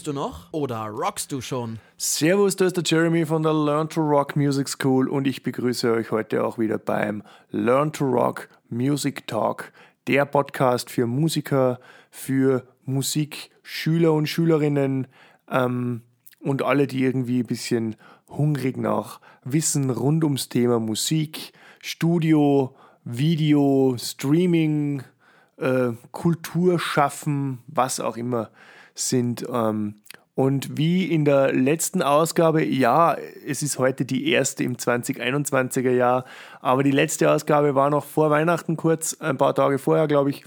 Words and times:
Studierst 0.00 0.16
du 0.16 0.18
noch 0.18 0.52
oder 0.52 0.86
rockst 0.86 1.30
du 1.30 1.42
schon? 1.42 1.78
Servus, 1.98 2.56
da 2.56 2.64
ist 2.64 2.78
der 2.78 2.84
Jeremy 2.86 3.26
von 3.26 3.42
der 3.42 3.52
Learn 3.52 3.86
to 3.86 4.00
Rock 4.00 4.34
Music 4.34 4.66
School 4.66 5.10
und 5.10 5.26
ich 5.26 5.42
begrüße 5.42 5.92
euch 5.92 6.10
heute 6.10 6.42
auch 6.42 6.58
wieder 6.58 6.78
beim 6.78 7.22
Learn 7.50 7.92
to 7.92 8.06
Rock 8.06 8.48
Music 8.70 9.26
Talk, 9.26 9.72
der 10.06 10.24
Podcast 10.24 10.88
für 10.88 11.06
Musiker, 11.06 11.80
für 12.10 12.66
Musikschüler 12.86 14.14
und 14.14 14.26
Schülerinnen 14.26 15.06
ähm, 15.50 16.00
und 16.40 16.62
alle, 16.62 16.86
die 16.86 17.02
irgendwie 17.02 17.40
ein 17.40 17.46
bisschen 17.46 17.96
hungrig 18.26 18.78
nach 18.78 19.20
Wissen 19.44 19.90
rund 19.90 20.24
ums 20.24 20.48
Thema 20.48 20.80
Musik, 20.80 21.52
Studio, 21.82 22.74
Video, 23.04 23.96
Streaming, 23.98 25.02
äh, 25.58 25.90
Kultur 26.10 26.78
schaffen, 26.78 27.58
was 27.66 28.00
auch 28.00 28.16
immer 28.16 28.50
sind. 29.00 29.44
Ähm, 29.52 29.96
und 30.34 30.78
wie 30.78 31.04
in 31.04 31.24
der 31.24 31.52
letzten 31.52 32.02
Ausgabe, 32.02 32.64
ja, 32.64 33.16
es 33.46 33.62
ist 33.62 33.78
heute 33.78 34.04
die 34.04 34.30
erste 34.30 34.64
im 34.64 34.76
2021er 34.76 35.90
Jahr, 35.90 36.24
aber 36.60 36.82
die 36.82 36.92
letzte 36.92 37.30
Ausgabe 37.30 37.74
war 37.74 37.90
noch 37.90 38.04
vor 38.04 38.30
Weihnachten 38.30 38.76
kurz, 38.76 39.20
ein 39.20 39.36
paar 39.36 39.54
Tage 39.54 39.78
vorher, 39.78 40.06
glaube 40.06 40.30
ich. 40.30 40.44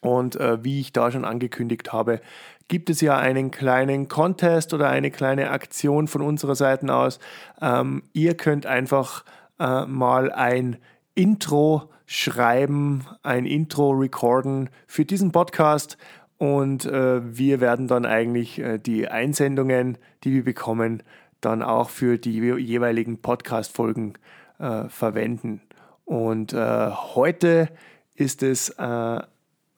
Und 0.00 0.36
äh, 0.36 0.62
wie 0.62 0.80
ich 0.80 0.92
da 0.92 1.10
schon 1.10 1.24
angekündigt 1.24 1.92
habe, 1.92 2.20
gibt 2.68 2.90
es 2.90 3.00
ja 3.00 3.18
einen 3.18 3.50
kleinen 3.50 4.08
Contest 4.08 4.72
oder 4.72 4.88
eine 4.88 5.10
kleine 5.10 5.50
Aktion 5.50 6.06
von 6.06 6.22
unserer 6.22 6.54
Seite 6.54 6.94
aus. 6.94 7.18
Ähm, 7.60 8.04
ihr 8.12 8.36
könnt 8.36 8.66
einfach 8.66 9.24
äh, 9.58 9.86
mal 9.86 10.30
ein 10.30 10.76
Intro 11.14 11.90
schreiben, 12.06 13.04
ein 13.22 13.44
Intro 13.44 13.90
recorden 13.90 14.70
für 14.86 15.04
diesen 15.04 15.32
Podcast 15.32 15.98
und 16.38 16.86
äh, 16.86 17.36
wir 17.36 17.60
werden 17.60 17.88
dann 17.88 18.06
eigentlich 18.06 18.60
äh, 18.60 18.78
die 18.78 19.08
Einsendungen, 19.08 19.98
die 20.24 20.32
wir 20.32 20.44
bekommen, 20.44 21.02
dann 21.40 21.62
auch 21.62 21.90
für 21.90 22.18
die 22.18 22.38
jeweiligen 22.38 23.20
Podcast-Folgen 23.20 24.14
äh, 24.58 24.88
verwenden. 24.88 25.60
Und 26.04 26.52
äh, 26.52 26.90
heute 26.90 27.68
ist 28.14 28.42
es 28.42 28.70
äh, 28.70 29.20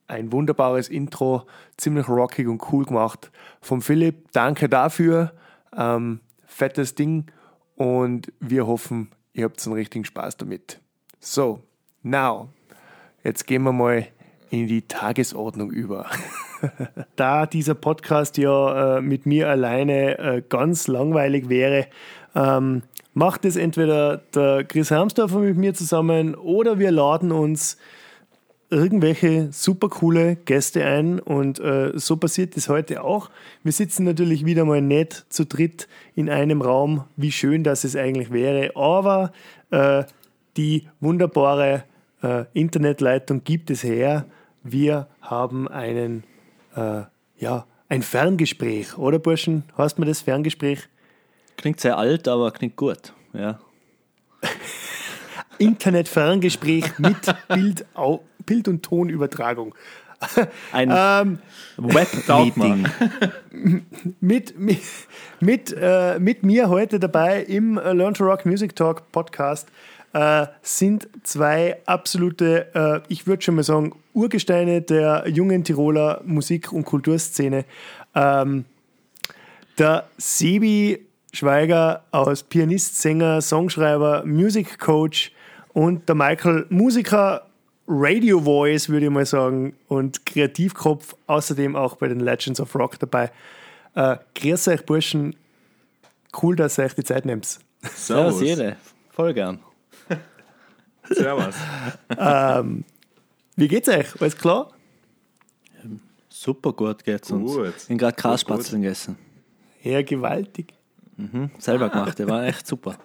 ein 0.06 0.33
wunderbares 0.33 0.88
Intro, 0.88 1.47
ziemlich 1.77 2.08
rockig 2.08 2.47
und 2.47 2.62
cool 2.72 2.84
gemacht 2.84 3.31
von 3.61 3.81
Philipp. 3.81 4.31
Danke 4.33 4.69
dafür. 4.69 5.33
Ähm, 5.77 6.20
fettes 6.44 6.94
Ding 6.94 7.27
und 7.77 8.33
wir 8.41 8.66
hoffen, 8.66 9.11
ihr 9.33 9.44
habt 9.44 9.64
einen 9.64 9.75
richtigen 9.75 10.05
Spaß 10.05 10.36
damit. 10.36 10.81
So, 11.20 11.62
now, 12.03 12.48
jetzt 13.22 13.47
gehen 13.47 13.62
wir 13.62 13.72
mal 13.72 14.06
in 14.50 14.66
die 14.66 14.82
Tagesordnung 14.82 15.70
über. 15.70 16.06
da 17.16 17.47
dieser 17.47 17.75
Podcast 17.75 18.36
ja 18.36 18.98
äh, 18.98 19.00
mit 19.00 19.26
mir 19.26 19.48
alleine 19.48 20.19
äh, 20.19 20.42
ganz 20.48 20.88
langweilig 20.88 21.48
wäre, 21.48 21.86
ähm, 22.34 22.82
macht 23.14 23.44
es 23.44 23.56
entweder 23.56 24.19
der 24.34 24.64
Chris 24.64 24.91
Hermsdorfer 24.91 25.38
mit 25.38 25.56
mir 25.56 25.75
zusammen 25.75 26.34
oder 26.34 26.78
wir 26.78 26.91
laden 26.91 27.32
uns 27.32 27.76
irgendwelche 28.70 29.48
super 29.52 29.88
coole 29.88 30.36
Gäste 30.36 30.84
ein 30.84 31.19
und 31.19 31.58
äh, 31.58 31.92
so 31.96 32.16
passiert 32.16 32.56
es 32.56 32.69
heute 32.69 33.02
auch. 33.02 33.30
Wir 33.64 33.72
sitzen 33.72 34.04
natürlich 34.04 34.44
wieder 34.44 34.64
mal 34.64 34.80
nicht 34.80 35.26
zu 35.28 35.44
dritt 35.44 35.88
in 36.14 36.30
einem 36.30 36.62
Raum, 36.62 37.04
wie 37.16 37.32
schön 37.32 37.64
das 37.64 37.82
es 37.82 37.96
eigentlich 37.96 38.32
wäre, 38.32 38.76
aber 38.76 39.32
äh, 39.70 40.04
die 40.56 40.88
wunderbare 41.00 41.82
äh, 42.22 42.44
Internetleitung 42.53 43.44
gibt 43.44 43.70
es 43.70 43.82
her. 43.82 44.26
Wir 44.62 45.08
haben 45.20 45.69
einen, 45.69 46.25
äh, 46.76 47.03
ja, 47.38 47.66
ein 47.88 48.03
Ferngespräch, 48.03 48.98
oder 48.98 49.19
Burschen? 49.19 49.64
Hast 49.76 49.97
du 49.97 50.03
mir 50.03 50.06
das 50.06 50.20
Ferngespräch? 50.20 50.88
Klingt 51.56 51.81
sehr 51.81 51.98
alt, 51.98 52.28
aber 52.28 52.50
klingt 52.53 52.76
gut, 52.76 53.12
ja. 53.32 53.58
Internet-Ferngespräch 55.58 56.98
mit 56.98 57.16
Bild, 57.48 57.84
Bild- 58.47 58.69
und 58.69 58.82
Tonübertragung. 58.82 59.75
Ein 60.72 60.91
ähm, 60.94 61.38
Web-Meeting. 61.76 62.87
mit, 64.20 64.58
mit, 64.58 64.81
mit, 65.41 65.76
äh, 65.78 66.19
mit 66.19 66.42
mir 66.42 66.69
heute 66.69 67.00
dabei 67.00 67.42
im 67.42 67.75
Learn 67.75 68.14
to 68.14 68.25
Rock 68.25 68.47
Music 68.47 68.76
Talk 68.76 69.10
Podcast 69.12 69.69
äh, 70.12 70.47
sind 70.62 71.09
zwei 71.22 71.78
absolute, 71.87 72.75
äh, 72.75 73.00
ich 73.09 73.26
würde 73.26 73.43
schon 73.43 73.54
mal 73.56 73.62
sagen, 73.62 73.94
Urgesteine 74.12 74.82
der 74.82 75.28
jungen 75.28 75.65
Tiroler 75.65 76.21
Musik- 76.25 76.72
und 76.72 76.84
Kulturszene. 76.84 77.65
Ähm, 78.15 78.65
der 79.78 80.09
Sebi 80.19 81.06
Schweiger 81.32 82.04
aus 82.10 82.43
Pianist, 82.43 83.00
Sänger, 83.00 83.41
Songschreiber, 83.41 84.25
Music 84.26 84.78
Coach 84.78 85.32
und 85.72 86.09
der 86.09 86.16
Michael 86.16 86.66
Musiker, 86.70 87.47
Radio 87.87 88.41
Voice, 88.41 88.88
würde 88.88 89.06
ich 89.06 89.12
mal 89.12 89.26
sagen, 89.26 89.75
und 89.88 90.25
Kreativkopf, 90.26 91.15
außerdem 91.26 91.75
auch 91.76 91.97
bei 91.97 92.09
den 92.09 92.20
Legends 92.20 92.60
of 92.60 92.75
Rock 92.75 92.99
dabei. 92.99 93.31
Äh, 93.94 94.16
grüß 94.34 94.69
euch, 94.69 94.84
Burschen. 94.87 95.34
Cool, 96.41 96.54
dass 96.54 96.78
ihr 96.78 96.84
euch 96.84 96.94
die 96.94 97.04
Zeit 97.04 97.25
nehmt. 97.25 97.47
Servus. 97.82 98.38
Servus, 98.38 98.76
Voll 99.10 99.34
gern. 99.34 99.59
Servus. 101.10 101.54
ähm, 102.19 102.84
wie 103.56 103.69
geht's 103.69 103.88
euch? 103.88 104.21
Alles 104.21 104.37
klar? 104.37 104.71
Super 106.28 106.72
gut 106.72 107.04
geht's 107.04 107.31
uns. 107.31 107.53
Gut. 107.53 107.75
Ich 107.76 107.84
habe 107.91 107.97
gerade 107.97 108.16
Kaspatzeln 108.16 108.82
gegessen. 108.82 109.19
Ja, 109.82 110.03
gewaltig. 110.03 110.72
Mhm, 111.16 111.50
selber 111.59 111.87
ah. 111.87 111.88
gemacht, 111.93 112.19
der 112.19 112.28
war 112.28 112.44
echt 112.44 112.66
super. 112.66 112.97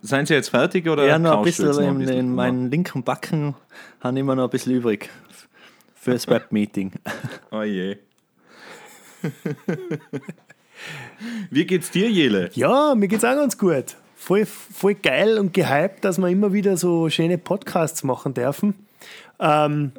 Seien 0.00 0.24
Sie 0.26 0.34
jetzt 0.34 0.48
fertig 0.48 0.88
oder? 0.88 1.06
Ja, 1.06 1.18
noch 1.18 1.38
ein 1.38 1.44
bisschen, 1.44 1.68
noch 1.68 1.78
ein 1.78 1.98
bisschen 1.98 2.16
in, 2.16 2.34
meinen 2.34 2.70
linken 2.70 3.02
Backen 3.02 3.54
haben 4.00 4.16
immer 4.16 4.34
noch 4.34 4.44
ein 4.44 4.50
bisschen 4.50 4.72
übrig 4.72 5.10
für 5.94 6.12
das 6.12 6.26
Webmeeting. 6.28 6.92
Oh 7.50 7.62
je. 7.62 7.98
Wie 11.50 11.66
geht's 11.66 11.90
dir, 11.90 12.10
Jele? 12.10 12.50
Ja, 12.54 12.94
mir 12.94 13.08
geht's 13.08 13.24
auch 13.24 13.34
ganz 13.34 13.58
gut 13.58 13.96
voll, 14.22 14.46
voll 14.46 14.94
geil 14.94 15.38
und 15.38 15.52
gehypt, 15.52 16.04
dass 16.04 16.18
wir 16.18 16.28
immer 16.28 16.52
wieder 16.52 16.76
so 16.76 17.10
schöne 17.10 17.38
Podcasts 17.38 18.04
machen 18.04 18.34
dürfen. 18.34 18.74
Ähm, 19.40 19.92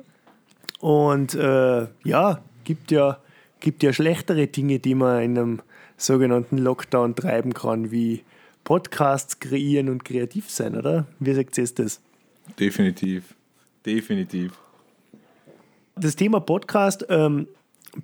und 0.79 1.35
äh, 1.35 1.87
ja, 2.03 2.41
gibt 2.63 2.91
ja, 2.91 3.19
gibt 3.59 3.83
ja 3.83 3.91
schlechtere 3.91 4.47
Dinge, 4.47 4.79
die 4.79 4.95
man 4.95 5.21
in 5.21 5.37
einem 5.37 5.61
sogenannten 5.97 6.57
Lockdown 6.57 7.15
treiben 7.15 7.53
kann, 7.53 7.91
wie 7.91 8.23
Podcasts 8.63 9.39
kreieren 9.39 9.89
und 9.89 10.05
kreativ 10.05 10.49
sein, 10.49 10.75
oder? 10.77 11.05
Wie 11.19 11.33
sagt 11.33 11.57
ihr 11.57 11.67
das? 11.67 12.01
Definitiv. 12.59 13.35
Definitiv. 13.85 14.53
Das 15.95 16.15
Thema 16.15 16.39
Podcast 16.39 17.05
ähm, 17.09 17.47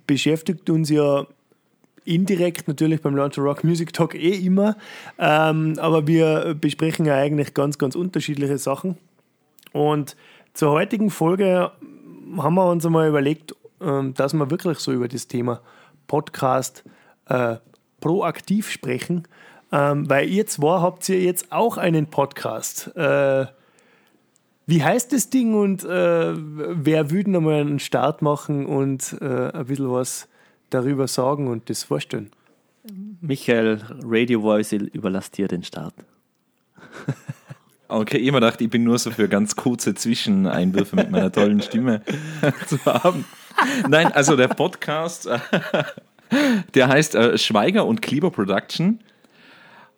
beschäftigt 0.06 0.68
uns 0.68 0.90
ja 0.90 1.26
indirekt 2.10 2.68
natürlich 2.68 3.00
beim 3.00 3.16
Launch 3.16 3.38
Rock 3.38 3.64
Music 3.64 3.92
Talk 3.92 4.14
eh 4.14 4.34
immer. 4.34 4.76
Ähm, 5.18 5.74
aber 5.78 6.06
wir 6.06 6.54
besprechen 6.60 7.06
ja 7.06 7.14
eigentlich 7.14 7.54
ganz, 7.54 7.78
ganz 7.78 7.94
unterschiedliche 7.94 8.58
Sachen. 8.58 8.96
Und 9.72 10.16
zur 10.52 10.72
heutigen 10.72 11.10
Folge 11.10 11.70
haben 12.36 12.54
wir 12.54 12.70
uns 12.70 12.84
einmal 12.84 13.08
überlegt, 13.08 13.54
ähm, 13.80 14.14
dass 14.14 14.34
wir 14.34 14.50
wirklich 14.50 14.78
so 14.78 14.92
über 14.92 15.08
das 15.08 15.28
Thema 15.28 15.60
Podcast 16.06 16.84
äh, 17.28 17.56
proaktiv 18.00 18.70
sprechen. 18.70 19.28
Ähm, 19.72 20.10
weil 20.10 20.28
ihr 20.28 20.46
zwei 20.46 20.80
habt 20.80 21.08
ja 21.08 21.14
jetzt 21.14 21.52
auch 21.52 21.76
einen 21.78 22.06
Podcast. 22.06 22.94
Äh, 22.96 23.46
wie 24.66 24.82
heißt 24.82 25.12
das 25.12 25.30
Ding 25.30 25.54
und 25.54 25.84
äh, 25.84 26.32
wer 26.34 27.10
würde 27.10 27.30
nochmal 27.30 27.60
einen 27.60 27.78
Start 27.78 28.22
machen 28.22 28.66
und 28.66 29.16
äh, 29.20 29.50
ein 29.52 29.66
bisschen 29.66 29.90
was 29.90 30.28
darüber 30.70 31.08
sagen 31.08 31.48
und 31.48 31.68
das 31.70 31.82
vorstellen. 31.82 32.30
Michael, 33.20 33.80
Radio 34.02 34.40
Voice 34.40 34.72
überlasst 34.72 35.36
dir 35.36 35.48
den 35.48 35.62
Start. 35.62 35.94
Okay, 37.88 38.18
ich 38.18 38.28
immer 38.28 38.40
gedacht, 38.40 38.60
ich 38.60 38.70
bin 38.70 38.84
nur 38.84 38.98
so 38.98 39.10
für 39.10 39.28
ganz 39.28 39.56
kurze 39.56 39.94
Zwischeneinwürfe 39.94 40.94
mit 40.94 41.10
meiner 41.10 41.32
tollen 41.32 41.60
Stimme 41.60 42.02
zu 42.68 42.82
haben. 42.84 43.24
Nein, 43.88 44.12
also 44.12 44.36
der 44.36 44.46
Podcast, 44.46 45.28
der 46.74 46.88
heißt 46.88 47.16
äh, 47.16 47.36
Schweiger 47.36 47.86
und 47.86 48.00
Kleber 48.00 48.30
Production. 48.30 49.00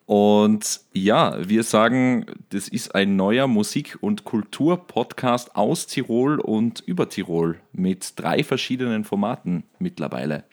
Und 0.05 0.81
ja, 0.91 1.37
wir 1.47 1.63
sagen, 1.63 2.25
das 2.49 2.67
ist 2.67 2.93
ein 2.93 3.15
neuer 3.15 3.47
Musik- 3.47 3.97
und 4.01 4.25
Kultur-Podcast 4.25 5.55
aus 5.55 5.85
Tirol 5.85 6.39
und 6.39 6.81
über 6.81 7.07
Tirol 7.09 7.59
mit 7.71 8.19
drei 8.19 8.43
verschiedenen 8.43 9.05
Formaten 9.05 9.63
mittlerweile. 9.79 10.43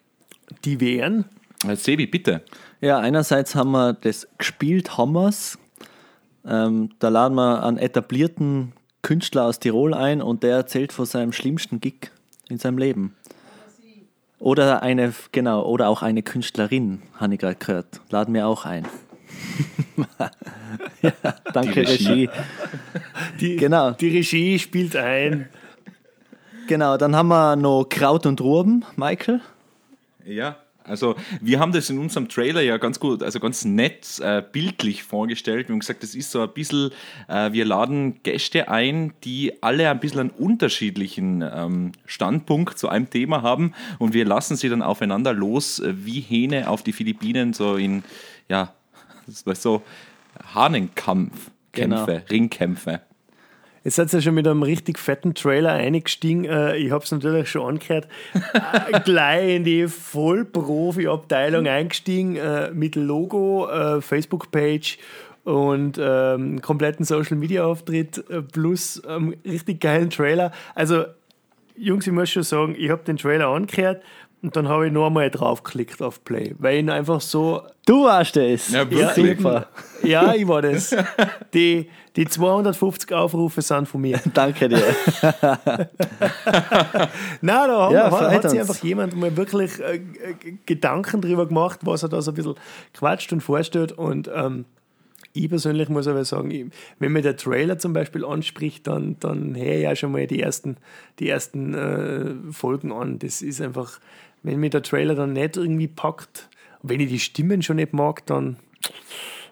Die 0.65 0.79
wären? 0.79 1.25
Äh, 1.67 1.75
Sebi, 1.75 2.07
bitte. 2.07 2.41
Ja, 2.81 2.99
einerseits 2.99 3.55
haben 3.55 3.71
wir 3.71 3.93
das 3.93 4.27
gespielt 4.37 4.97
Hammers. 4.97 5.57
Ähm, 6.45 6.89
da 6.99 7.09
laden 7.09 7.35
wir 7.35 7.63
einen 7.63 7.77
etablierten 7.77 8.73
Künstler 9.03 9.45
aus 9.45 9.59
Tirol 9.59 9.93
ein 9.93 10.21
und 10.21 10.43
der 10.43 10.55
erzählt 10.55 10.91
von 10.91 11.05
seinem 11.05 11.33
schlimmsten 11.33 11.79
Gig 11.79 12.11
in 12.49 12.57
seinem 12.57 12.77
Leben. 12.77 13.15
Oder 14.39 14.81
eine, 14.81 15.13
genau, 15.31 15.63
oder 15.67 15.87
auch 15.87 16.01
eine 16.01 16.23
Künstlerin, 16.23 17.03
habe 17.19 17.35
ich 17.35 17.39
gerade 17.39 17.55
gehört. 17.55 18.01
Laden 18.09 18.33
wir 18.33 18.47
auch 18.47 18.65
ein. 18.65 18.87
ja, 21.03 21.11
danke, 21.53 21.73
Die 21.83 21.91
Regie. 21.91 22.09
Regie. 22.09 22.29
Die, 23.39 23.55
Genau. 23.57 23.91
die 23.91 24.09
Regie 24.09 24.57
spielt 24.57 24.95
ein. 24.95 25.47
Genau, 26.67 26.97
dann 26.97 27.15
haben 27.15 27.27
wir 27.27 27.55
noch 27.55 27.85
Kraut 27.85 28.25
und 28.25 28.41
Ruben, 28.41 28.83
Michael. 28.95 29.41
Ja, 30.25 30.57
also 30.83 31.15
wir 31.39 31.59
haben 31.59 31.71
das 31.71 31.89
in 31.89 31.99
unserem 31.99 32.27
Trailer 32.27 32.61
ja 32.61 32.77
ganz 32.77 32.99
gut, 32.99 33.21
also 33.21 33.39
ganz 33.39 33.65
nett 33.65 34.19
äh, 34.19 34.41
bildlich 34.41 35.03
vorgestellt. 35.03 35.67
Wir 35.67 35.73
haben 35.73 35.79
gesagt, 35.79 36.01
das 36.01 36.15
ist 36.15 36.31
so 36.31 36.41
ein 36.41 36.51
bisschen, 36.53 36.91
äh, 37.27 37.51
wir 37.51 37.65
laden 37.65 38.21
Gäste 38.23 38.69
ein, 38.69 39.13
die 39.23 39.61
alle 39.61 39.89
ein 39.89 39.99
bisschen 39.99 40.21
einen 40.21 40.29
unterschiedlichen 40.31 41.43
ähm, 41.43 41.91
Standpunkt 42.05 42.77
zu 42.79 42.89
einem 42.89 43.09
Thema 43.09 43.41
haben 43.41 43.73
und 43.99 44.13
wir 44.13 44.25
lassen 44.25 44.55
sie 44.55 44.69
dann 44.69 44.81
aufeinander 44.81 45.33
los, 45.33 45.81
wie 45.85 46.19
Hähne 46.19 46.69
auf 46.69 46.81
die 46.83 46.93
Philippinen, 46.93 47.53
so 47.53 47.75
in, 47.75 48.03
ja, 48.49 48.73
das 49.27 49.45
war 49.45 49.55
so 49.55 49.83
Hahnenkampf, 50.55 51.51
Kämpfe, 51.71 52.05
Genau. 52.05 52.25
Ringkämpfe. 52.29 53.01
Jetzt 53.83 53.95
seid 53.95 54.13
ihr 54.13 54.21
schon 54.21 54.35
mit 54.35 54.47
einem 54.47 54.61
richtig 54.61 54.99
fetten 54.99 55.33
Trailer 55.33 55.73
eingestiegen. 55.73 56.45
Äh, 56.45 56.77
Ich 56.77 56.91
habe 56.91 57.03
es 57.03 57.11
natürlich 57.11 57.49
schon 57.49 57.67
angehört. 57.67 58.07
Äh, 58.33 58.99
Gleich 59.05 59.55
in 59.55 59.63
die 59.63 59.87
Vollprofi-Abteilung 59.87 61.65
eingestiegen 61.67 62.35
äh, 62.35 62.71
mit 62.71 62.95
Logo, 62.95 63.67
Facebook-Page 63.99 64.99
und 65.43 65.99
ähm, 65.99 66.61
kompletten 66.61 67.03
Social-Media-Auftritt 67.05 68.23
plus 68.51 69.01
ähm, 69.07 69.35
richtig 69.43 69.81
geilen 69.81 70.11
Trailer. 70.11 70.51
Also, 70.75 71.05
Jungs, 71.75 72.05
ich 72.05 72.13
muss 72.13 72.29
schon 72.29 72.43
sagen, 72.43 72.75
ich 72.77 72.91
habe 72.91 73.03
den 73.03 73.17
Trailer 73.17 73.47
angehört 73.47 74.03
und 74.41 74.55
dann 74.55 74.67
habe 74.67 74.87
ich 74.87 74.93
noch 74.93 75.07
einmal 75.07 75.29
draufgeklickt 75.29 76.01
auf 76.01 76.23
Play, 76.23 76.55
weil 76.57 76.75
ich 76.75 76.79
ihn 76.81 76.89
einfach 76.89 77.21
so 77.21 77.61
Du 77.85 78.05
warst 78.05 78.37
es. 78.37 78.71
Ja, 78.71 78.83
ja, 78.83 78.91
wirklich. 78.91 79.37
Super. 79.37 79.67
ja, 80.03 80.33
ich 80.35 80.47
war 80.47 80.61
das. 80.61 80.95
Die, 81.53 81.89
die 82.15 82.25
250 82.25 83.11
Aufrufe 83.13 83.61
sind 83.61 83.87
von 83.87 84.01
mir. 84.01 84.19
Danke 84.33 84.69
dir. 84.69 84.77
Nein, 87.41 87.67
da 87.67 87.81
haben, 87.81 87.93
Ja, 87.93 88.11
hat, 88.11 88.31
hat 88.31 88.49
sich 88.49 88.59
einfach 88.59 88.83
jemand 88.83 89.15
mal 89.15 89.35
wirklich 89.35 89.79
äh, 89.79 89.95
äh, 89.95 90.01
Gedanken 90.65 91.21
drüber 91.21 91.47
gemacht, 91.47 91.79
was 91.83 92.03
er 92.03 92.09
da 92.09 92.21
so 92.21 92.31
ein 92.31 92.35
bisschen 92.35 92.55
quatscht 92.93 93.31
und 93.33 93.41
vorstellt. 93.41 93.93
Und 93.93 94.29
ähm, 94.33 94.65
ich 95.33 95.49
persönlich 95.49 95.89
muss 95.89 96.07
aber 96.07 96.25
sagen, 96.25 96.51
ich, 96.51 96.65
wenn 96.99 97.13
mir 97.13 97.21
der 97.21 97.37
Trailer 97.37 97.79
zum 97.79 97.93
Beispiel 97.93 98.25
anspricht, 98.25 98.87
dann, 98.87 99.17
dann 99.19 99.55
höre 99.55 99.75
ich 99.75 99.83
ja 99.83 99.95
schon 99.95 100.11
mal 100.11 100.27
die 100.27 100.41
ersten, 100.41 100.77
die 101.19 101.29
ersten 101.29 101.73
äh, 101.73 102.51
Folgen 102.51 102.91
an. 102.91 103.19
Das 103.19 103.41
ist 103.41 103.61
einfach, 103.61 103.99
wenn 104.43 104.59
mir 104.59 104.69
der 104.69 104.81
Trailer 104.83 105.15
dann 105.15 105.33
nicht 105.33 105.57
irgendwie 105.57 105.87
packt, 105.87 106.49
wenn 106.83 106.99
ich 106.99 107.09
die 107.09 107.19
Stimmen 107.19 107.61
schon 107.61 107.75
nicht 107.77 107.93
mag, 107.93 108.25
dann 108.25 108.57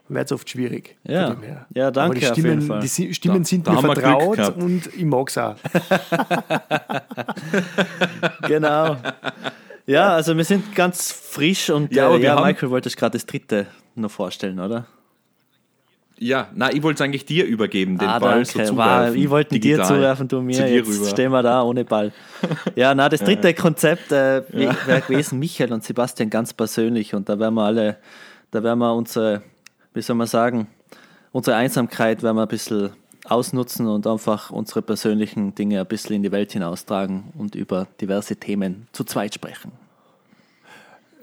wird 0.08 0.26
es 0.26 0.32
oft 0.32 0.50
schwierig. 0.50 0.98
Ja. 1.04 1.36
Ja, 1.76 1.92
danke 1.92 2.00
Aber 2.02 2.16
die 2.16 2.28
auf 2.30 2.38
jeden 2.38 2.62
Stimmen, 2.62 2.62
Fall. 2.64 2.80
Die 2.82 3.14
Stimmen 3.14 3.44
Da- 3.44 3.48
sind 3.48 3.68
da 3.68 3.74
mir 3.74 3.82
vertraut 3.82 4.56
und 4.58 4.88
ich 4.96 5.06
mag 5.06 5.30
es 5.30 5.38
auch. 5.38 5.56
genau. 8.48 8.98
Ja, 9.86 10.10
also 10.16 10.36
wir 10.38 10.44
sind 10.44 10.76
ganz 10.76 11.12
frisch 11.12 11.70
und 11.70 11.92
Ja, 11.94 12.14
äh, 12.16 12.20
ja 12.22 12.40
Michael 12.44 12.70
wollte 12.70 12.90
gerade 12.90 13.14
das 13.14 13.26
dritte 13.26 13.68
noch 13.96 14.12
vorstellen, 14.12 14.60
oder? 14.60 14.86
Ja, 16.22 16.50
na, 16.54 16.72
ich 16.74 16.84
wollte 16.84 17.02
es 17.02 17.06
eigentlich 17.06 17.26
dir 17.26 17.46
übergeben, 17.46 17.98
den 17.98 18.10
ah, 18.10 18.20
Ball 18.20 18.44
danke. 18.44 18.52
so 18.52 18.60
Wow, 18.60 18.68
zuwerfen. 18.68 19.22
ich 19.22 19.30
wollte 19.30 19.60
dir 19.60 19.84
zuwerfen, 19.84 20.28
du 20.28 20.42
mir. 20.42 20.54
Zu 20.54 20.68
Jetzt 20.68 20.90
rüber. 20.90 21.06
stehen 21.08 21.32
wir 21.32 21.42
da 21.42 21.64
ohne 21.64 21.86
Ball. 21.86 22.12
Ja, 22.76 22.94
na, 22.94 23.10
das 23.10 23.22
dritte 23.22 23.54
Konzept 23.54 24.12
äh, 24.12 24.44
wäre 24.50 25.02
gewesen 25.02 25.40
Michael 25.40 25.74
und 25.74 25.84
Sebastian 25.84 26.30
ganz 26.30 26.54
persönlich 26.54 27.14
und 27.14 27.28
da 27.30 27.40
werden 27.40 27.56
wir 27.56 27.64
alle, 27.64 27.98
da 28.52 28.64
werden 28.64 28.80
wir 28.80 28.94
unsere, 28.94 29.42
wie 29.94 30.02
soll 30.02 30.16
man 30.16 30.28
sagen, 30.28 30.68
unsere 31.32 31.58
Einsamkeit 31.58 32.22
werden 32.24 32.38
wir 32.38 32.44
ein 32.44 32.48
bisschen 32.48 32.92
ausnutzen 33.26 33.88
und 33.88 34.08
einfach 34.08 34.52
unsere 34.52 34.82
persönlichen 34.82 35.56
Dinge 35.56 35.80
ein 35.80 35.86
bisschen 35.88 36.18
in 36.18 36.24
die 36.24 36.32
Welt 36.32 36.52
hinaustragen 36.52 37.26
und 37.38 37.56
über 37.56 37.88
diverse 38.02 38.36
Themen 38.36 38.88
zu 38.92 39.04
zweit 39.04 39.36
sprechen. 39.36 39.72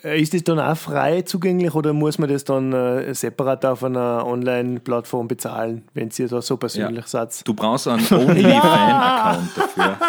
Äh, 0.05 0.21
Ist 0.21 0.35
das 0.35 0.45
dann 0.45 0.59
auch 0.61 0.77
frei 0.77 1.23
zugänglich 1.23 1.75
oder 1.75 1.93
muss 1.93 2.19
man 2.19 2.29
das 2.29 2.45
dann 2.45 2.73
äh, 2.73 3.15
separat 3.15 3.65
auf 3.65 3.83
einer 3.83 4.27
Online-Plattform 4.27 5.27
bezahlen, 5.29 5.83
wenn 5.95 6.11
ihr 6.17 6.29
da 6.29 6.43
so 6.43 6.57
persönlich 6.57 7.07
seid? 7.07 7.47
Du 7.47 7.55
brauchst 7.55 7.89
einen 7.89 8.07
OnlyFan-Account 8.11 9.49
dafür. 9.57 9.97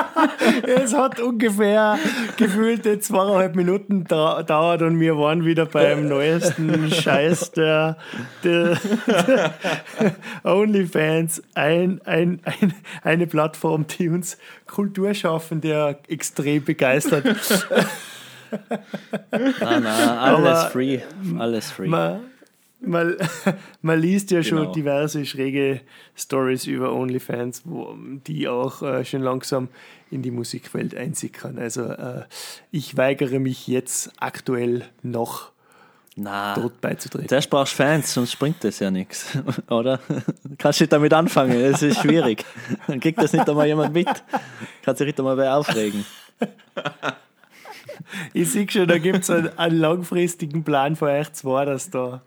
Es 0.63 0.93
hat 0.93 1.19
ungefähr 1.19 1.97
gefühlte 2.37 2.99
zweieinhalb 2.99 3.55
Minuten 3.55 4.05
da 4.05 4.43
dauert 4.43 4.81
und 4.81 4.99
wir 4.99 5.17
waren 5.17 5.45
wieder 5.45 5.65
beim 5.65 6.07
neuesten 6.07 6.89
Scheiß 6.91 7.51
der, 7.51 7.97
der, 8.43 8.77
der 9.07 9.53
OnlyFans. 10.43 11.43
Ein, 11.53 12.01
ein, 12.05 12.39
ein, 12.43 12.73
eine 13.03 13.27
Plattform, 13.27 13.85
die 13.87 14.09
uns 14.09 14.37
Kulturschaffende 14.65 15.67
ja 15.67 15.95
extrem 16.07 16.63
begeistert. 16.63 17.25
Ah, 19.61 19.79
na, 19.79 20.21
alles 20.21 20.47
Aber- 20.59 20.69
free, 20.69 20.99
alles 21.37 21.71
free. 21.71 21.87
Man, 21.87 22.19
man, 22.79 23.15
man 23.81 23.99
liest 23.99 24.31
ja 24.31 24.43
schon 24.43 24.59
Genau. 24.59 24.71
diverse 24.71 25.25
schräge 25.25 25.81
Stories 26.15 26.65
über 26.67 26.93
OnlyFans, 26.93 27.63
wo, 27.65 27.95
die 28.27 28.47
auch 28.47 28.81
äh, 28.81 29.03
schon 29.05 29.21
langsam 29.21 29.69
in 30.11 30.21
die 30.21 30.31
Musikwelt 30.31 30.95
einsickern. 30.95 31.57
Also 31.57 31.83
äh, 31.85 32.23
ich 32.71 32.95
weigere 32.95 33.39
mich 33.39 33.67
jetzt 33.67 34.11
aktuell 34.19 34.85
noch 35.03 35.51
Na, 36.15 36.53
dort 36.55 36.79
beizutreten. 36.79 37.27
zuerst 37.27 37.49
brauchst 37.49 37.73
du 37.73 37.77
Fans, 37.83 38.13
sonst 38.13 38.37
bringt 38.37 38.63
das 38.63 38.79
ja 38.79 38.89
nichts, 38.91 39.37
oder? 39.69 39.99
Kannst 40.57 40.79
nicht 40.79 40.93
damit 40.93 41.13
anfangen, 41.13 41.53
es 41.59 41.81
ist 41.81 41.99
schwierig. 41.99 42.45
Dann 42.87 42.99
kriegt 42.99 43.17
das 43.21 43.33
nicht 43.33 43.49
einmal 43.49 43.67
jemand 43.67 43.93
mit. 43.93 44.07
Kannst 44.83 44.99
sich 44.99 45.07
nicht 45.07 45.19
einmal 45.19 45.35
wer 45.37 45.57
aufregen. 45.57 46.05
Ich 48.33 48.51
sehe 48.51 48.69
schon, 48.69 48.87
da 48.87 48.97
gibt 48.97 49.19
es 49.19 49.29
einen, 49.29 49.57
einen 49.57 49.77
langfristigen 49.77 50.63
Plan 50.63 50.95
für 50.95 51.05
euch 51.05 51.31
zwei, 51.33 51.65
dass 51.65 51.89
da, 51.89 52.21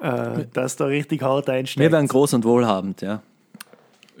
äh, 0.00 0.44
dass 0.52 0.76
da 0.76 0.86
richtig 0.86 1.22
hart 1.22 1.48
einsteigt. 1.48 1.80
Wir 1.80 1.92
werden 1.92 2.08
groß 2.08 2.34
und 2.34 2.44
wohlhabend, 2.44 3.02
ja. 3.02 3.22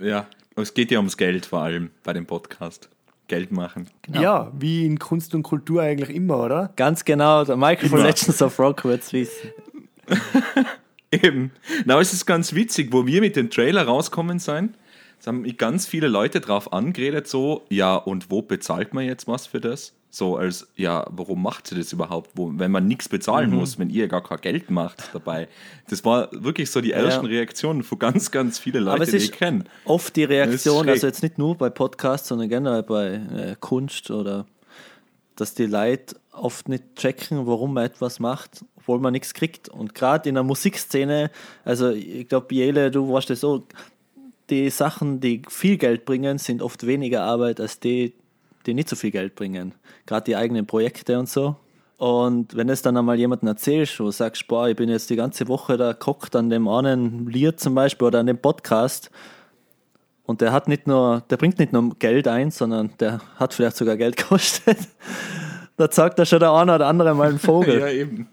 Ja, 0.00 0.26
es 0.56 0.74
geht 0.74 0.90
ja 0.90 0.98
ums 0.98 1.16
Geld 1.16 1.46
vor 1.46 1.62
allem 1.62 1.90
bei 2.04 2.12
dem 2.12 2.26
Podcast. 2.26 2.88
Geld 3.26 3.52
machen. 3.52 3.90
Ja, 4.10 4.50
wie 4.58 4.86
in 4.86 4.98
Kunst 4.98 5.34
und 5.34 5.42
Kultur 5.42 5.82
eigentlich 5.82 6.16
immer, 6.16 6.38
oder? 6.38 6.72
Ganz 6.76 7.04
genau, 7.04 7.44
der 7.44 7.58
Michael 7.58 7.90
von. 7.90 8.00
Legends 8.02 8.40
of 8.40 8.58
Rock 8.58 8.84
wird 8.84 9.02
es 9.02 9.12
wissen. 9.12 9.50
Eben. 11.12 11.52
Na, 11.84 12.00
es 12.00 12.14
ist 12.14 12.24
ganz 12.24 12.54
witzig, 12.54 12.90
wo 12.90 13.06
wir 13.06 13.20
mit 13.20 13.36
dem 13.36 13.50
Trailer 13.50 13.82
rauskommen 13.82 14.38
sein, 14.38 14.74
es 15.20 15.26
haben 15.26 15.42
mich 15.42 15.58
ganz 15.58 15.86
viele 15.86 16.08
Leute 16.08 16.40
drauf 16.40 16.72
angeredet, 16.72 17.26
so, 17.26 17.66
ja, 17.68 17.96
und 17.96 18.30
wo 18.30 18.42
bezahlt 18.42 18.94
man 18.94 19.04
jetzt 19.04 19.26
was 19.26 19.46
für 19.46 19.60
das? 19.60 19.94
So 20.10 20.36
als, 20.36 20.66
ja, 20.74 21.06
warum 21.10 21.42
macht 21.42 21.70
ihr 21.70 21.78
das 21.78 21.92
überhaupt, 21.92 22.30
wo, 22.34 22.50
wenn 22.54 22.70
man 22.70 22.86
nichts 22.88 23.08
bezahlen 23.10 23.50
Mhm. 23.50 23.56
muss, 23.56 23.78
wenn 23.78 23.90
ihr 23.90 24.08
gar 24.08 24.22
kein 24.22 24.40
Geld 24.40 24.70
macht 24.70 25.10
dabei? 25.12 25.48
Das 25.90 26.02
war 26.04 26.28
wirklich 26.32 26.70
so 26.70 26.80
die 26.80 26.92
ersten 26.92 27.26
Reaktionen 27.26 27.82
von 27.82 27.98
ganz, 27.98 28.30
ganz 28.30 28.58
vielen 28.58 28.84
Leuten, 28.84 28.94
Aber 28.96 29.04
es 29.04 29.10
die 29.10 29.18
ich 29.18 29.32
kenne. 29.32 29.64
oft 29.84 30.16
die 30.16 30.24
Reaktion, 30.24 30.88
also 30.88 31.06
jetzt 31.06 31.22
nicht 31.22 31.36
nur 31.36 31.56
bei 31.56 31.68
Podcasts, 31.68 32.28
sondern 32.28 32.48
generell 32.48 32.82
bei 32.84 33.06
äh, 33.14 33.56
Kunst 33.60 34.10
oder 34.10 34.46
dass 35.36 35.54
die 35.54 35.66
Leute 35.66 36.16
oft 36.32 36.68
nicht 36.68 36.96
checken, 36.96 37.46
warum 37.46 37.74
man 37.74 37.84
etwas 37.84 38.18
macht, 38.18 38.64
obwohl 38.76 38.98
man 39.00 39.12
nichts 39.12 39.34
kriegt. 39.34 39.68
Und 39.68 39.94
gerade 39.94 40.28
in 40.28 40.34
der 40.36 40.42
Musikszene, 40.44 41.30
also 41.64 41.90
ich 41.90 42.28
glaube, 42.28 42.52
Jele, 42.54 42.90
du 42.90 43.12
warst 43.12 43.28
das 43.30 43.40
so, 43.40 43.64
die 44.50 44.70
Sachen, 44.70 45.20
die 45.20 45.42
viel 45.48 45.76
Geld 45.76 46.06
bringen, 46.06 46.38
sind 46.38 46.62
oft 46.62 46.86
weniger 46.86 47.22
Arbeit 47.24 47.60
als 47.60 47.78
die, 47.78 48.14
die 48.66 48.74
nicht 48.74 48.88
so 48.88 48.96
viel 48.96 49.10
Geld 49.10 49.34
bringen. 49.34 49.74
Gerade 50.06 50.24
die 50.24 50.36
eigenen 50.36 50.66
Projekte 50.66 51.18
und 51.18 51.28
so. 51.28 51.56
Und 51.96 52.56
wenn 52.56 52.68
es 52.68 52.82
dann 52.82 52.96
einmal 52.96 53.18
jemandem 53.18 53.48
erzählst, 53.48 53.98
wo 53.98 54.04
du 54.04 54.10
sagst, 54.12 54.46
boah, 54.46 54.68
ich 54.68 54.76
bin 54.76 54.88
jetzt 54.88 55.10
die 55.10 55.16
ganze 55.16 55.48
Woche 55.48 55.76
da 55.76 55.92
gekocht 55.92 56.36
an 56.36 56.48
dem 56.48 56.68
einen 56.68 57.26
Lied 57.26 57.58
zum 57.58 57.74
Beispiel 57.74 58.06
oder 58.06 58.20
an 58.20 58.26
dem 58.26 58.38
Podcast, 58.38 59.10
und 60.28 60.42
der 60.42 60.52
hat 60.52 60.68
nicht 60.68 60.86
nur, 60.86 61.22
der 61.30 61.38
bringt 61.38 61.58
nicht 61.58 61.72
nur 61.72 61.88
Geld 61.98 62.28
ein, 62.28 62.50
sondern 62.50 62.90
der 63.00 63.18
hat 63.36 63.54
vielleicht 63.54 63.78
sogar 63.78 63.96
Geld 63.96 64.14
gekostet. 64.18 64.76
da 65.78 65.90
sagt 65.90 66.18
er 66.18 66.26
schon 66.26 66.40
der 66.40 66.52
eine 66.52 66.74
oder 66.74 66.86
andere 66.86 67.14
mal 67.14 67.30
einen 67.30 67.38
Vogel. 67.38 67.80
Ja, 67.80 67.88
eben. 67.88 68.28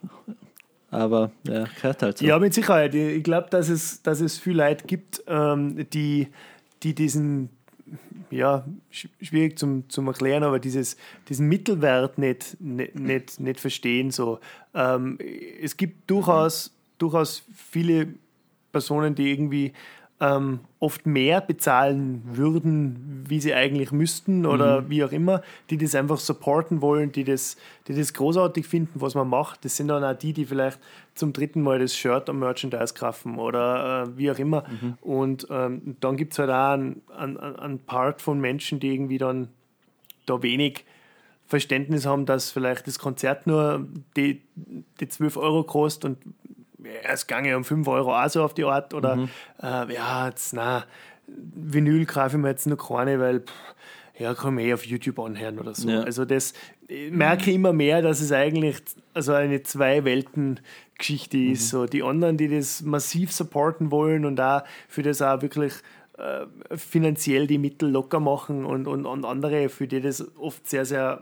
Aber 0.92 1.32
ja, 1.48 1.64
gehört 1.64 2.02
halt 2.02 2.18
so. 2.18 2.26
Ja, 2.26 2.38
mit 2.38 2.54
Sicherheit. 2.54 2.94
Ich 2.94 3.24
glaube, 3.24 3.48
dass 3.50 3.70
es, 3.70 4.04
dass 4.04 4.20
es 4.20 4.38
viele 4.38 4.68
Leute 4.68 4.86
gibt, 4.86 5.24
ähm, 5.28 5.88
die, 5.94 6.28
die 6.84 6.94
diesen, 6.94 7.50
ja, 8.32 8.66
sch- 8.92 9.10
schwierig 9.22 9.58
zum, 9.58 9.90
zum 9.90 10.08
Erklären, 10.08 10.44
aber 10.44 10.60
dieses, 10.60 10.98
diesen 11.30 11.48
Mittelwert 11.48 12.18
nicht, 12.18 12.58
nicht, 12.60 12.96
nicht, 12.96 13.40
nicht 13.40 13.60
verstehen. 13.60 14.12
So. 14.12 14.40
Ähm, 14.74 15.18
es 15.62 15.78
gibt 15.78 16.10
durchaus, 16.10 16.72
durchaus 16.98 17.44
viele 17.54 18.08
Personen, 18.72 19.16
die 19.16 19.32
irgendwie 19.32 19.74
ähm, 20.22 20.62
oft 20.80 21.06
mehr 21.06 21.42
bezahlen 21.42 22.22
würden, 22.26 23.26
wie 23.28 23.42
sie 23.42 23.54
eigentlich 23.54 23.92
müssten 23.92 24.46
oder 24.46 24.82
mhm. 24.82 24.90
wie 24.90 25.04
auch 25.04 25.12
immer, 25.12 25.42
die 25.70 25.78
das 25.78 25.94
einfach 25.94 26.20
supporten 26.20 26.82
wollen, 26.82 27.12
die 27.12 27.26
das, 27.26 27.58
die 27.88 27.96
das 27.96 28.14
großartig 28.14 28.66
finden, 28.66 29.02
was 29.02 29.14
man 29.14 29.28
macht. 29.28 29.66
Das 29.66 29.76
sind 29.76 29.90
dann 29.90 30.04
auch 30.06 30.18
die, 30.18 30.32
die 30.32 30.46
vielleicht 30.46 30.80
zum 31.16 31.34
dritten 31.34 31.62
Mal 31.62 31.80
das 31.80 31.96
Shirt 31.96 32.30
am 32.30 32.40
Merchandise 32.40 32.94
kaufen 32.94 33.38
oder 33.38 34.04
äh, 34.04 34.18
wie 34.18 34.32
auch 34.32 34.40
immer. 34.40 34.64
Mhm. 34.70 34.98
Und 35.02 35.48
ähm, 35.50 35.98
dann 36.00 36.16
gibt 36.16 36.32
es 36.34 36.40
halt 36.40 36.50
auch 36.50 36.74
einen, 36.74 37.02
einen, 37.16 37.38
einen 37.38 37.80
Part 37.80 38.22
von 38.22 38.40
Menschen, 38.40 38.80
die 38.80 38.94
irgendwie 38.94 39.18
dann 39.18 39.50
da 40.26 40.42
wenig 40.42 40.86
Verständnis 41.48 42.06
haben, 42.06 42.26
dass 42.26 42.52
vielleicht 42.52 42.88
das 42.88 43.00
Konzert 43.00 43.48
nur 43.48 43.86
die, 44.16 44.42
die 45.00 45.08
12 45.08 45.38
Euro 45.38 45.64
kostet 45.64 46.06
und 46.06 46.18
es 47.04 47.28
gange 47.28 47.56
um 47.58 47.64
5 47.64 47.88
Euro 47.88 48.16
auch 48.16 48.30
so 48.30 48.44
auf 48.44 48.54
die 48.54 48.64
Art 48.64 48.94
oder 48.94 49.16
mhm. 49.16 49.30
äh, 49.62 49.94
ja, 49.94 50.28
jetzt, 50.28 50.54
na, 50.54 50.86
Vinyl 51.28 52.06
kaufe 52.06 52.38
ich 52.38 52.42
mir 52.42 52.50
jetzt 52.50 52.68
noch 52.68 52.78
keine, 52.78 53.20
weil 53.20 53.42
pff, 53.42 53.54
ja, 54.18 54.34
kann 54.34 54.56
man 54.56 54.64
eh 54.64 54.74
auf 54.74 54.86
YouTube 54.86 55.20
anhören 55.20 55.60
oder 55.60 55.74
so. 55.76 55.90
Ja. 55.90 56.02
Also 56.02 56.24
das 56.26 56.54
ich 56.88 57.12
merke 57.12 57.52
immer 57.52 57.74
mehr, 57.74 58.02
dass 58.02 58.22
es 58.22 58.32
eigentlich 58.32 58.78
also 59.14 59.34
eine 59.34 59.64
Zwei-Welten-Geschichte 59.64 61.38
ist. 61.38 61.74
Mhm. 61.74 61.78
So 61.78 61.86
die 61.86 62.04
anderen, 62.04 62.38
die 62.38 62.48
das 62.48 62.82
massiv 62.84 63.32
supporten 63.32 63.92
wollen 63.92 64.26
und 64.26 64.36
da 64.36 64.66
für 64.88 65.02
das 65.02 65.22
auch 65.22 65.42
wirklich 65.42 65.74
äh, 66.18 66.78
finanziell 66.78 67.48
die 67.48 67.58
Mittel 67.58 67.90
locker 67.90 68.20
machen 68.20 68.66
und, 68.66 68.88
und, 68.88 69.06
und 69.06 69.26
andere, 69.26 69.70
für 69.70 69.88
die 69.88 70.02
das 70.02 70.26
oft 70.38 70.68
sehr, 70.68 70.86
sehr 70.86 71.22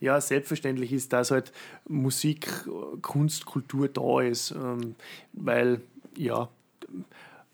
ja, 0.00 0.20
selbstverständlich 0.20 0.92
ist, 0.92 1.12
dass 1.12 1.30
halt 1.30 1.52
Musik, 1.86 2.48
Kunst, 3.02 3.44
Kultur 3.44 3.88
da 3.88 4.20
ist. 4.20 4.52
Ähm, 4.52 4.94
weil, 5.32 5.82
ja, 6.16 6.48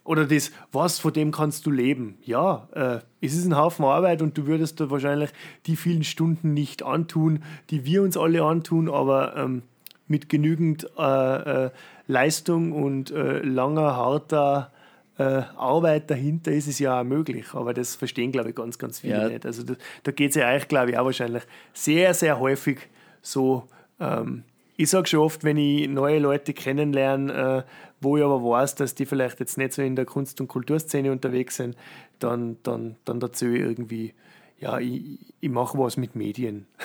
oder 0.05 0.25
das, 0.25 0.53
was 0.71 1.01
von 1.01 1.13
dem 1.13 1.33
kannst 1.33 1.67
du 1.67 1.71
leben? 1.71 2.19
Ja, 2.23 2.69
äh, 2.73 2.99
es 3.21 3.35
ist 3.35 3.47
ein 3.47 3.57
Haufen 3.57 3.85
Arbeit 3.85 4.23
und 4.23 4.39
du 4.39 4.47
würdest 4.47 4.79
da 4.79 4.89
wahrscheinlich 4.89 5.31
die 5.67 5.75
vielen 5.75 6.05
Stunden 6.05 6.55
nicht 6.55 6.85
antun, 6.85 7.43
die 7.71 7.85
wir 7.85 8.03
uns 8.03 8.17
alle 8.17 8.45
antun, 8.45 8.89
aber 8.89 9.37
ähm, 9.37 9.63
mit 10.07 10.29
genügend 10.29 10.89
äh, 10.97 11.65
äh, 11.65 11.71
Leistung 12.07 12.71
und 12.71 13.11
äh, 13.11 13.41
langer, 13.41 13.97
harter 13.97 14.71
äh, 15.19 15.43
Arbeit 15.57 16.11
dahinter 16.11 16.53
ist 16.53 16.69
es 16.69 16.79
ja 16.79 17.01
auch 17.01 17.05
möglich, 17.05 17.47
aber 17.53 17.73
das 17.73 17.97
verstehen, 17.97 18.33
glaube 18.33 18.51
ich, 18.51 18.55
ganz, 18.55 18.79
ganz 18.79 19.01
viele 19.01 19.23
ja. 19.23 19.29
nicht. 19.29 19.47
Also 19.47 19.63
da, 19.63 19.75
da 20.03 20.13
geht 20.13 20.31
es 20.31 20.37
ja 20.37 20.49
eigentlich, 20.49 20.69
glaube 20.69 20.91
ich, 20.91 20.99
auch 20.99 21.05
wahrscheinlich 21.07 21.43
sehr, 21.73 22.13
sehr 22.15 22.39
häufig 22.39 22.79
so. 23.23 23.65
Ähm, 23.99 24.45
ich 24.77 24.91
sage 24.91 25.09
schon 25.09 25.21
oft, 25.21 25.43
wenn 25.43 25.57
ich 25.57 25.89
neue 25.89 26.19
Leute 26.19 26.53
kennenlerne, 26.53 27.65
äh, 27.67 27.71
wo 28.01 28.19
ich 28.19 28.23
aber 28.23 28.43
weiß, 28.43 28.75
dass 28.75 28.95
die 28.95 29.07
vielleicht 29.07 29.41
jetzt 29.41 29.57
nicht 29.57 29.73
so 29.73 29.81
in 29.81 29.97
der 29.97 30.05
Kunst- 30.05 30.39
und 30.41 30.49
Kulturszene 30.49 31.11
unterwegs 31.11 31.57
sind, 31.57 31.77
dann, 32.19 32.59
dann, 32.63 32.97
dann 33.07 33.19
dazu 33.19 33.47
irgendwie, 33.47 34.13
ja, 34.59 34.79
ich, 34.79 35.19
ich 35.41 35.49
mache 35.49 35.79
was 35.79 35.97
mit 35.97 36.15
Medien. 36.15 36.67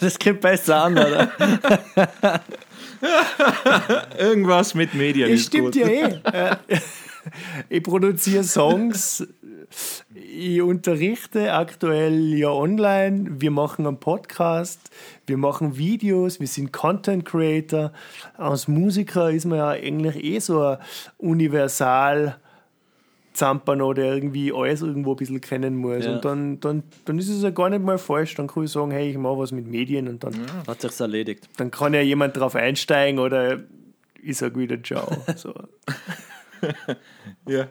Das 0.00 0.18
klingt 0.18 0.40
besser 0.40 0.82
an, 0.82 0.94
oder? 0.98 1.30
Irgendwas 4.18 4.74
mit 4.74 4.94
Medien. 4.94 5.30
Das 5.30 5.42
stimmt 5.42 5.74
gut. 5.74 5.76
ja 5.76 5.88
eh. 5.88 6.78
ich 7.68 7.82
produziere 7.82 8.44
Songs, 8.44 9.26
ich 10.14 10.62
unterrichte 10.62 11.52
aktuell 11.52 12.34
ja 12.34 12.50
online, 12.50 13.40
wir 13.40 13.50
machen 13.50 13.86
einen 13.86 13.98
Podcast, 13.98 14.90
wir 15.26 15.36
machen 15.36 15.76
Videos, 15.76 16.40
wir 16.40 16.46
sind 16.46 16.72
Content 16.72 17.24
Creator. 17.24 17.92
Als 18.36 18.68
Musiker 18.68 19.30
ist 19.30 19.44
man 19.44 19.58
ja 19.58 19.68
eigentlich 19.70 20.22
eh 20.22 20.38
so 20.38 20.62
ein 20.62 20.78
universal 21.18 22.36
Zampano, 23.36 23.92
der 23.92 24.14
irgendwie 24.14 24.52
alles 24.52 24.82
irgendwo 24.82 25.12
ein 25.12 25.16
bisschen 25.16 25.40
kennen 25.40 25.76
muss. 25.76 26.04
Ja. 26.04 26.14
Und 26.14 26.24
dann, 26.24 26.60
dann, 26.60 26.82
dann 27.04 27.18
ist 27.18 27.28
es 27.28 27.42
ja 27.42 27.50
gar 27.50 27.68
nicht 27.70 27.82
mal 27.82 27.98
falsch. 27.98 28.34
Dann 28.34 28.46
kann 28.46 28.64
ich 28.64 28.70
sagen, 28.72 28.90
hey, 28.90 29.10
ich 29.10 29.18
mache 29.18 29.38
was 29.38 29.52
mit 29.52 29.66
Medien 29.66 30.08
und 30.08 30.24
dann 30.24 30.32
ja, 30.32 30.66
hat 30.66 30.80
sich's 30.80 31.00
erledigt. 31.00 31.48
Dann 31.58 31.70
kann 31.70 31.94
ja 31.94 32.00
jemand 32.00 32.36
drauf 32.36 32.56
einsteigen 32.56 33.20
oder 33.20 33.60
ich 34.22 34.38
sage 34.38 34.58
wieder 34.58 34.82
Ciao. 34.82 35.08
So. 35.36 35.54
ja. 37.48 37.68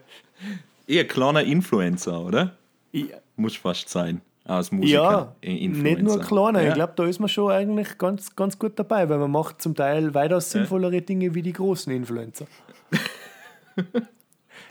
Eher 0.88 1.08
kleiner 1.08 1.44
Influencer, 1.44 2.22
oder? 2.22 2.56
Ja. 2.92 3.18
Muss 3.36 3.56
fast 3.56 3.90
sein. 3.90 4.22
Als 4.44 4.72
Musiker. 4.72 5.36
Ja, 5.44 5.52
nicht 5.52 6.02
nur 6.04 6.20
kleiner. 6.20 6.62
Ja. 6.62 6.70
Ich 6.70 6.74
glaube, 6.76 6.94
da 6.96 7.06
ist 7.06 7.20
man 7.20 7.30
schon 7.30 7.52
eigentlich 7.52 7.98
ganz, 7.98 8.36
ganz 8.36 8.60
gut 8.60 8.78
dabei, 8.78 9.10
weil 9.10 9.18
man 9.18 9.32
macht 9.32 9.62
zum 9.62 9.74
Teil 9.74 10.14
weitaus 10.14 10.52
sinnvollere 10.52 11.02
Dinge 11.02 11.34
wie 11.34 11.42
die 11.42 11.54
großen 11.54 11.92
Influencer. 11.92 12.46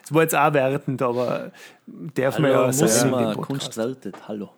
Das 0.04 0.12
war 0.12 0.23
jetzt 0.23 0.35
auch 0.35 0.52
wertend, 0.52 1.00
aber 1.00 1.50
darf 1.87 2.35
Hallo, 2.35 2.42
man 2.42 2.50
ja 2.50 2.66
muss 2.66 2.78
sagen. 2.78 3.11
Man 3.11 3.37
Kunst 3.37 3.76
weltet. 3.78 4.28
Hallo. 4.28 4.50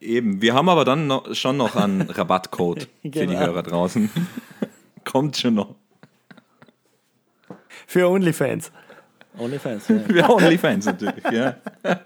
Eben. 0.00 0.40
Wir 0.40 0.54
haben 0.54 0.68
aber 0.68 0.84
dann 0.84 1.08
noch, 1.08 1.34
schon 1.34 1.56
noch 1.56 1.74
einen 1.74 2.02
Rabattcode 2.08 2.88
genau. 3.02 3.12
für 3.12 3.26
die 3.26 3.34
genau. 3.34 3.40
Hörer 3.40 3.62
draußen. 3.64 4.08
Kommt 5.04 5.36
schon 5.36 5.54
noch. 5.54 5.74
Für 7.86 8.08
OnlyFans. 8.08 8.70
OnlyFans, 9.38 9.88
ja. 9.88 9.98
Für 10.08 10.30
OnlyFans 10.30 10.86
natürlich, 10.86 11.24
ja. 11.30 11.56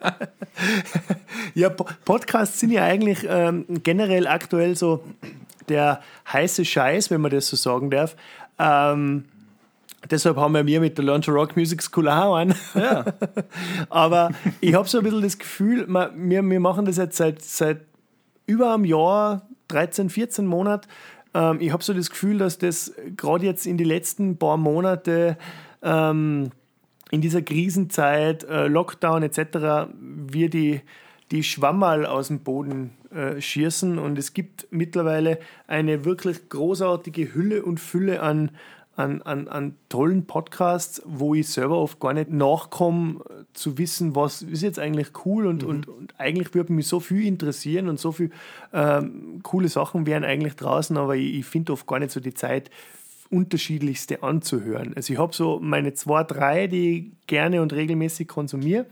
ja, 1.54 1.68
Podcasts 1.68 2.60
sind 2.60 2.70
ja 2.70 2.84
eigentlich 2.84 3.26
ähm, 3.28 3.64
generell 3.82 4.26
aktuell 4.26 4.76
so 4.76 5.02
der 5.68 6.00
heiße 6.32 6.64
Scheiß, 6.64 7.10
wenn 7.10 7.20
man 7.20 7.30
das 7.30 7.46
so 7.46 7.56
sagen 7.56 7.90
darf. 7.90 8.16
Ähm, 8.58 9.24
deshalb 10.10 10.36
haben 10.36 10.54
wir 10.66 10.80
mit 10.80 10.98
der 10.98 11.04
Learn 11.04 11.22
to 11.22 11.32
Rock 11.32 11.56
Music 11.56 11.82
School 11.82 12.08
auch 12.08 12.34
einen. 12.34 12.54
Ja. 12.74 13.04
Aber 13.88 14.32
ich 14.60 14.74
habe 14.74 14.88
so 14.88 14.98
ein 14.98 15.04
bisschen 15.04 15.22
das 15.22 15.38
Gefühl, 15.38 15.86
wir, 15.88 16.42
wir 16.42 16.60
machen 16.60 16.84
das 16.84 16.96
jetzt 16.96 17.16
seit, 17.16 17.42
seit 17.42 17.80
über 18.46 18.74
einem 18.74 18.84
Jahr, 18.84 19.42
13, 19.68 20.10
14 20.10 20.46
Monaten. 20.46 20.88
Ähm, 21.32 21.58
ich 21.60 21.72
habe 21.72 21.82
so 21.82 21.94
das 21.94 22.10
Gefühl, 22.10 22.38
dass 22.38 22.58
das 22.58 22.92
gerade 23.16 23.46
jetzt 23.46 23.66
in 23.66 23.76
die 23.76 23.84
letzten 23.84 24.36
paar 24.36 24.56
Monate 24.56 25.36
ähm, 25.82 26.50
in 27.10 27.20
dieser 27.20 27.42
Krisenzeit, 27.42 28.44
äh, 28.44 28.66
Lockdown 28.68 29.22
etc., 29.22 29.90
wir 30.00 30.48
die, 30.48 30.80
die 31.30 31.42
Schwammerl 31.42 32.06
aus 32.06 32.28
dem 32.28 32.40
Boden 32.40 32.92
äh, 33.10 33.40
schießen. 33.40 33.98
Und 33.98 34.18
es 34.18 34.32
gibt 34.34 34.68
mittlerweile 34.70 35.38
eine 35.66 36.04
wirklich 36.04 36.48
großartige 36.48 37.34
Hülle 37.34 37.64
und 37.64 37.80
Fülle 37.80 38.22
an, 38.22 38.50
an, 38.94 39.22
an, 39.22 39.48
an 39.48 39.76
tollen 39.88 40.26
Podcasts, 40.26 41.02
wo 41.04 41.34
ich 41.34 41.48
selber 41.48 41.78
oft 41.78 41.98
gar 42.00 42.12
nicht 42.12 42.30
nachkomme, 42.30 43.24
zu 43.52 43.78
wissen, 43.78 44.14
was 44.14 44.42
ist 44.42 44.62
jetzt 44.62 44.78
eigentlich 44.78 45.08
cool 45.24 45.46
und, 45.46 45.62
mhm. 45.62 45.68
und, 45.68 45.88
und 45.88 46.14
eigentlich 46.18 46.54
würde 46.54 46.72
mich 46.72 46.86
so 46.86 47.00
viel 47.00 47.26
interessieren 47.26 47.88
und 47.88 47.98
so 47.98 48.12
viele 48.12 48.30
ähm, 48.72 49.40
coole 49.42 49.68
Sachen 49.68 50.06
wären 50.06 50.24
eigentlich 50.24 50.54
draußen, 50.54 50.96
aber 50.96 51.16
ich, 51.16 51.34
ich 51.34 51.46
finde 51.46 51.72
oft 51.72 51.86
gar 51.86 51.98
nicht 51.98 52.12
so 52.12 52.20
die 52.20 52.34
Zeit 52.34 52.70
unterschiedlichste 53.30 54.22
anzuhören. 54.22 54.92
Also 54.96 55.12
ich 55.12 55.18
habe 55.18 55.34
so 55.34 55.58
meine 55.60 55.94
zwei, 55.94 56.24
drei, 56.24 56.66
die 56.66 56.98
ich 56.98 57.26
gerne 57.26 57.62
und 57.62 57.72
regelmäßig 57.72 58.28
konsumiere. 58.28 58.86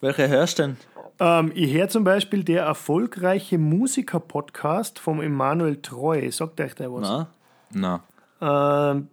Welche 0.00 0.28
hörst 0.28 0.58
du 0.58 0.62
denn? 0.62 0.76
Ähm, 1.20 1.52
ich 1.54 1.72
höre 1.72 1.88
zum 1.88 2.04
Beispiel 2.04 2.42
der 2.44 2.64
erfolgreiche 2.64 3.58
Musiker-Podcast 3.58 4.98
vom 4.98 5.20
Emanuel 5.20 5.80
Treu. 5.80 6.30
Sagt 6.30 6.60
euch 6.60 6.74
der 6.74 6.92
was? 6.92 7.28
Na. 7.70 8.00
Na. 8.40 8.90
Ähm, 8.90 9.08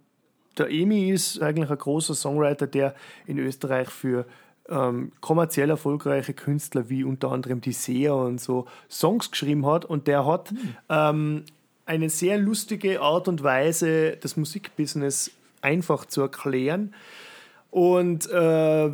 der 0.58 0.70
Emi 0.70 1.10
ist 1.10 1.40
eigentlich 1.40 1.70
ein 1.70 1.78
großer 1.78 2.14
Songwriter, 2.14 2.66
der 2.66 2.94
in 3.26 3.38
Österreich 3.38 3.88
für 3.88 4.26
ähm, 4.68 5.12
kommerziell 5.20 5.70
erfolgreiche 5.70 6.34
Künstler 6.34 6.88
wie 6.88 7.04
unter 7.04 7.32
anderem 7.32 7.60
die 7.60 7.72
Seher 7.72 8.14
und 8.14 8.40
so 8.40 8.66
Songs 8.90 9.30
geschrieben 9.30 9.66
hat. 9.66 9.84
Und 9.84 10.06
der 10.08 10.26
hat 10.26 10.52
mhm. 10.52 10.76
ähm, 10.88 11.44
eine 11.92 12.08
sehr 12.08 12.38
lustige 12.38 13.02
Art 13.02 13.28
und 13.28 13.42
Weise, 13.42 14.16
das 14.16 14.38
Musikbusiness 14.38 15.30
einfach 15.60 16.06
zu 16.06 16.22
erklären. 16.22 16.94
Und 17.70 18.30
äh, 18.30 18.90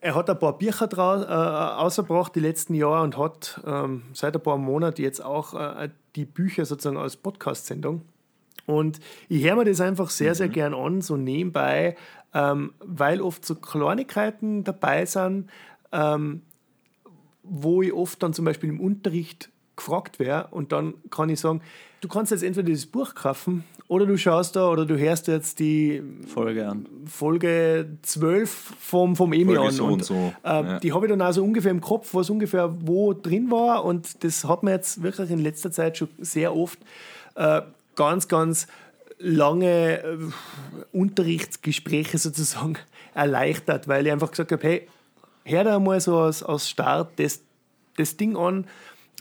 er 0.00 0.14
hat 0.14 0.28
ein 0.28 0.38
paar 0.38 0.58
Bücher 0.58 0.86
draus, 0.86 1.22
äh, 1.22 1.26
ausgebracht 1.26 2.34
die 2.34 2.40
letzten 2.40 2.74
Jahre 2.74 3.02
und 3.02 3.16
hat 3.16 3.62
ähm, 3.66 4.02
seit 4.12 4.36
ein 4.36 4.42
paar 4.42 4.58
Monaten 4.58 5.00
jetzt 5.00 5.24
auch 5.24 5.54
äh, 5.54 5.88
die 6.16 6.26
Bücher 6.26 6.66
sozusagen 6.66 6.98
als 6.98 7.16
Podcast-Sendung. 7.16 8.02
Und 8.66 9.00
ich 9.30 9.42
höre 9.44 9.56
mir 9.56 9.64
das 9.64 9.80
einfach 9.80 10.10
sehr, 10.10 10.32
mhm. 10.32 10.34
sehr 10.34 10.48
gern 10.48 10.74
an, 10.74 11.00
so 11.00 11.16
nebenbei, 11.16 11.96
ähm, 12.34 12.74
weil 12.80 13.22
oft 13.22 13.46
so 13.46 13.54
Kleinigkeiten 13.54 14.64
dabei 14.64 15.06
sind, 15.06 15.48
ähm, 15.92 16.42
wo 17.42 17.80
ich 17.80 17.94
oft 17.94 18.22
dann 18.22 18.34
zum 18.34 18.44
Beispiel 18.44 18.68
im 18.68 18.80
Unterricht 18.80 19.48
gefragt 19.76 20.18
wäre 20.18 20.48
und 20.50 20.72
dann 20.72 20.94
kann 21.10 21.28
ich 21.28 21.40
sagen, 21.40 21.60
du 22.00 22.08
kannst 22.08 22.32
jetzt 22.32 22.42
entweder 22.42 22.66
dieses 22.66 22.86
Buch 22.86 23.14
kaufen 23.14 23.64
oder 23.88 24.06
du 24.06 24.16
schaust 24.16 24.56
da 24.56 24.68
oder 24.68 24.86
du 24.86 24.98
hörst 24.98 25.26
jetzt 25.26 25.58
die 25.58 26.02
Folge 26.26 26.68
an. 26.68 26.86
Folge 27.06 27.88
12 28.02 28.50
vom, 28.50 29.16
vom 29.16 29.32
Emi 29.32 29.56
an. 29.56 29.70
So 29.70 29.84
und, 29.84 29.92
und 29.92 30.04
so. 30.04 30.32
Äh, 30.42 30.48
ja. 30.48 30.78
Die 30.80 30.92
habe 30.92 31.06
ich 31.06 31.10
dann 31.10 31.20
also 31.20 31.42
ungefähr 31.44 31.70
im 31.70 31.80
Kopf, 31.80 32.14
was 32.14 32.30
ungefähr 32.30 32.74
wo 32.86 33.12
drin 33.12 33.50
war 33.50 33.84
und 33.84 34.24
das 34.24 34.44
hat 34.44 34.62
man 34.62 34.74
jetzt 34.74 35.02
wirklich 35.02 35.30
in 35.30 35.38
letzter 35.38 35.70
Zeit 35.70 35.98
schon 35.98 36.08
sehr 36.18 36.54
oft 36.56 36.78
äh, 37.34 37.62
ganz, 37.94 38.28
ganz 38.28 38.66
lange 39.18 40.02
äh, 40.02 40.18
Unterrichtsgespräche 40.92 42.18
sozusagen 42.18 42.76
erleichtert, 43.14 43.88
weil 43.88 44.06
ich 44.06 44.12
einfach 44.12 44.30
gesagt 44.30 44.52
habe, 44.52 44.62
hey, 44.62 44.88
hör 45.44 45.64
da 45.64 45.78
mal 45.78 46.00
so 46.00 46.18
aus, 46.18 46.42
aus 46.42 46.68
Start 46.68 47.12
das, 47.16 47.40
das 47.96 48.16
Ding 48.16 48.36
an 48.36 48.66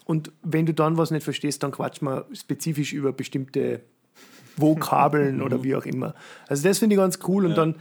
und 0.06 0.32
wenn 0.42 0.66
du 0.66 0.74
dann 0.74 0.98
was 0.98 1.12
nicht 1.12 1.24
verstehst, 1.24 1.64
dann 1.64 1.72
quatsch 1.72 2.02
mal 2.02 2.26
spezifisch 2.34 2.94
über 2.94 3.14
bestimmte 3.14 3.82
Vokabeln 4.58 5.42
oder 5.42 5.64
wie 5.64 5.76
auch 5.76 5.86
immer. 5.86 6.14
Also 6.48 6.68
das 6.68 6.80
finde 6.80 6.96
ich 6.96 7.00
ganz 7.00 7.20
cool 7.28 7.46
und 7.46 7.58
dann 7.58 7.76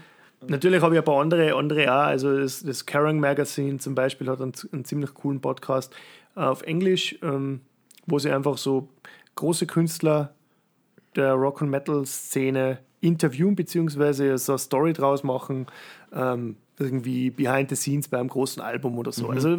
Natürlich 0.48 0.82
habe 0.82 0.94
ich 0.94 1.00
ein 1.00 1.04
paar 1.04 1.20
andere, 1.20 1.54
andere 1.54 1.92
auch. 1.92 2.06
Also 2.06 2.36
das, 2.36 2.62
das 2.62 2.84
Kerrang 2.84 3.20
Magazine 3.20 3.78
zum 3.78 3.94
Beispiel 3.94 4.28
hat 4.28 4.40
einen, 4.40 4.52
einen 4.72 4.84
ziemlich 4.84 5.14
coolen 5.14 5.40
Podcast 5.40 5.94
äh, 6.36 6.40
auf 6.40 6.62
Englisch, 6.62 7.16
ähm, 7.22 7.60
wo 8.06 8.18
sie 8.18 8.30
einfach 8.30 8.58
so 8.58 8.88
große 9.36 9.66
Künstler 9.66 10.34
der 11.14 11.34
Rock- 11.34 11.62
und 11.62 11.70
Metal-Szene 11.70 12.78
interviewen, 13.00 13.54
beziehungsweise 13.54 14.36
so 14.38 14.52
eine 14.52 14.58
Story 14.58 14.92
draus 14.92 15.22
machen, 15.22 15.66
ähm, 16.12 16.56
irgendwie 16.78 17.30
behind 17.30 17.68
the 17.70 17.76
scenes 17.76 18.08
bei 18.08 18.18
einem 18.18 18.28
großen 18.28 18.62
Album 18.62 18.98
oder 18.98 19.12
so. 19.12 19.28
Also 19.28 19.58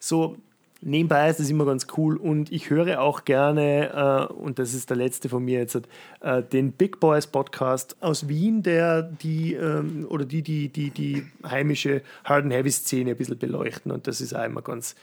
so 0.00 0.36
nebenbei 0.82 1.28
ist 1.28 1.40
das 1.40 1.50
immer 1.50 1.66
ganz 1.66 1.86
cool 1.96 2.16
und 2.16 2.50
ich 2.50 2.70
höre 2.70 3.00
auch 3.00 3.24
gerne, 3.24 4.28
äh, 4.30 4.32
und 4.32 4.58
das 4.58 4.74
ist 4.74 4.90
der 4.90 4.96
letzte 4.96 5.28
von 5.28 5.44
mir 5.44 5.58
jetzt, 5.60 5.80
äh, 6.20 6.42
den 6.42 6.72
Big 6.72 7.00
Boys 7.00 7.26
Podcast 7.26 7.96
aus 8.00 8.28
Wien, 8.28 8.62
der 8.62 9.02
die 9.02 9.54
ähm, 9.54 10.06
oder 10.08 10.24
die, 10.24 10.42
die, 10.42 10.68
die, 10.68 10.90
die 10.90 11.26
heimische 11.44 12.02
Hard 12.24 12.44
and 12.44 12.52
Heavy 12.52 12.70
Szene 12.70 13.10
ein 13.10 13.16
bisschen 13.16 13.38
beleuchten 13.38 13.92
und 13.92 14.06
das 14.06 14.20
ist 14.20 14.34
auch 14.34 14.44
immer 14.44 14.62
ganz, 14.62 14.94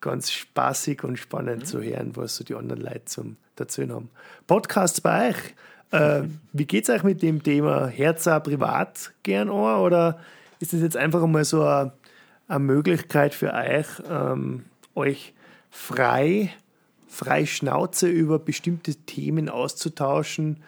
ganz 0.00 0.30
spaßig 0.30 1.04
und 1.04 1.18
spannend 1.18 1.66
zu 1.66 1.82
hören, 1.82 2.12
was 2.14 2.36
so 2.36 2.44
die 2.44 2.54
anderen 2.54 2.80
Leute 2.80 3.04
zum 3.06 3.36
dazu 3.56 3.82
haben. 3.88 4.10
Podcasts 4.46 5.00
bei 5.00 5.30
euch. 5.30 5.54
Äh, 5.90 6.28
wie 6.52 6.66
geht 6.66 6.84
es 6.84 6.90
euch 6.90 7.02
mit 7.02 7.22
dem 7.22 7.42
Thema 7.42 7.86
Herz 7.88 8.26
auch 8.26 8.42
privat 8.42 9.12
gern 9.22 9.48
an 9.48 9.80
oder 9.80 10.18
ist 10.60 10.72
das 10.72 10.80
jetzt 10.80 10.96
einfach 10.96 11.26
mal 11.26 11.44
so 11.44 11.62
eine, 11.62 11.92
eine 12.48 12.60
Möglichkeit 12.60 13.34
für 13.34 13.52
euch, 13.52 13.86
ähm, 14.08 14.64
euch 14.96 15.34
frei, 15.70 16.52
frei 17.06 17.46
Schnauze 17.46 18.08
über 18.08 18.38
bestimmte 18.38 18.94
Themen 18.94 19.48
auszutauschen 19.48 20.62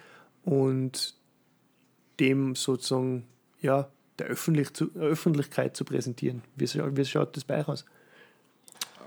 und 0.44 1.14
dem 2.20 2.54
sozusagen 2.54 3.24
ja, 3.60 3.88
der 4.18 4.26
Öffentlich 4.26 4.72
zu, 4.74 4.90
Öffentlichkeit 4.96 5.76
zu 5.76 5.84
präsentieren. 5.84 6.42
Wie, 6.56 6.66
wie 6.66 7.04
schaut 7.04 7.36
das 7.36 7.44
bei 7.44 7.60
euch 7.60 7.68
aus? 7.68 7.84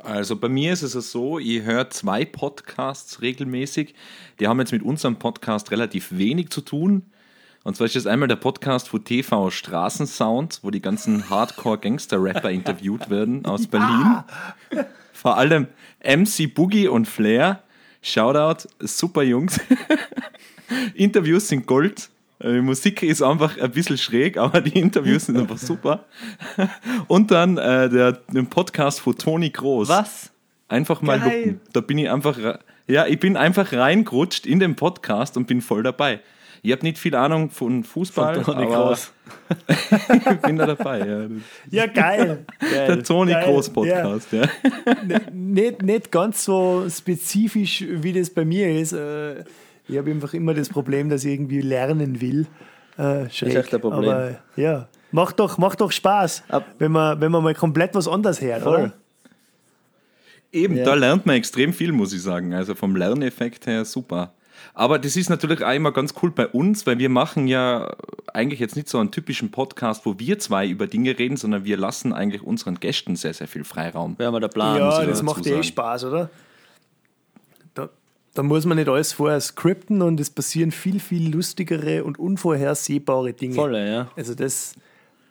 Also 0.03 0.35
bei 0.35 0.49
mir 0.49 0.73
ist 0.73 0.81
es 0.81 1.11
so, 1.11 1.37
ich 1.37 1.61
höre 1.61 1.89
zwei 1.91 2.25
Podcasts 2.25 3.21
regelmäßig. 3.21 3.93
Die 4.39 4.47
haben 4.47 4.59
jetzt 4.59 4.71
mit 4.71 4.81
unserem 4.81 5.17
Podcast 5.17 5.69
relativ 5.71 6.17
wenig 6.17 6.49
zu 6.49 6.61
tun. 6.61 7.03
Und 7.63 7.75
zwar 7.75 7.85
ist 7.85 7.95
das 7.95 8.07
einmal 8.07 8.27
der 8.27 8.37
Podcast 8.37 8.89
von 8.89 9.03
TV 9.03 9.51
Straßensound, 9.51 10.61
wo 10.63 10.71
die 10.71 10.81
ganzen 10.81 11.29
Hardcore-Gangster-Rapper 11.29 12.49
interviewt 12.51 13.11
werden 13.11 13.45
aus 13.45 13.67
Berlin. 13.67 14.23
Vor 15.21 15.37
allem 15.37 15.67
MC 16.03 16.51
Boogie 16.51 16.87
und 16.87 17.07
Flair. 17.07 17.61
Shoutout, 18.01 18.67
super 18.79 19.21
Jungs. 19.21 19.59
Interviews 20.95 21.47
sind 21.47 21.67
Gold. 21.67 22.09
Äh, 22.39 22.53
Die 22.53 22.61
Musik 22.61 23.03
ist 23.03 23.21
einfach 23.21 23.55
ein 23.59 23.69
bisschen 23.69 23.99
schräg, 23.99 24.37
aber 24.37 24.61
die 24.61 24.79
Interviews 24.79 25.27
sind 25.27 25.37
einfach 25.37 25.59
super. 25.59 26.05
Und 27.07 27.29
dann 27.29 27.59
äh, 27.59 27.87
der, 27.87 28.13
den 28.33 28.47
Podcast 28.47 28.99
von 29.01 29.15
Toni 29.15 29.51
Groß. 29.51 29.89
Was? 29.89 30.31
Einfach 30.67 31.03
mal 31.03 31.19
Geil. 31.19 31.37
lupen. 31.49 31.61
Da 31.71 31.81
bin 31.81 31.99
ich 31.99 32.09
einfach, 32.09 32.39
ja, 32.87 33.05
ich 33.05 33.19
bin 33.19 33.37
einfach 33.37 33.71
reingerutscht 33.73 34.47
in 34.47 34.59
den 34.59 34.75
Podcast 34.75 35.37
und 35.37 35.45
bin 35.45 35.61
voll 35.61 35.83
dabei. 35.83 36.21
Ich 36.63 36.71
habe 36.71 36.83
nicht 36.83 36.99
viel 36.99 37.15
Ahnung 37.15 37.49
von 37.49 37.83
Fußball, 37.83 38.43
Toni 38.43 38.65
aber 38.65 38.87
Kroos. 38.89 39.11
ich 39.67 40.41
bin 40.41 40.57
da 40.57 40.67
dabei. 40.67 40.99
Ja. 40.99 41.27
Ja, 41.71 41.87
geil. 41.87 42.45
Der 42.71 43.01
Toni 43.03 43.31
Geil. 43.31 43.45
Groß 43.45 43.69
Podcast, 43.71 44.27
ja. 44.31 44.47
nicht, 45.33 45.81
nicht 45.81 46.11
ganz 46.11 46.43
so 46.43 46.85
spezifisch, 46.87 47.83
wie 47.87 48.13
das 48.13 48.29
bei 48.29 48.45
mir 48.45 48.69
ist. 48.79 48.93
Äh, 48.93 49.43
Ich 49.87 49.97
habe 49.97 50.11
einfach 50.11 50.33
immer 50.35 50.53
das 50.53 50.69
Problem, 50.69 51.09
dass 51.09 51.23
ich 51.25 51.33
irgendwie 51.33 51.61
lernen 51.61 52.21
will. 52.21 52.45
Äh, 52.97 53.27
schräg. 53.31 53.55
echt 53.55 53.73
ein 53.73 53.81
Problem. 53.81 54.11
Aber 54.11 54.35
ja, 54.55 54.87
macht 55.11 55.39
doch, 55.39 55.57
macht 55.57 55.81
doch 55.81 55.91
Spaß, 55.91 56.43
Ab- 56.49 56.75
wenn 56.77 56.91
man, 56.91 57.19
wenn 57.21 57.31
man 57.31 57.43
mal 57.43 57.55
komplett 57.55 57.95
was 57.95 58.07
anderes 58.07 58.39
hört, 58.39 58.61
Voll. 58.61 58.75
oder? 58.79 58.93
Eben, 60.51 60.75
Ja. 60.77 60.83
da 60.83 60.93
lernt 60.93 61.25
man 61.25 61.37
extrem 61.37 61.73
viel, 61.73 61.91
muss 61.91 62.13
ich 62.13 62.21
sagen. 62.21 62.53
Also 62.53 62.75
vom 62.75 62.95
Lerneffekt 62.95 63.65
her 63.67 63.85
super. 63.85 64.33
Aber 64.73 64.99
das 64.99 65.15
ist 65.15 65.29
natürlich 65.29 65.63
auch 65.63 65.73
immer 65.73 65.91
ganz 65.91 66.13
cool 66.21 66.31
bei 66.31 66.47
uns, 66.47 66.85
weil 66.87 66.97
wir 66.99 67.09
machen 67.09 67.47
ja 67.47 67.95
eigentlich 68.33 68.59
jetzt 68.59 68.75
nicht 68.75 68.89
so 68.89 68.97
einen 68.99 69.11
typischen 69.11 69.51
Podcast, 69.51 70.05
wo 70.05 70.17
wir 70.19 70.39
zwei 70.39 70.67
über 70.67 70.87
Dinge 70.87 71.17
reden, 71.17 71.37
sondern 71.37 71.65
wir 71.65 71.77
lassen 71.77 72.13
eigentlich 72.13 72.43
unseren 72.43 72.79
Gästen 72.79 73.15
sehr, 73.15 73.33
sehr 73.33 73.47
viel 73.47 73.63
Freiraum. 73.63 74.17
Wäre 74.17 74.31
mal 74.31 74.39
der 74.39 74.47
Plan. 74.47 74.77
ja, 74.77 75.05
das 75.05 75.21
macht 75.23 75.45
eh. 75.45 75.61
Spaß, 75.61 76.05
oder? 76.05 76.29
Da, 77.73 77.89
da 78.33 78.43
muss 78.43 78.65
man 78.65 78.77
nicht 78.77 78.89
alles 78.89 79.13
vorher 79.13 79.39
skripten 79.41 80.01
und 80.01 80.19
es 80.19 80.29
passieren 80.29 80.71
viel, 80.71 80.99
viel 80.99 81.33
lustigere 81.33 82.03
und 82.03 82.19
unvorhersehbare 82.19 83.33
Dinge. 83.33 83.55
Volle, 83.55 83.91
ja. 83.91 84.11
Also 84.15 84.35
das, 84.35 84.75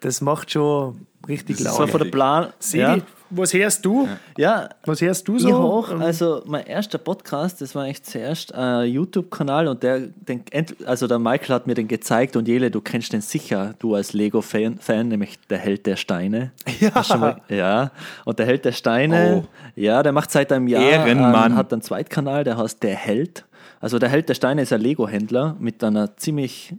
das 0.01 0.21
macht 0.21 0.51
schon 0.51 1.07
richtig 1.29 1.59
Das 1.59 1.67
war 1.67 1.81
Laune. 1.81 1.93
von 1.93 2.03
der 2.03 2.11
Plan. 2.11 2.53
Sedi, 2.59 2.83
Ja, 2.83 2.99
was 3.31 3.55
hörst 3.55 3.85
du? 3.85 4.09
ja 4.37 4.69
Was 4.85 5.01
hörst 5.01 5.27
du 5.29 5.39
so? 5.39 5.49
Ich 5.49 5.55
auch. 5.55 5.91
Ähm, 5.91 6.03
Also 6.03 6.43
mein 6.47 6.67
erster 6.67 6.99
Podcast, 6.99 7.61
das 7.61 7.75
war 7.75 7.87
echt 7.87 8.07
zuerst 8.07 8.55
ein 8.55 8.89
YouTube-Kanal 8.89 9.69
und 9.69 9.83
der, 9.83 10.01
den, 10.01 10.43
also 10.85 11.07
der 11.07 11.19
Michael 11.19 11.55
hat 11.55 11.67
mir 11.67 11.75
den 11.75 11.89
gezeigt 11.89 12.37
und 12.37 12.49
Jele, 12.49 12.71
du 12.71 12.81
kennst 12.81 13.13
den 13.13 13.21
sicher, 13.21 13.75
du 13.79 13.95
als 13.95 14.13
Lego-Fan, 14.13 14.79
Fan, 14.79 15.09
nämlich 15.09 15.39
der 15.49 15.59
Held 15.59 15.87
der 15.87 15.97
Steine. 15.97 16.53
Ja. 16.81 17.05
Mal, 17.17 17.41
ja. 17.49 17.91
Und 18.25 18.39
der 18.39 18.47
Held 18.47 18.65
der 18.65 18.73
Steine, 18.73 19.45
ja, 19.77 20.03
der 20.03 20.13
macht 20.13 20.31
seit 20.31 20.51
einem 20.53 20.67
Jahr, 20.69 20.83
Ehrenmann. 20.83 21.53
ähm, 21.53 21.57
hat 21.57 21.73
einen 21.73 21.83
Zweitkanal, 21.83 22.45
der 22.45 22.57
heißt 22.57 22.83
Der 22.83 22.97
Held. 22.97 23.45
Also 23.81 23.99
der 23.99 24.09
Held 24.09 24.29
der 24.29 24.35
Steine 24.35 24.63
ist 24.63 24.73
ein 24.73 24.81
Lego-Händler 24.81 25.57
mit 25.59 25.83
einer 25.85 26.17
ziemlich 26.17 26.75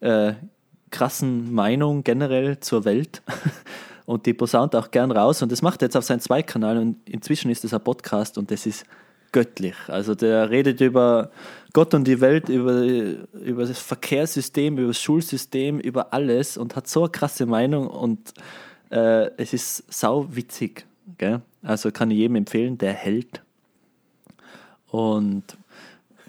äh, 0.00 0.32
krassen 0.90 1.52
Meinung 1.52 2.02
generell 2.04 2.60
zur 2.60 2.84
Welt. 2.84 3.22
Und 4.10 4.26
die 4.26 4.34
posaunt 4.34 4.74
auch 4.74 4.90
gern 4.90 5.12
raus. 5.12 5.40
Und 5.40 5.52
das 5.52 5.62
macht 5.62 5.82
er 5.82 5.86
jetzt 5.86 5.96
auf 5.96 6.02
seinem 6.02 6.18
Zweitkanal. 6.18 6.78
Und 6.78 7.08
inzwischen 7.08 7.48
ist 7.48 7.62
das 7.62 7.72
ein 7.72 7.80
Podcast 7.80 8.38
und 8.38 8.50
das 8.50 8.66
ist 8.66 8.84
göttlich. 9.30 9.76
Also 9.86 10.16
der 10.16 10.50
redet 10.50 10.80
über 10.80 11.30
Gott 11.72 11.94
und 11.94 12.08
die 12.08 12.20
Welt, 12.20 12.48
über, 12.48 12.82
über 12.82 13.66
das 13.66 13.78
Verkehrssystem, 13.78 14.78
über 14.78 14.88
das 14.88 15.00
Schulsystem, 15.00 15.78
über 15.78 16.12
alles 16.12 16.56
und 16.56 16.74
hat 16.74 16.88
so 16.88 17.02
eine 17.02 17.10
krasse 17.10 17.46
Meinung 17.46 17.86
und 17.86 18.34
äh, 18.90 19.30
es 19.36 19.52
ist 19.52 19.84
sau 19.92 20.26
witzig. 20.34 20.86
Gell? 21.16 21.40
Also 21.62 21.92
kann 21.92 22.10
ich 22.10 22.18
jedem 22.18 22.34
empfehlen, 22.34 22.78
der 22.78 22.94
Held. 22.94 23.42
Und 24.88 25.44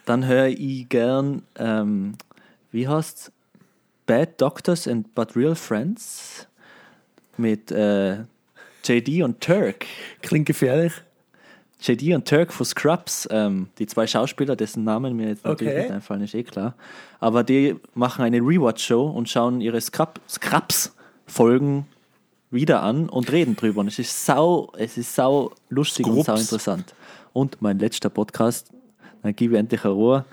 dann 0.05 0.27
höre 0.27 0.49
ich 0.49 0.87
gern, 0.87 1.41
ähm, 1.55 2.13
wie 2.71 2.87
heißt's? 2.87 3.31
Bad 4.05 4.39
Doctors 4.39 4.87
and 4.87 5.15
But 5.15 5.35
Real 5.35 5.55
Friends 5.55 6.47
mit 7.41 7.71
äh, 7.71 8.19
JD 8.85 9.23
und 9.23 9.41
Turk. 9.41 9.85
Klingt 10.21 10.45
gefährlich. 10.45 10.93
JD 11.81 12.13
und 12.13 12.27
Turk 12.27 12.53
von 12.53 12.65
Scrubs, 12.65 13.27
ähm, 13.31 13.67
die 13.79 13.87
zwei 13.87 14.05
Schauspieler, 14.05 14.55
dessen 14.55 14.83
Namen 14.83 15.15
mir 15.15 15.29
jetzt 15.29 15.43
natürlich 15.43 15.73
Okay. 15.73 15.81
nicht 15.83 15.91
einfallen, 15.91 16.21
ist 16.21 16.35
eh 16.35 16.43
klar. 16.43 16.75
Aber 17.19 17.43
die 17.43 17.75
machen 17.95 18.23
eine 18.23 18.37
Rewatch-Show 18.37 19.07
und 19.09 19.27
schauen 19.29 19.61
ihre 19.61 19.81
Scrub 19.81 20.19
Scrubs-Folgen 20.29 21.87
wieder 22.51 22.83
an 22.83 23.09
und 23.09 23.31
reden 23.31 23.55
drüber. 23.55 23.79
Und 23.81 23.87
es 23.87 23.97
ist 23.97 24.25
sau, 24.25 24.71
es 24.77 24.97
ist 24.97 25.15
sau 25.15 25.51
lustig 25.69 26.05
und 26.05 26.13
Scrubs. 26.13 26.25
sau 26.27 26.35
interessant. 26.35 26.93
Und 27.33 27.61
mein 27.61 27.79
letzter 27.79 28.09
Podcast, 28.09 28.69
dann 29.23 29.35
gebe 29.35 29.55
ich 29.55 29.59
endlich 29.59 29.83
eine 29.83 29.93
Ruhe. 29.93 30.25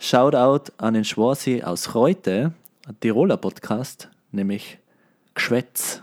Shoutout 0.00 0.72
an 0.78 0.94
den 0.94 1.04
Schwarzi 1.04 1.62
aus 1.62 1.94
Reute, 1.94 2.52
Tiroler 3.00 3.36
Podcast, 3.36 4.08
nämlich 4.32 4.78
Gschwätz. 5.34 6.02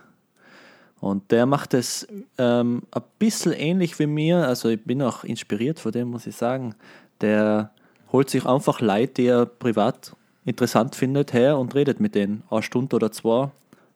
Und 0.99 1.31
der 1.31 1.45
macht 1.45 1.73
es 1.73 2.07
ähm, 2.37 2.83
ein 2.91 3.03
bisschen 3.19 3.53
ähnlich 3.53 3.99
wie 3.99 4.07
mir. 4.07 4.47
Also 4.47 4.69
ich 4.69 4.83
bin 4.83 5.01
auch 5.01 5.23
inspiriert 5.23 5.79
von 5.79 5.91
dem, 5.91 6.09
muss 6.09 6.25
ich 6.25 6.35
sagen. 6.35 6.75
Der 7.21 7.71
holt 8.11 8.29
sich 8.29 8.45
einfach 8.45 8.81
Leute, 8.81 9.13
die 9.13 9.27
er 9.27 9.45
privat 9.45 10.15
interessant 10.45 10.95
findet, 10.95 11.33
her 11.33 11.57
und 11.57 11.75
redet 11.75 11.99
mit 11.99 12.15
denen 12.15 12.43
eine 12.49 12.63
Stunde 12.63 12.95
oder 12.95 13.11
zwei. 13.11 13.51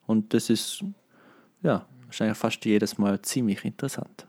Und 0.05 0.33
das 0.33 0.49
ist 0.49 0.83
ja 1.63 1.85
wahrscheinlich 2.05 2.37
fast 2.37 2.63
jedes 2.65 2.97
Mal 2.97 3.21
ziemlich 3.21 3.63
interessant. 3.65 4.25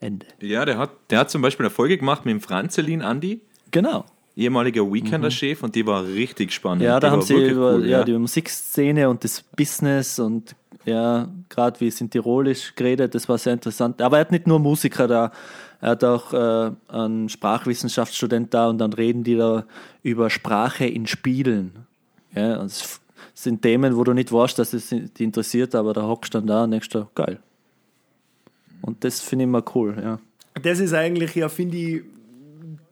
Ende. 0.00 0.26
Ja, 0.40 0.64
der 0.64 0.76
hat, 0.78 0.90
der 1.10 1.20
hat 1.20 1.30
zum 1.30 1.40
Beispiel 1.40 1.64
eine 1.64 1.70
Folge 1.70 1.96
gemacht 1.96 2.24
mit 2.26 2.32
dem 2.32 2.40
Franzelin 2.40 3.00
Andi, 3.00 3.40
Genau. 3.70 4.04
ehemaliger 4.36 4.82
Weekender-Chef, 4.82 5.62
und 5.62 5.74
die 5.74 5.86
war 5.86 6.04
richtig 6.04 6.52
spannend. 6.52 6.82
Ja, 6.82 7.00
da 7.00 7.10
haben 7.10 7.22
sie 7.22 7.34
über 7.34 7.76
cool, 7.76 7.86
ja, 7.86 8.04
die 8.04 8.12
Musikszene 8.12 9.08
und 9.08 9.24
das 9.24 9.42
Business 9.42 10.18
und 10.18 10.54
ja, 10.84 11.28
gerade 11.48 11.80
wie 11.80 11.88
es 11.88 12.00
in 12.00 12.10
Tirolisch 12.10 12.74
geredet, 12.74 13.14
das 13.14 13.28
war 13.28 13.38
sehr 13.38 13.54
interessant. 13.54 14.00
Aber 14.02 14.18
er 14.18 14.22
hat 14.22 14.32
nicht 14.32 14.46
nur 14.46 14.58
Musiker 14.58 15.08
da, 15.08 15.32
er 15.80 15.90
hat 15.90 16.04
auch 16.04 16.32
äh, 16.32 16.70
einen 16.88 17.28
Sprachwissenschaftsstudent 17.28 18.52
da 18.52 18.68
und 18.68 18.78
dann 18.78 18.92
reden 18.92 19.24
die 19.24 19.36
da 19.36 19.64
über 20.02 20.30
Sprache 20.30 20.86
in 20.86 21.06
Spielen. 21.06 21.86
Ja, 22.34 22.60
und 22.60 22.66
es, 22.66 23.00
sind 23.34 23.62
Themen, 23.62 23.96
wo 23.96 24.04
du 24.04 24.12
nicht 24.12 24.32
weißt, 24.32 24.58
dass 24.58 24.72
es 24.72 24.88
dich 24.88 25.20
interessiert, 25.20 25.74
aber 25.74 25.92
da 25.92 26.02
hockst 26.02 26.34
dann 26.34 26.46
da 26.46 26.64
und 26.64 26.70
denkst 26.70 26.88
du, 26.90 27.06
geil. 27.14 27.38
Und 28.80 29.02
das 29.02 29.20
finde 29.20 29.44
ich 29.44 29.48
immer 29.48 29.64
cool, 29.74 29.96
ja. 30.00 30.20
Das 30.62 30.78
ist 30.78 30.94
eigentlich, 30.94 31.34
ja, 31.34 31.48
finde 31.48 31.76
ich, 31.76 32.02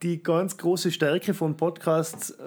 die 0.03 0.21
ganz 0.21 0.57
große 0.57 0.91
Stärke 0.91 1.33
von 1.33 1.57
Podcasts, 1.57 2.31
äh, 2.31 2.43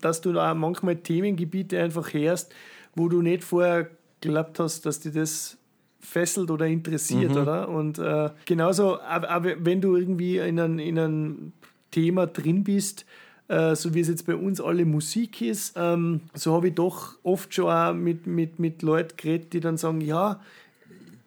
dass 0.00 0.20
du 0.20 0.32
da 0.32 0.52
manchmal 0.54 0.96
Themengebiete 0.96 1.80
einfach 1.80 2.12
hörst, 2.12 2.52
wo 2.94 3.08
du 3.08 3.22
nicht 3.22 3.44
vorher 3.44 3.88
geglaubt 4.22 4.58
hast, 4.58 4.86
dass 4.86 5.00
dir 5.00 5.12
das 5.12 5.58
fesselt 6.00 6.50
oder 6.50 6.66
interessiert, 6.66 7.32
Mhm. 7.32 7.36
oder? 7.36 7.68
Und 7.68 7.98
äh, 7.98 8.30
genauso, 8.46 9.00
aber, 9.00 9.54
wenn 9.64 9.80
du 9.80 9.96
irgendwie 9.96 10.38
in 10.38 10.58
einem, 10.58 10.78
in 10.78 10.98
einem 10.98 11.52
Thema 11.90 12.26
drin 12.26 12.64
bist, 12.64 13.04
äh, 13.48 13.74
so 13.76 13.92
wie 13.94 14.00
es 14.00 14.08
jetzt 14.08 14.26
bei 14.26 14.34
uns 14.34 14.60
alle 14.60 14.84
Musik 14.84 15.42
ist, 15.42 15.74
ähm, 15.76 16.22
so 16.34 16.54
habe 16.54 16.68
ich 16.68 16.74
doch 16.74 17.18
oft 17.22 17.52
schon 17.54 17.66
auch 17.70 17.92
mit, 17.92 18.26
mit, 18.26 18.58
mit 18.58 18.82
Leuten 18.82 19.16
geredet, 19.16 19.52
die 19.52 19.60
dann 19.60 19.76
sagen, 19.76 20.00
ja, 20.00 20.40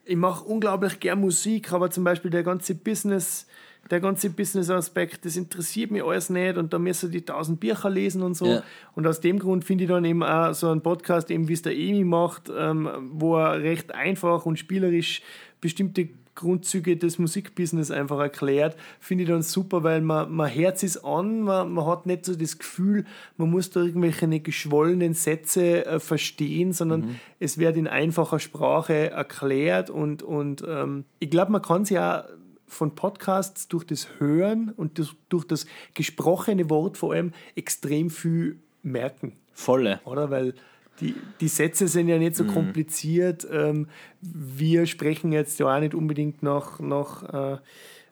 ich 0.04 0.16
mache 0.18 0.44
unglaublich 0.44 1.00
gern 1.00 1.22
Musik, 1.22 1.72
aber 1.72 1.90
zum 1.90 2.04
Beispiel 2.04 2.32
der 2.32 2.44
ganze 2.44 2.76
Business, 2.76 3.48
der 3.89 4.00
ganze 4.00 4.30
Business-Aspekt, 4.30 5.26
das 5.26 5.38
interessiert 5.38 5.91
mich 5.91 6.04
alles 6.04 6.30
nicht 6.30 6.58
und 6.58 6.74
da 6.74 6.80
müssen 6.80 7.12
die 7.12 7.21
tausend 7.21 7.60
Bücher 7.60 7.89
lesen 7.89 8.24
und 8.24 8.36
so. 8.36 8.48
Ja. 8.48 8.63
Und 8.95 9.06
aus 9.06 9.21
dem 9.21 9.39
Grund 9.39 9.63
finde 9.63 9.84
ich 9.84 9.89
dann 9.89 10.06
eben 10.06 10.24
auch 10.24 10.54
so 10.54 10.69
einen 10.69 10.82
Podcast, 10.82 11.30
eben 11.30 11.48
wie 11.48 11.54
es 11.54 11.62
der 11.62 11.78
Emi 11.78 12.04
macht, 12.04 12.52
ähm, 12.56 12.89
wo 13.12 13.38
er 13.38 13.62
recht 13.62 13.93
einfach 13.93 14.45
und 14.45 14.58
spielerisch 14.58 15.21
bestimmte 15.62 16.10
Grundzüge 16.36 16.98
des 16.98 17.17
Musikbusiness 17.17 17.91
einfach 17.91 18.19
erklärt, 18.19 18.76
finde 19.00 19.24
ich 19.24 19.30
dann 19.30 19.41
super, 19.41 19.84
weil 19.84 20.02
man, 20.02 20.32
man 20.32 20.54
hört 20.54 20.84
es 20.84 21.02
an, 21.02 21.41
man, 21.41 21.71
man 21.71 21.86
hat 21.86 22.06
nicht 22.06 22.26
so 22.26 22.36
das 22.36 22.58
Gefühl, 22.58 23.06
man 23.38 23.50
muss 23.50 23.69
da 23.69 23.82
irgendwelche 23.82 24.39
geschwollenen 24.41 25.13
Sätze 25.13 25.86
äh, 25.86 26.00
verstehen, 26.00 26.74
sondern 26.74 27.19
es 27.39 27.58
wird 27.58 27.78
in 27.78 27.88
einfacher 27.88 28.39
Sprache 28.39 29.12
erklärt 29.12 29.89
und, 29.89 30.24
und 30.24 30.63
ähm, 30.67 31.06
ich 31.19 31.30
glaube, 31.30 31.54
man 31.54 31.62
kann 31.62 31.86
sich 31.86 31.98
auch 31.98 32.26
von 32.67 32.95
Podcasts 32.95 33.67
durch 33.67 33.84
das 33.86 34.08
Hören 34.19 34.71
und 34.75 34.99
das, 34.99 35.10
durch 35.30 35.45
das 35.45 35.65
gesprochene 35.93 36.69
Wort 36.69 36.97
vor 36.97 37.13
allem 37.13 37.34
extrem 37.56 38.10
viel 38.10 38.58
merken 38.84 39.34
Volle. 39.54 39.99
oder? 40.06 40.30
Weil 40.30 40.54
die, 40.99 41.15
die 41.41 41.47
Sätze 41.47 41.88
sind 41.88 42.08
ja 42.08 42.15
Mhm. 42.15 42.21
nicht 42.23 42.36
so 42.36 42.45
kompliziert. 42.45 43.45
Ähm, 43.51 43.88
wir 44.21 44.86
sprechen 44.86 45.32
jetzt 45.32 45.60
ja 45.60 45.75
auch 45.75 45.80
nicht 45.80 45.93
unbedingt 45.93 46.41
nach, 46.41 46.80
nach, 46.80 47.54
äh, 47.54 47.58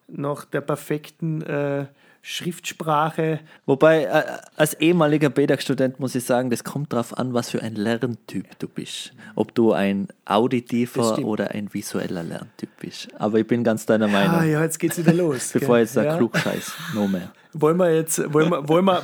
nach 0.07 0.45
der 0.45 0.61
perfekten 0.61 1.41
äh, 1.41 1.85
Schriftsprache. 2.25 3.41
Wobei, 3.65 4.05
äh, 4.05 4.23
als 4.55 4.75
ehemaliger 4.75 5.29
BEDAG-Student 5.29 5.99
muss 5.99 6.15
ich 6.15 6.23
sagen, 6.23 6.49
das 6.49 6.63
kommt 6.63 6.93
darauf 6.93 7.17
an, 7.17 7.33
was 7.33 7.49
für 7.49 7.62
ein 7.62 7.75
Lerntyp 7.75 8.45
du 8.59 8.69
bist. 8.69 9.12
Ob 9.36 9.53
du 9.53 9.73
ein 9.73 10.07
auditiver 10.25 11.19
oder 11.19 11.51
ein 11.51 11.73
visueller 11.73 12.23
Lerntyp 12.23 12.69
bist. 12.79 13.09
Aber 13.19 13.39
ich 13.39 13.45
bin 13.47 13.65
ganz 13.65 13.86
deiner 13.86 14.07
Meinung. 14.07 14.38
Ah 14.38 14.45
ja, 14.45 14.63
jetzt 14.63 14.79
geht's 14.79 14.97
wieder 14.97 15.12
los. 15.13 15.51
Bevor 15.53 15.79
jetzt 15.79 15.97
der 15.97 16.05
ja. 16.05 16.17
Klugscheiß, 16.17 16.71
no 16.95 17.09
mehr. 17.09 17.33
Wollen 17.51 17.75
wir 17.75 17.93
jetzt, 17.93 18.33
wollen 18.33 18.49
wir, 18.49 18.69
wollen 18.69 18.86
wir, 18.86 19.03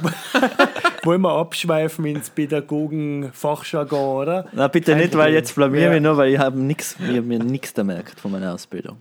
wollen 1.03 1.21
wir 1.21 1.33
abschweifen 1.33 2.05
ins 2.05 2.29
Pädagogen-Fachjargon, 2.29 4.15
oder? 4.21 4.45
Na 4.53 4.69
bitte 4.69 4.93
Kein 4.93 5.01
nicht, 5.01 5.13
weil 5.13 5.23
Problem. 5.23 5.35
jetzt 5.35 5.55
blamier 5.55 5.81
Ja. 5.81 5.91
mich 5.91 6.01
nur, 6.01 6.15
weil 6.15 6.31
ich 6.33 6.39
habe 6.39 6.57
hab 6.57 7.25
mir 7.25 7.39
nichts 7.43 7.73
gemerkt 7.73 8.17
von 8.17 8.31
meiner 8.31 8.53
Ausbildung. 8.53 8.97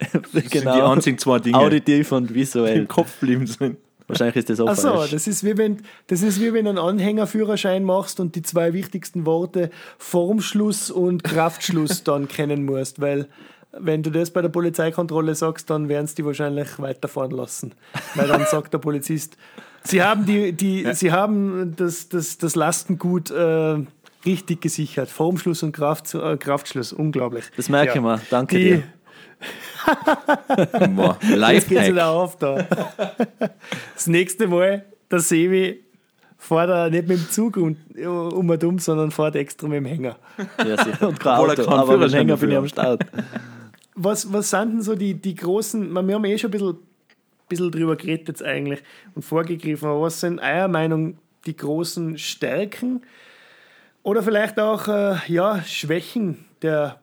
Das 0.12 0.32
sind 0.32 0.54
die 0.54 0.68
einzigen 0.68 1.18
zwei 1.18 1.38
Dinge, 1.38 1.58
Auditiv 1.58 2.12
und 2.12 2.30
die 2.30 2.34
visuell. 2.34 2.78
im 2.78 2.88
Kopf 2.88 3.18
geblieben 3.20 3.46
sind. 3.46 3.76
Wahrscheinlich 4.08 4.36
ist 4.36 4.50
das 4.50 4.58
auch 4.60 4.68
Ach 4.68 4.74
so, 4.76 4.88
falsch. 4.94 5.12
das 5.12 5.28
ist, 5.28 5.44
wie 5.44 5.56
wenn, 5.56 5.82
das 6.08 6.22
ist 6.22 6.40
wie 6.40 6.52
wenn 6.52 6.64
du 6.64 6.70
einen 6.70 6.78
Anhängerführerschein 6.78 7.84
machst 7.84 8.18
und 8.18 8.34
die 8.34 8.42
zwei 8.42 8.72
wichtigsten 8.72 9.24
Worte 9.24 9.70
Formschluss 9.98 10.90
und 10.90 11.22
Kraftschluss 11.22 12.02
dann 12.04 12.26
kennen 12.26 12.64
musst, 12.64 13.00
weil 13.00 13.28
wenn 13.72 14.02
du 14.02 14.10
das 14.10 14.32
bei 14.32 14.42
der 14.42 14.48
Polizeikontrolle 14.48 15.36
sagst, 15.36 15.70
dann 15.70 15.88
werden 15.88 16.08
sie 16.08 16.16
die 16.16 16.24
wahrscheinlich 16.24 16.66
weiterfahren 16.78 17.30
lassen. 17.30 17.72
Weil 18.16 18.26
dann 18.26 18.44
sagt 18.46 18.72
der 18.74 18.78
Polizist, 18.78 19.36
sie 19.84 20.02
haben, 20.02 20.26
die, 20.26 20.52
die, 20.52 20.92
sie 20.92 21.12
haben 21.12 21.74
das, 21.76 22.08
das, 22.08 22.36
das 22.38 22.56
Lastengut 22.56 23.30
äh, 23.30 23.76
richtig 24.26 24.60
gesichert. 24.60 25.08
Formschluss 25.08 25.62
und 25.62 25.70
Kraft, 25.70 26.12
äh, 26.14 26.36
Kraftschluss, 26.36 26.92
unglaublich. 26.92 27.44
Das 27.56 27.68
merke 27.68 27.90
Ja. 27.90 27.94
ich 27.94 28.00
mir. 28.00 28.20
Danke 28.28 28.56
Die, 28.58 28.64
dir. 28.64 28.82
Boah, 30.90 31.18
Jetzt 31.52 31.68
geht's 31.68 31.88
wieder 31.88 32.08
auf 32.08 32.36
da. 32.36 32.66
Das 33.94 34.06
nächste 34.06 34.46
Mal, 34.46 34.84
der 35.10 35.20
Sevi 35.20 35.80
fährt 36.38 36.70
er 36.70 36.90
nicht 36.90 37.08
mit 37.08 37.18
dem 37.18 37.30
Zug 37.30 37.56
um, 37.56 37.76
um 37.96 38.48
und 38.48 38.64
um, 38.64 38.78
sondern 38.78 39.10
fährt 39.10 39.36
extra 39.36 39.68
mit 39.68 39.78
dem 39.78 39.86
Hänger. 39.86 40.16
Ja, 40.58 40.82
sicher. 40.84 41.08
Und 41.08 41.20
kein 41.20 41.38
Obwohl 41.38 41.50
Auto, 41.50 41.70
aber 41.70 41.76
mit 41.76 41.86
Führerschein 41.86 42.20
Hänger 42.20 42.36
bin 42.36 42.50
ich 42.50 42.56
am 42.56 42.68
Start. 42.68 43.06
Was, 43.94 44.32
was 44.32 44.50
sind 44.50 44.72
denn 44.72 44.82
so 44.82 44.94
die, 44.94 45.14
die 45.14 45.34
großen, 45.34 45.92
wir 45.92 46.14
haben 46.14 46.24
eh 46.24 46.38
schon 46.38 46.48
ein 46.48 46.52
bisschen, 46.52 46.78
bisschen 47.48 47.70
drüber 47.70 47.96
geredet 47.96 48.28
jetzt 48.28 48.42
eigentlich 48.42 48.82
und 49.14 49.22
vorgegriffen, 49.22 49.88
aber 49.88 50.02
was 50.02 50.20
sind 50.20 50.38
eurer 50.38 50.68
Meinung 50.68 51.18
die 51.46 51.56
großen 51.56 52.18
Stärken 52.18 53.02
oder 54.02 54.22
vielleicht 54.22 54.58
auch 54.58 54.88
äh, 54.88 55.16
ja, 55.26 55.62
Schwächen 55.62 56.44
der 56.62 57.00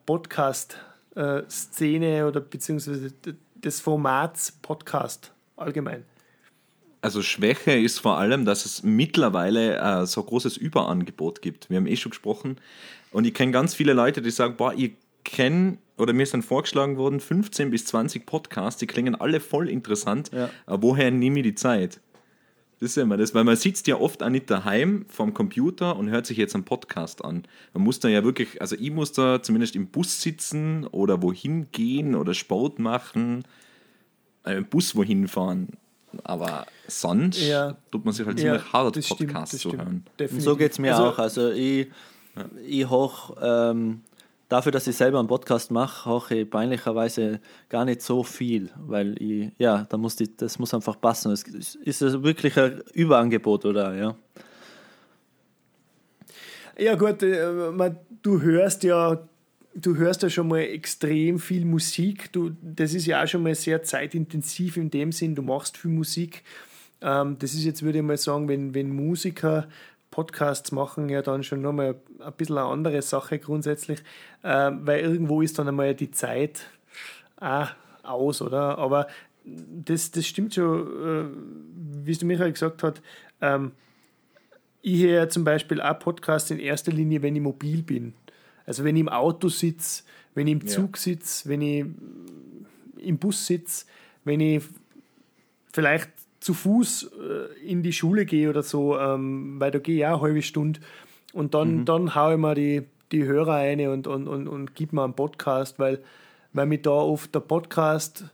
Podcast-Szene 1.17 2.27
oder 2.27 2.39
beziehungsweise 2.39 3.11
des 3.55 3.79
Formats 3.79 4.51
Podcast 4.51 5.33
allgemein? 5.55 6.03
Also 7.01 7.21
Schwäche 7.21 7.71
ist 7.71 7.99
vor 7.99 8.17
allem, 8.17 8.45
dass 8.45 8.65
es 8.65 8.83
mittlerweile 8.83 9.77
äh, 9.77 10.05
so 10.05 10.21
großes 10.23 10.57
Überangebot 10.57 11.41
gibt. 11.41 11.69
Wir 11.69 11.77
haben 11.77 11.87
eh 11.87 11.95
schon 11.95 12.11
gesprochen. 12.11 12.57
Und 13.11 13.25
ich 13.25 13.33
kenne 13.33 13.51
ganz 13.51 13.73
viele 13.73 13.93
Leute, 13.93 14.21
die 14.21 14.31
sagen, 14.31 14.57
boah, 14.57 14.73
ich 14.75 14.93
kenne 15.23 15.77
oder 15.97 16.13
mir 16.13 16.25
sind 16.25 16.43
vorgeschlagen 16.45 16.97
worden 16.97 17.19
15 17.19 17.71
bis 17.71 17.85
20 17.85 18.25
Podcasts, 18.25 18.79
die 18.79 18.87
klingen 18.87 19.15
alle 19.15 19.39
voll 19.39 19.69
interessant. 19.69 20.31
Ja. 20.31 20.49
Aber 20.65 20.83
woher 20.83 21.11
nehme 21.11 21.39
ich 21.39 21.43
die 21.43 21.55
Zeit? 21.55 21.99
Das 22.79 22.91
ist 22.91 22.97
immer 22.97 23.17
das, 23.17 23.33
weil 23.33 23.43
man 23.43 23.55
sitzt 23.55 23.87
ja 23.87 23.95
oft 23.99 24.21
auch 24.21 24.29
nicht 24.29 24.49
daheim 24.51 25.05
vorm 25.09 25.33
Computer 25.33 25.95
und 25.95 26.09
hört 26.09 26.27
sich 26.27 26.37
jetzt 26.37 26.53
einen 26.53 26.63
Podcast 26.63 27.25
an. 27.25 27.43
Man 27.73 27.83
muss 27.83 27.99
da 27.99 28.07
ja 28.07 28.23
wirklich, 28.23 28.61
also 28.61 28.75
ich 28.79 28.91
muss 28.91 29.11
da 29.13 29.41
zumindest 29.41 29.75
im 29.75 29.87
Bus 29.87 30.21
sitzen 30.21 30.85
oder 30.87 31.23
wohin 31.23 31.71
gehen 31.71 32.13
oder 32.13 32.35
Sport 32.35 32.77
machen, 32.77 33.43
äh, 34.45 34.57
im 34.57 34.65
Bus 34.65 34.95
wohin 34.95 35.27
fahren. 35.27 35.69
Aber 36.23 36.67
sonst 36.87 37.41
Ja. 37.41 37.77
tut 37.91 38.05
man 38.05 38.13
sich 38.13 38.25
halt 38.27 38.39
ziemlich 38.39 38.71
hart 38.71 38.95
das 38.95 39.05
stimmt, 39.07 39.19
Podcasts 39.33 39.57
zu 39.57 39.69
stimmt. 39.69 39.83
hören. 39.83 40.05
Definitiv. 40.19 40.45
So 40.45 40.55
geht 40.55 40.71
es 40.71 40.79
mir 40.79 40.91
Also, 40.95 41.09
auch. 41.09 41.17
Also 41.19 41.51
ich, 41.51 41.87
ich 42.65 42.87
hoch, 42.87 43.35
ähm, 43.41 44.01
dafür, 44.49 44.71
dass 44.71 44.87
ich 44.87 44.95
selber 44.95 45.19
einen 45.19 45.27
Podcast 45.27 45.71
mache, 45.71 46.09
hoche 46.09 46.35
ich 46.35 46.49
peinlicherweise 46.49 47.39
gar 47.69 47.85
nicht 47.85 48.01
so 48.01 48.23
viel, 48.23 48.69
weil 48.77 49.21
ich, 49.21 49.51
ja, 49.57 49.85
da 49.89 49.97
muss 49.97 50.15
die, 50.15 50.35
das 50.35 50.59
muss 50.59 50.73
einfach 50.73 50.99
passen. 50.99 51.31
Es 51.31 51.43
ist 51.43 52.03
also 52.03 52.23
wirklich 52.23 52.57
ein 52.57 52.81
Überangebot, 52.93 53.65
oder? 53.65 53.93
Ja. 53.95 54.15
Ja 56.79 56.95
gut, 56.95 57.23
äh, 57.23 57.91
du 58.21 58.41
hörst 58.41 58.83
ja, 58.83 59.27
du 59.73 59.95
hörst 59.95 60.21
ja 60.21 60.29
schon 60.29 60.47
mal 60.47 60.59
extrem 60.59 61.39
viel 61.39 61.65
Musik. 61.65 62.31
Du, 62.31 62.51
das 62.61 62.93
ist 62.93 63.07
ja 63.07 63.23
auch 63.23 63.27
schon 63.27 63.43
mal 63.43 63.55
sehr 63.55 63.81
zeitintensiv 63.81 64.77
in 64.77 64.91
dem 64.91 65.11
Sinn, 65.11 65.33
du 65.33 65.41
machst 65.41 65.77
viel 65.77 65.91
Musik. 65.91 66.43
Ähm, 67.01 67.37
das 67.39 67.53
ist 67.53 67.63
jetzt, 67.63 67.81
würde 67.81 67.99
ich 67.99 68.03
mal 68.03 68.17
sagen, 68.17 68.47
wenn, 68.47 68.73
wenn 68.75 68.95
Musiker 68.95 69.67
Podcasts 70.11 70.71
machen, 70.71 71.09
ja 71.09 71.21
dann 71.21 71.43
schon 71.43 71.61
nochmal 71.61 71.95
ein 72.19 72.33
bisschen 72.33 72.57
eine 72.57 72.67
andere 72.67 73.01
Sache 73.01 73.39
grundsätzlich, 73.39 73.99
ähm, 74.43 74.79
weil 74.83 75.01
irgendwo 75.01 75.41
ist 75.41 75.59
dann 75.59 75.67
einmal 75.67 75.93
die 75.95 76.11
Zeit 76.11 76.67
auch 77.37 77.67
aus, 78.03 78.41
oder? 78.41 78.77
Aber 78.77 79.07
das, 79.45 80.11
das 80.11 80.25
stimmt 80.25 80.55
schon, 80.55 80.81
äh, 80.81 82.05
wie 82.05 82.11
es 82.11 82.23
Michael 82.23 82.51
gesagt 82.51 82.83
hat, 82.83 83.01
ähm, 83.41 83.71
ich 84.81 85.03
höre 85.03 85.29
zum 85.29 85.43
Beispiel 85.43 85.81
auch 85.81 85.99
Podcasts 85.99 86.49
in 86.49 86.59
erster 86.59 86.91
Linie, 86.91 87.21
wenn 87.21 87.35
ich 87.35 87.41
mobil 87.41 87.83
bin. 87.83 88.13
Also 88.65 88.83
wenn 88.83 88.95
ich 88.95 89.01
im 89.01 89.09
Auto 89.09 89.49
sitze, 89.49 90.03
wenn 90.33 90.47
ich 90.47 90.53
im 90.53 90.67
Zug 90.67 90.97
sitze, 90.97 91.49
wenn 91.49 91.61
ich 91.61 91.85
im 92.97 93.17
Bus 93.17 93.45
sitze, 93.45 93.85
wenn 94.23 94.39
ich 94.39 94.63
vielleicht 95.73 96.09
zu 96.47 96.53
Fuß 96.53 97.11
äh, 97.11 97.69
in 97.69 97.83
die 97.83 97.93
Schule 97.93 98.25
gehe 98.25 98.49
oder 98.49 98.63
so, 98.63 98.97
ähm, 98.97 99.59
weil 99.59 99.71
da 99.71 99.79
gehe 99.79 99.97
ich 99.97 100.05
auch 100.05 100.13
eine 100.13 100.21
halbe 100.21 100.41
Stunde 100.41 100.79
und 101.33 101.53
dann, 101.53 101.83
dann 101.83 102.15
haue 102.15 102.35
ich 102.35 102.39
mir 102.39 102.55
die, 102.55 102.83
die 103.11 103.25
Hörer 103.25 103.55
ein 103.55 103.85
und, 103.87 104.07
und, 104.07 104.27
und, 104.27 104.47
und 104.47 104.73
gebe 104.75 104.95
mir 104.95 105.03
einen 105.03 105.13
Podcast, 105.13 105.77
weil, 105.77 105.99
weil 106.53 106.65
mir 106.65 106.77
da 106.77 106.91
oft 106.91 107.35
der 107.35 107.41
Podcast 107.41 108.25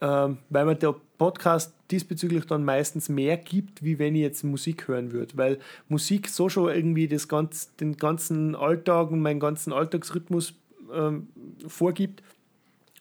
ähm, 0.00 0.38
weil 0.50 0.64
mir 0.64 0.76
der 0.76 0.94
Podcast 1.18 1.74
diesbezüglich 1.90 2.44
dann 2.44 2.64
meistens 2.64 3.08
mehr 3.08 3.36
gibt, 3.36 3.82
wie 3.82 3.98
wenn 3.98 4.14
ich 4.14 4.22
jetzt 4.22 4.44
Musik 4.44 4.88
hören 4.88 5.12
würde. 5.12 5.36
Weil 5.36 5.58
Musik 5.88 6.28
so 6.28 6.48
schon 6.48 6.72
irgendwie 6.72 7.08
das 7.08 7.28
ganz, 7.28 7.74
den 7.76 7.96
ganzen 7.96 8.54
Alltag 8.54 9.10
und 9.10 9.20
meinen 9.20 9.40
ganzen 9.40 9.72
Alltagsrhythmus 9.72 10.54
ähm, 10.92 11.28
vorgibt. 11.66 12.22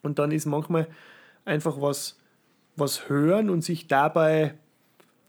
Und 0.01 0.19
dann 0.19 0.31
ist 0.31 0.45
manchmal 0.45 0.87
einfach 1.45 1.79
was, 1.81 2.17
was 2.77 3.09
hören 3.09 3.49
und 3.49 3.63
sich 3.63 3.87
dabei, 3.87 4.53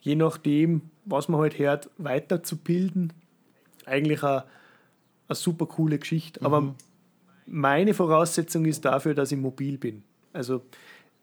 je 0.00 0.14
nachdem, 0.14 0.82
was 1.04 1.28
man 1.28 1.40
halt 1.40 1.58
hört, 1.58 1.90
weiterzubilden, 1.98 3.12
eigentlich 3.86 4.22
eine, 4.22 4.44
eine 5.26 5.36
super 5.36 5.66
coole 5.66 5.98
Geschichte. 5.98 6.42
Aber 6.42 6.74
meine 7.46 7.94
Voraussetzung 7.94 8.66
ist 8.66 8.84
dafür, 8.84 9.14
dass 9.14 9.32
ich 9.32 9.38
mobil 9.38 9.78
bin. 9.78 10.02
Also 10.32 10.62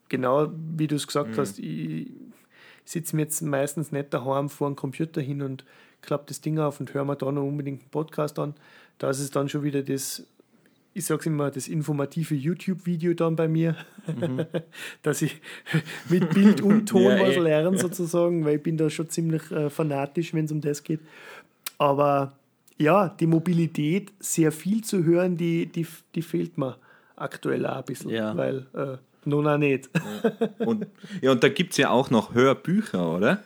genau 0.08 0.50
wie 0.76 0.86
du 0.86 0.96
es 0.96 1.06
gesagt 1.06 1.38
hast, 1.38 1.58
ich 1.58 2.08
sitze 2.84 3.16
mir 3.16 3.22
jetzt 3.22 3.40
meistens 3.42 3.92
nicht 3.92 4.12
daheim 4.12 4.48
vor 4.48 4.68
dem 4.68 4.76
Computer 4.76 5.20
hin 5.20 5.42
und 5.42 5.64
klappe 6.02 6.26
das 6.28 6.40
Ding 6.40 6.58
auf 6.58 6.80
und 6.80 6.92
höre 6.94 7.04
mir 7.04 7.16
da 7.16 7.30
noch 7.32 7.42
unbedingt 7.42 7.82
einen 7.82 7.90
Podcast 7.90 8.38
an. 8.38 8.54
Da 8.98 9.10
ist 9.10 9.20
es 9.20 9.30
dann 9.30 9.48
schon 9.48 9.62
wieder 9.62 9.82
das, 9.82 10.24
ich 10.96 11.04
sage 11.04 11.20
es 11.20 11.26
immer, 11.26 11.50
das 11.50 11.68
informative 11.68 12.34
YouTube-Video 12.34 13.12
dann 13.14 13.36
bei 13.36 13.48
mir, 13.48 13.76
dass 15.02 15.20
ich 15.22 15.40
mit 16.08 16.30
Bild 16.30 16.60
und 16.62 16.86
Ton 16.86 17.02
Ja, 17.16 17.20
was 17.20 17.36
eh. 17.36 17.40
lerne 17.40 17.76
sozusagen, 17.86 18.44
weil 18.44 18.56
ich 18.56 18.62
bin 18.62 18.76
da 18.76 18.88
schon 18.88 19.08
ziemlich 19.10 19.50
äh, 19.50 19.68
fanatisch, 19.68 20.32
wenn 20.32 20.46
es 20.46 20.52
um 20.52 20.60
das 20.60 20.82
geht. 20.82 21.00
Aber 21.78 22.32
ja, 22.78 23.08
die 23.08 23.26
Mobilität, 23.26 24.12
sehr 24.20 24.52
viel 24.52 24.82
zu 24.84 25.04
hören, 25.04 25.36
die, 25.36 25.66
die, 25.66 25.86
die 26.14 26.22
fehlt 26.22 26.56
mir 26.56 26.76
aktuell 27.16 27.66
auch 27.66 27.76
ein 27.78 27.84
bisschen, 27.84 28.10
Ja. 28.10 28.34
weil 28.36 28.66
äh, 28.74 28.96
nun 29.26 29.46
auch 29.46 29.58
nicht. 29.58 29.90
Und, 30.58 30.86
ja, 31.20 31.32
und 31.32 31.42
da 31.44 31.48
gibt 31.48 31.72
es 31.72 31.76
ja 31.78 31.90
auch 31.90 32.10
noch 32.10 32.34
Hörbücher, 32.34 33.14
oder? 33.14 33.42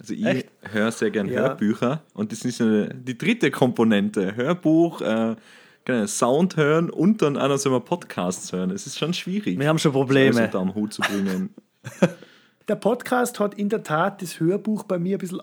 Also 0.00 0.14
ich 0.14 0.24
Echt? 0.24 0.48
höre 0.62 0.92
sehr 0.92 1.10
gern 1.10 1.26
Ja. 1.28 1.40
Hörbücher 1.48 2.02
und 2.14 2.30
das 2.32 2.44
ist 2.44 2.60
eine, 2.60 2.88
die 2.94 3.16
dritte 3.16 3.50
Komponente. 3.50 4.34
Hörbuch, 4.36 5.00
äh, 5.00 5.36
genau, 5.84 6.06
Sound 6.06 6.56
hören 6.56 6.90
und 6.90 7.22
dann 7.22 7.36
auch 7.36 7.64
noch 7.64 7.84
Podcasts 7.84 8.52
hören. 8.52 8.70
Es 8.70 8.86
ist 8.86 8.98
schon 8.98 9.14
schwierig. 9.14 9.58
Wir 9.58 9.68
haben 9.68 9.78
schon 9.78 9.92
Probleme. 9.92 10.44
unter 10.44 10.58
am 10.58 10.74
Hut 10.74 10.92
zu 10.92 11.02
bringen. 11.02 11.54
Der 12.68 12.76
Podcast 12.76 13.40
hat 13.40 13.54
in 13.54 13.68
der 13.68 13.82
Tat 13.82 14.22
das 14.22 14.38
Hörbuch 14.38 14.84
bei 14.84 14.98
mir 14.98 15.16
ein 15.16 15.18
bisschen 15.18 15.40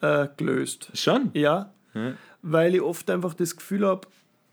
abgelöst. 0.00 0.90
Schon? 0.94 1.30
Ja, 1.34 1.70
weil 2.42 2.74
ich 2.74 2.80
oft 2.80 3.08
einfach 3.10 3.34
das 3.34 3.54
Gefühl 3.54 3.86
habe, 3.86 4.08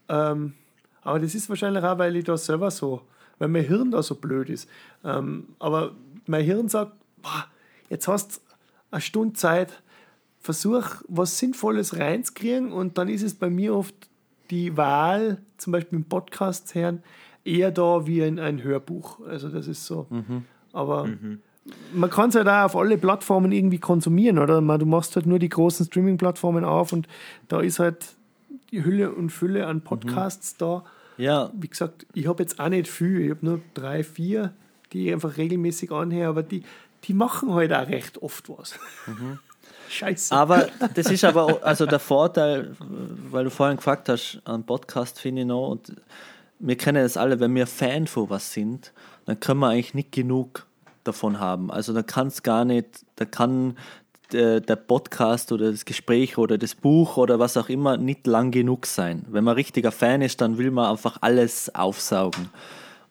ähm, 0.09 0.53
aber 1.01 1.19
das 1.19 1.33
ist 1.33 1.49
wahrscheinlich 1.49 1.83
auch, 1.83 1.97
weil 1.97 2.15
ich 2.15 2.25
da 2.25 2.37
selber 2.37 2.71
so, 2.71 3.01
weil 3.39 3.47
mein 3.47 3.63
Hirn 3.63 3.89
da 3.89 4.03
so 4.03 4.15
blöd 4.15 4.49
ist. 4.49 4.69
Ähm, 5.03 5.47
aber 5.59 5.95
mein 6.27 6.43
Hirn 6.43 6.67
sagt, 6.67 6.91
boah, 7.21 7.45
jetzt 7.89 8.07
hast 8.07 8.37
du 8.37 8.41
eine 8.91 9.01
Stunde 9.01 9.33
Zeit, 9.33 9.81
versuch 10.39 11.01
was 11.07 11.39
Sinnvolles 11.39 11.97
reinzukriegen 11.97 12.71
und 12.71 12.97
dann 12.97 13.07
ist 13.07 13.23
es 13.23 13.33
bei 13.33 13.49
mir 13.49 13.75
oft 13.75 14.10
die 14.51 14.77
Wahl, 14.77 15.39
zum 15.57 15.71
Beispiel 15.71 15.99
im 15.99 16.05
Podcast 16.05 16.75
hören, 16.75 17.01
eher 17.43 17.71
da 17.71 18.05
wie 18.05 18.19
in 18.19 18.39
ein 18.39 18.63
Hörbuch. 18.63 19.25
Also 19.25 19.49
das 19.49 19.67
ist 19.67 19.85
so. 19.85 20.07
Aber 20.73 21.09
man 21.93 22.09
kann 22.09 22.29
es 22.29 22.35
halt 22.35 22.47
auch 22.47 22.65
auf 22.65 22.75
alle 22.75 22.97
Plattformen 22.97 23.51
irgendwie 23.51 23.79
konsumieren, 23.79 24.39
oder? 24.39 24.61
Man, 24.61 24.79
du 24.79 24.85
machst 24.85 25.15
halt 25.15 25.25
nur 25.25 25.39
die 25.39 25.49
großen 25.49 25.85
Streaming-Plattformen 25.85 26.65
auf 26.65 26.93
und 26.93 27.07
da 27.47 27.61
ist 27.61 27.79
halt 27.79 28.15
die 28.71 28.83
Hülle 28.83 29.11
und 29.11 29.29
Fülle 29.31 29.67
an 29.67 29.81
Podcasts 29.81 30.57
da. 30.57 30.83
Ja, 31.17 31.51
Wie 31.53 31.67
gesagt, 31.67 32.05
ich 32.13 32.27
habe 32.27 32.41
jetzt 32.41 32.59
auch 32.59 32.69
nicht 32.69 32.87
viel, 32.87 33.21
ich 33.21 33.29
habe 33.29 33.45
nur 33.45 33.61
drei, 33.73 34.03
vier, 34.03 34.53
die 34.91 35.07
ich 35.07 35.13
einfach 35.13 35.37
regelmäßig 35.37 35.91
anhöre, 35.91 36.29
aber 36.29 36.43
die, 36.43 36.63
die 37.03 37.13
machen 37.13 37.53
halt 37.53 37.73
auch 37.73 37.87
recht 37.87 38.21
oft 38.21 38.49
was. 38.49 38.75
Scheiße. 39.89 40.33
aber 40.33 40.69
das 40.93 41.11
ist 41.11 41.25
aber 41.25 41.43
auch, 41.43 41.63
also 41.63 41.85
der 41.85 41.99
Vorteil, 41.99 42.77
weil 43.29 43.43
du 43.43 43.49
vorhin 43.49 43.75
gefragt 43.75 44.07
hast, 44.07 44.41
am 44.45 44.63
Podcast 44.63 45.19
finde 45.19 45.41
ich 45.41 45.47
noch, 45.47 45.67
und 45.67 45.93
wir 46.59 46.77
kennen 46.77 47.03
das 47.03 47.17
alle, 47.17 47.41
wenn 47.41 47.53
wir 47.55 47.67
Fan 47.67 48.07
von 48.07 48.29
was 48.29 48.53
sind, 48.53 48.93
dann 49.25 49.39
können 49.39 49.59
wir 49.59 49.67
eigentlich 49.67 49.93
nicht 49.93 50.13
genug 50.13 50.65
davon 51.03 51.39
haben. 51.39 51.71
Also 51.71 51.91
da 51.93 52.03
kann 52.03 52.27
es 52.27 52.41
gar 52.43 52.63
nicht, 52.63 53.05
da 53.17 53.25
kann 53.25 53.75
der, 54.31 54.61
der 54.61 54.75
Podcast 54.75 55.51
oder 55.51 55.71
das 55.71 55.85
Gespräch 55.85 56.37
oder 56.37 56.57
das 56.57 56.75
Buch 56.75 57.17
oder 57.17 57.39
was 57.39 57.57
auch 57.57 57.69
immer 57.69 57.97
nicht 57.97 58.27
lang 58.27 58.51
genug 58.51 58.85
sein. 58.85 59.25
Wenn 59.29 59.43
man 59.43 59.55
richtiger 59.55 59.91
Fan 59.91 60.21
ist, 60.21 60.41
dann 60.41 60.57
will 60.57 60.71
man 60.71 60.89
einfach 60.89 61.17
alles 61.21 61.73
aufsaugen. 61.75 62.49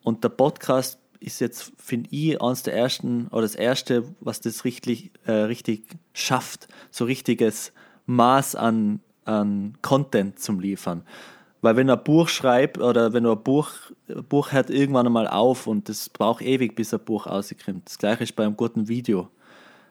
Und 0.03 0.25
der 0.25 0.31
Podcast 0.31 0.99
ist 1.21 1.41
jetzt, 1.41 1.73
finde 1.77 2.09
ich, 2.11 2.41
eines 2.41 2.63
der 2.63 2.75
ersten 2.75 3.29
oder 3.29 3.43
das 3.43 3.55
erste, 3.55 4.05
was 4.21 4.41
das 4.41 4.65
richtig, 4.65 5.13
äh, 5.27 5.33
richtig 5.33 5.85
schafft, 6.15 6.69
so 6.91 7.05
richtiges 7.05 7.73
Maß 8.07 8.57
an, 8.57 9.01
an 9.25 9.75
Content 9.83 10.39
zum 10.39 10.61
Liefern. 10.61 11.05
Weil 11.63 11.77
wenn 11.77 11.89
du 11.89 11.93
ein 11.93 12.05
Buch 12.05 12.29
schreibst 12.29 12.81
oder 12.81 13.13
wenn 13.13 13.25
du 13.25 13.33
ein 13.33 13.43
Buch, 13.43 13.71
ein 14.09 14.25
Buch 14.25 14.53
hört 14.53 14.71
irgendwann 14.71 15.07
einmal 15.07 15.29
auf 15.29 15.67
und 15.67 15.89
das 15.91 16.09
braucht 16.09 16.43
ewig, 16.43 16.75
bis 16.75 16.95
ein 16.95 17.01
Buch 17.01 17.27
rauskommt. 17.27 17.87
Das 17.87 17.99
gleiche 17.99 18.25
ist 18.25 18.35
bei 18.35 18.45
einem 18.45 18.57
guten 18.57 18.89
Video. 18.89 19.29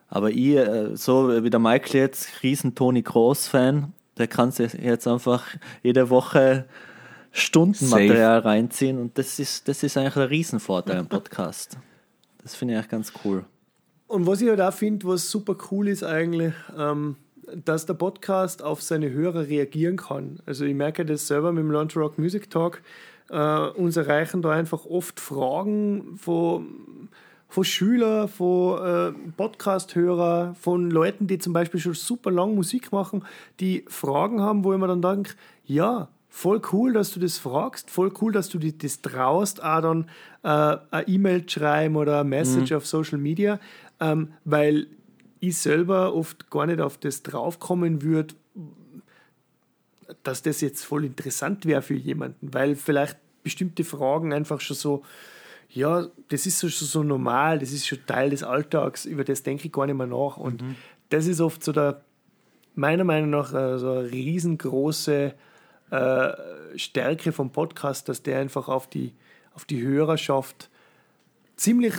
Aber 0.07 0.31
ich, 0.31 0.55
äh, 0.55 0.95
so 0.95 1.43
wie 1.43 1.49
der 1.51 1.59
Michael 1.59 2.01
jetzt, 2.01 2.41
riesen 2.41 2.73
Toni 2.73 3.03
Groß-Fan, 3.03 3.93
der 4.17 4.27
kann 4.27 4.51
sich 4.51 4.73
jetzt 4.73 5.07
einfach 5.07 5.45
jede 5.83 6.09
Woche 6.09 6.65
Stundenmaterial 7.31 8.39
reinziehen 8.39 8.97
und 8.97 9.17
das 9.17 9.39
ist, 9.39 9.67
das 9.67 9.83
ist 9.83 9.97
eigentlich 9.97 10.15
ein 10.15 10.23
Riesenvorteil 10.23 10.97
am 10.97 11.07
Podcast. 11.09 11.77
Das 12.41 12.55
finde 12.55 12.73
ich 12.73 12.77
eigentlich 12.79 12.91
ganz 12.91 13.13
cool. 13.23 13.45
Und 14.07 14.25
was 14.25 14.41
ich 14.41 14.49
halt 14.49 14.61
auch 14.61 14.73
finde, 14.73 15.05
was 15.07 15.29
super 15.29 15.55
cool 15.69 15.87
ist 15.87 16.03
eigentlich, 16.03 16.53
ähm, 16.75 17.15
dass 17.53 17.85
der 17.85 17.93
Podcast 17.93 18.63
auf 18.63 18.81
seine 18.81 19.11
Hörer 19.11 19.47
reagieren 19.47 19.97
kann. 19.97 20.39
Also 20.45 20.65
ich 20.65 20.73
merke 20.73 21.05
das 21.05 21.27
selber 21.27 21.51
mit 21.51 21.63
dem 21.63 21.71
Launch 21.71 21.95
Rock 21.95 22.17
Music 22.17 22.49
Talk. 22.49 22.81
Äh, 23.29 23.67
uns 23.69 23.97
erreichen 23.97 24.41
da 24.41 24.51
einfach 24.51 24.85
oft 24.85 25.19
Fragen 25.19 26.17
von, 26.17 27.09
von 27.47 27.63
Schülern, 27.63 28.27
von 28.27 28.83
äh, 28.83 29.31
Podcast-Hörern, 29.37 30.55
von 30.55 30.89
Leuten, 30.89 31.27
die 31.27 31.37
zum 31.37 31.53
Beispiel 31.53 31.79
schon 31.79 31.93
super 31.93 32.31
lang 32.31 32.55
Musik 32.55 32.91
machen, 32.91 33.23
die 33.59 33.85
Fragen 33.87 34.41
haben, 34.41 34.63
wo 34.63 34.73
ich 34.73 34.79
mir 34.79 34.87
dann 34.87 35.03
denke, 35.03 35.33
ja, 35.65 36.09
voll 36.29 36.61
cool, 36.71 36.93
dass 36.93 37.11
du 37.11 37.19
das 37.19 37.37
fragst, 37.37 37.89
voll 37.89 38.13
cool, 38.21 38.31
dass 38.31 38.49
du 38.49 38.59
dir 38.59 38.71
das 38.71 39.01
traust, 39.01 39.63
auch 39.63 39.81
dann 39.81 40.09
äh, 40.43 40.77
eine 40.91 41.07
E-Mail 41.07 41.49
schreiben 41.49 41.95
oder 41.95 42.21
eine 42.21 42.29
Message 42.29 42.71
auf 42.71 42.85
Social 42.87 43.17
Media, 43.17 43.59
ähm, 43.99 44.33
weil 44.45 44.87
ich 45.39 45.57
selber 45.57 46.13
oft 46.13 46.49
gar 46.49 46.65
nicht 46.67 46.79
auf 46.79 46.97
das 46.97 47.23
draufkommen 47.23 48.01
würde, 48.03 48.35
dass 50.23 50.41
das 50.41 50.61
jetzt 50.61 50.83
voll 50.83 51.05
interessant 51.05 51.65
wäre 51.65 51.81
für 51.81 51.95
jemanden, 51.95 52.53
weil 52.53 52.75
vielleicht 52.75 53.17
bestimmte 53.43 53.83
Fragen 53.83 54.33
einfach 54.33 54.61
schon 54.61 54.75
so, 54.75 55.03
ja, 55.69 56.07
das 56.29 56.45
ist 56.45 56.59
so, 56.59 56.69
schon 56.69 56.87
so 56.87 57.03
normal, 57.03 57.59
das 57.59 57.71
ist 57.71 57.87
schon 57.87 57.99
Teil 58.05 58.31
des 58.31 58.43
Alltags, 58.43 59.05
über 59.05 59.23
das 59.23 59.43
denke 59.43 59.67
ich 59.67 59.71
gar 59.71 59.85
nicht 59.85 59.95
mehr 59.95 60.07
nach. 60.07 60.37
Und 60.37 60.63
das 61.09 61.27
ist 61.27 61.41
oft 61.41 61.63
so 61.63 61.71
der, 61.71 62.01
meiner 62.75 63.03
Meinung 63.03 63.29
nach, 63.29 63.53
äh, 63.53 63.77
so 63.77 63.91
eine 63.91 64.11
riesengroße 64.11 65.33
äh, 65.91 66.77
Stärke 66.77 67.31
vom 67.31 67.51
Podcast, 67.51 68.09
dass 68.09 68.23
der 68.23 68.39
einfach 68.39 68.67
auf 68.67 68.87
die, 68.87 69.13
auf 69.53 69.65
die 69.65 69.81
Hörerschaft 69.81 70.69
ziemlich 71.55 71.93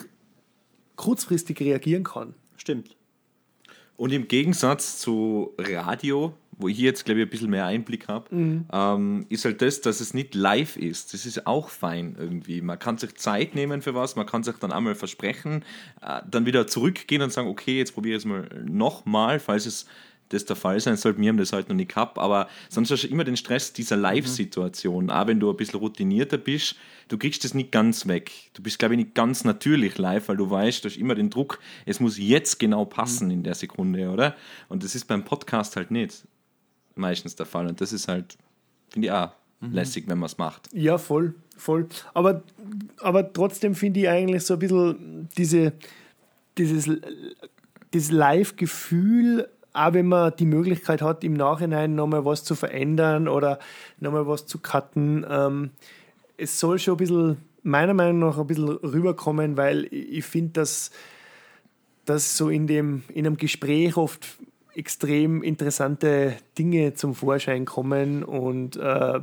kurzfristig 0.96 1.60
reagieren 1.60 2.04
kann. 2.04 2.34
Stimmt. 2.56 2.96
Und 3.96 4.12
im 4.12 4.28
Gegensatz 4.28 4.98
zu 4.98 5.52
Radio, 5.58 6.32
wo 6.52 6.68
ich 6.68 6.78
jetzt, 6.78 7.04
glaube 7.04 7.20
ich, 7.20 7.26
ein 7.26 7.30
bisschen 7.30 7.50
mehr 7.50 7.66
Einblick 7.66 8.08
habe, 8.08 8.28
ähm, 8.72 9.26
ist 9.28 9.44
halt 9.44 9.60
das, 9.60 9.80
dass 9.80 10.00
es 10.00 10.14
nicht 10.14 10.34
live 10.34 10.76
ist. 10.76 11.12
Das 11.12 11.26
ist 11.26 11.46
auch 11.46 11.68
fein 11.68 12.16
irgendwie. 12.18 12.60
Man 12.62 12.78
kann 12.78 12.96
sich 12.96 13.14
Zeit 13.16 13.54
nehmen 13.54 13.82
für 13.82 13.94
was, 13.94 14.16
man 14.16 14.26
kann 14.26 14.42
sich 14.42 14.56
dann 14.56 14.72
einmal 14.72 14.94
versprechen, 14.94 15.64
äh, 16.00 16.20
dann 16.30 16.46
wieder 16.46 16.66
zurückgehen 16.66 17.22
und 17.22 17.32
sagen, 17.32 17.48
okay, 17.48 17.76
jetzt 17.78 17.92
probiere 17.92 18.16
ich 18.16 18.22
es 18.22 18.26
mal 18.26 18.48
nochmal, 18.64 19.38
falls 19.38 19.66
es 19.66 19.86
das 20.30 20.44
der 20.44 20.56
Fall 20.56 20.80
sein 20.80 20.96
sollte. 20.96 21.20
Wir 21.20 21.28
haben 21.28 21.36
das 21.36 21.52
heute 21.52 21.68
noch 21.68 21.76
nicht 21.76 21.90
gehabt, 21.90 22.18
aber 22.18 22.48
sonst 22.68 22.90
hast 22.90 23.04
du 23.04 23.08
immer 23.08 23.24
den 23.24 23.36
Stress 23.36 23.72
dieser 23.72 23.96
Live-Situation. 23.96 25.10
Auch 25.10 25.26
wenn 25.26 25.38
du 25.38 25.50
ein 25.50 25.56
bisschen 25.56 25.78
routinierter 25.78 26.38
bist, 26.38 26.76
du 27.08 27.18
kriegst 27.18 27.44
das 27.44 27.52
nicht 27.52 27.72
ganz 27.72 28.06
weg. 28.06 28.30
Du 28.54 28.62
bist, 28.62 28.78
glaube 28.78 28.94
ich, 28.94 28.98
nicht 28.98 29.14
ganz 29.14 29.44
natürlich 29.44 29.98
live, 29.98 30.28
weil 30.28 30.36
du 30.36 30.48
weißt, 30.48 30.84
du 30.84 30.88
hast 30.88 30.96
immer 30.96 31.14
den 31.14 31.30
Druck, 31.30 31.58
es 31.84 32.00
muss 32.00 32.16
jetzt 32.16 32.58
genau 32.58 32.84
passen 32.84 33.30
in 33.30 33.42
der 33.42 33.54
Sekunde, 33.54 34.08
oder? 34.08 34.36
Und 34.68 34.84
das 34.84 34.94
ist 34.94 35.06
beim 35.06 35.24
Podcast 35.24 35.76
halt 35.76 35.90
nicht 35.90 36.24
meistens 36.94 37.34
der 37.34 37.46
Fall. 37.46 37.66
Und 37.66 37.80
das 37.80 37.92
ist 37.92 38.08
halt, 38.08 38.36
finde 38.90 39.08
ich 39.08 39.12
auch 39.12 39.30
lässig, 39.60 40.04
wenn 40.06 40.18
man 40.18 40.26
es 40.26 40.38
macht. 40.38 40.68
Ja, 40.72 40.96
voll, 40.96 41.34
voll. 41.56 41.88
Aber, 42.14 42.42
aber 42.98 43.32
trotzdem 43.32 43.74
finde 43.74 44.00
ich 44.00 44.08
eigentlich 44.08 44.44
so 44.44 44.54
ein 44.54 44.60
bisschen 44.60 45.28
diese, 45.36 45.72
dieses, 46.56 46.88
dieses 47.92 48.10
Live-Gefühl, 48.10 49.48
auch 49.72 49.92
wenn 49.92 50.06
man 50.06 50.34
die 50.38 50.46
Möglichkeit 50.46 51.02
hat, 51.02 51.24
im 51.24 51.34
Nachhinein 51.34 51.94
nochmal 51.94 52.24
was 52.24 52.44
zu 52.44 52.54
verändern 52.54 53.28
oder 53.28 53.58
nochmal 53.98 54.26
was 54.26 54.46
zu 54.46 54.58
cutten, 54.58 55.24
ähm, 55.28 55.70
es 56.36 56.58
soll 56.58 56.78
schon 56.78 56.94
ein 56.94 56.98
bisschen, 56.98 57.36
meiner 57.62 57.94
Meinung 57.94 58.18
nach, 58.20 58.38
ein 58.38 58.46
bisschen 58.46 58.68
rüberkommen, 58.68 59.56
weil 59.56 59.86
ich 59.90 60.24
finde, 60.24 60.52
dass, 60.52 60.90
dass 62.04 62.36
so 62.36 62.48
in, 62.48 62.66
dem, 62.66 63.02
in 63.12 63.26
einem 63.26 63.36
Gespräch 63.36 63.96
oft 63.96 64.26
extrem 64.74 65.42
interessante 65.42 66.36
Dinge 66.58 66.94
zum 66.94 67.14
Vorschein 67.14 67.64
kommen 67.64 68.22
und 68.22 68.76
äh, 68.76 69.20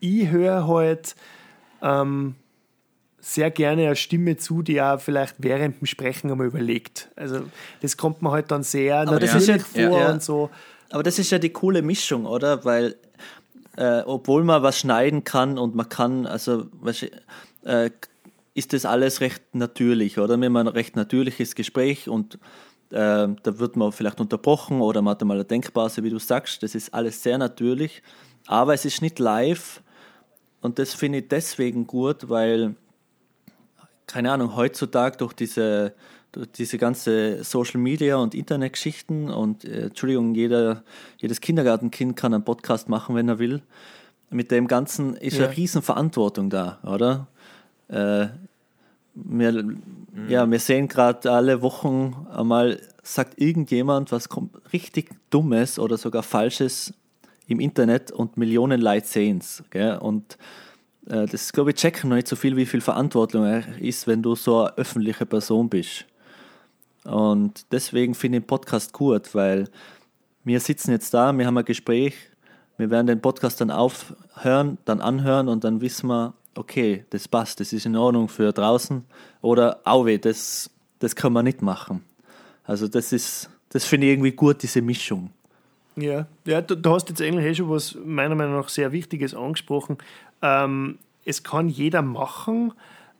ich 0.00 0.28
höre 0.30 0.68
halt 0.68 1.16
ähm, 1.82 2.36
sehr 3.26 3.50
gerne 3.50 3.86
eine 3.86 3.96
Stimme 3.96 4.36
zu, 4.36 4.62
die 4.62 4.80
auch 4.80 5.00
vielleicht 5.00 5.34
während 5.38 5.80
dem 5.80 5.86
Sprechen 5.86 6.30
einmal 6.30 6.46
überlegt. 6.46 7.08
Also 7.16 7.40
das 7.82 7.96
kommt 7.96 8.22
mir 8.22 8.30
halt 8.30 8.52
dann 8.52 8.62
sehr 8.62 9.04
das 9.04 9.14
natürlich 9.14 9.48
ist 9.48 9.76
ja- 9.76 9.88
vor 9.90 10.00
ja. 10.00 10.12
und 10.12 10.22
so. 10.22 10.48
Aber 10.90 11.02
das 11.02 11.18
ist 11.18 11.32
ja 11.32 11.40
die 11.40 11.50
coole 11.50 11.82
Mischung, 11.82 12.24
oder? 12.24 12.64
Weil, 12.64 12.94
äh, 13.76 14.02
obwohl 14.02 14.44
man 14.44 14.62
was 14.62 14.78
schneiden 14.78 15.24
kann 15.24 15.58
und 15.58 15.74
man 15.74 15.88
kann, 15.88 16.24
also, 16.24 16.66
äh, 17.64 17.90
ist 18.54 18.72
das 18.72 18.84
alles 18.84 19.20
recht 19.20 19.42
natürlich, 19.54 20.18
oder? 20.20 20.36
Wir 20.36 20.46
haben 20.46 20.56
ein 20.56 20.68
recht 20.68 20.94
natürliches 20.94 21.56
Gespräch 21.56 22.08
und 22.08 22.34
äh, 22.90 23.26
da 23.26 23.58
wird 23.58 23.74
man 23.74 23.90
vielleicht 23.90 24.20
unterbrochen 24.20 24.80
oder 24.80 25.02
man 25.02 25.10
hat 25.12 25.22
einmal 25.22 25.38
eine 25.38 25.44
Denkpause, 25.44 26.04
wie 26.04 26.10
du 26.10 26.20
sagst. 26.20 26.62
Das 26.62 26.76
ist 26.76 26.94
alles 26.94 27.24
sehr 27.24 27.38
natürlich, 27.38 28.04
aber 28.46 28.72
es 28.72 28.84
ist 28.84 29.02
nicht 29.02 29.18
live 29.18 29.82
und 30.60 30.78
das 30.78 30.94
finde 30.94 31.18
ich 31.18 31.28
deswegen 31.28 31.88
gut, 31.88 32.28
weil, 32.28 32.76
keine 34.06 34.32
Ahnung, 34.32 34.56
heutzutage 34.56 35.16
durch 35.18 35.32
diese, 35.32 35.94
durch 36.32 36.50
diese 36.52 36.78
ganze 36.78 37.42
Social 37.44 37.80
Media 37.80 38.16
und 38.16 38.34
Internetgeschichten 38.34 39.30
und, 39.30 39.64
äh, 39.64 39.86
Entschuldigung, 39.86 40.34
jeder, 40.34 40.82
jedes 41.18 41.40
Kindergartenkind 41.40 42.16
kann 42.16 42.34
einen 42.34 42.44
Podcast 42.44 42.88
machen, 42.88 43.14
wenn 43.16 43.28
er 43.28 43.38
will. 43.38 43.62
Mit 44.30 44.50
dem 44.50 44.66
Ganzen 44.66 45.16
ist 45.16 45.38
Ja. 45.38 45.46
eine 45.46 45.56
riesen 45.56 45.82
Verantwortung 45.82 46.50
da, 46.50 46.78
oder? 46.82 47.26
Äh, 47.88 48.28
wir, 49.14 49.64
ja, 50.28 50.50
wir 50.50 50.58
sehen 50.58 50.88
gerade 50.88 51.30
alle 51.32 51.62
Wochen 51.62 52.26
einmal, 52.30 52.80
sagt 53.02 53.40
irgendjemand 53.40 54.12
was 54.12 54.28
richtig 54.72 55.10
Dummes 55.30 55.78
oder 55.78 55.96
sogar 55.96 56.22
Falsches 56.22 56.92
im 57.46 57.60
Internet 57.60 58.10
und 58.12 58.36
Millionen 58.36 58.80
Leute 58.80 59.06
sehen 59.06 59.38
es. 59.38 59.62
Und 60.00 60.36
das, 61.06 61.52
glaube 61.52 61.70
ich, 61.70 61.76
checken 61.76 62.10
noch 62.10 62.16
nicht 62.16 62.28
so 62.28 62.36
viel, 62.36 62.56
wie 62.56 62.66
viel 62.66 62.80
Verantwortung 62.80 63.44
er 63.44 63.78
ist, 63.78 64.06
wenn 64.06 64.22
du 64.22 64.34
so 64.34 64.64
eine 64.64 64.76
öffentliche 64.76 65.24
Person 65.24 65.68
bist. 65.68 66.04
Und 67.04 67.66
deswegen 67.72 68.14
finde 68.14 68.38
ich 68.38 68.42
den 68.42 68.46
Podcast 68.48 68.92
gut, 68.92 69.34
weil 69.34 69.68
wir 70.42 70.58
sitzen 70.60 70.90
jetzt 70.90 71.14
da, 71.14 71.32
wir 71.36 71.46
haben 71.46 71.56
ein 71.56 71.64
Gespräch, 71.64 72.14
wir 72.76 72.90
werden 72.90 73.06
den 73.06 73.20
Podcast 73.20 73.60
dann 73.60 73.70
aufhören, 73.70 74.78
dann 74.84 75.00
anhören 75.00 75.48
und 75.48 75.64
dann 75.64 75.80
wissen 75.80 76.08
wir, 76.08 76.34
okay, 76.56 77.04
das 77.10 77.28
passt, 77.28 77.60
das 77.60 77.72
ist 77.72 77.86
in 77.86 77.96
Ordnung 77.96 78.28
für 78.28 78.52
draußen 78.52 79.04
oder 79.42 79.80
auwe, 79.84 80.18
das, 80.18 80.70
das 80.98 81.14
kann 81.14 81.32
man 81.32 81.44
nicht 81.44 81.62
machen. 81.62 82.04
Also 82.64 82.88
das 82.88 83.12
ist, 83.12 83.48
das 83.68 83.84
finde 83.84 84.08
ich 84.08 84.14
irgendwie 84.14 84.32
gut, 84.32 84.62
diese 84.62 84.82
Mischung. 84.82 85.30
Ja, 85.96 86.26
ja 86.44 86.60
du, 86.60 86.76
du 86.76 86.90
hast 86.90 87.08
jetzt 87.08 87.22
eigentlich 87.22 87.46
eh 87.46 87.54
schon 87.54 87.70
was 87.70 87.96
meiner 88.04 88.34
Meinung 88.34 88.56
nach 88.56 88.68
sehr 88.68 88.92
Wichtiges 88.92 89.34
angesprochen. 89.34 89.96
Ähm, 90.46 90.98
es 91.24 91.42
kann 91.42 91.68
jeder 91.68 92.02
machen. 92.02 92.72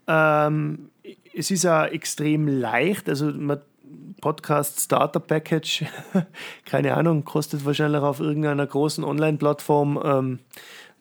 Ähm, 0.06 0.90
es 1.34 1.50
ist 1.50 1.66
auch 1.66 1.84
extrem 1.84 2.46
leicht. 2.46 3.08
Also 3.08 3.26
man, 3.32 3.60
Podcast 4.20 4.80
Starter 4.80 5.20
Package, 5.20 5.84
keine 6.64 6.94
Ahnung, 6.94 7.24
kostet 7.24 7.64
wahrscheinlich 7.64 8.00
auf 8.00 8.20
irgendeiner 8.20 8.66
großen 8.66 9.04
Online-Plattform 9.04 10.00
ähm, 10.02 10.38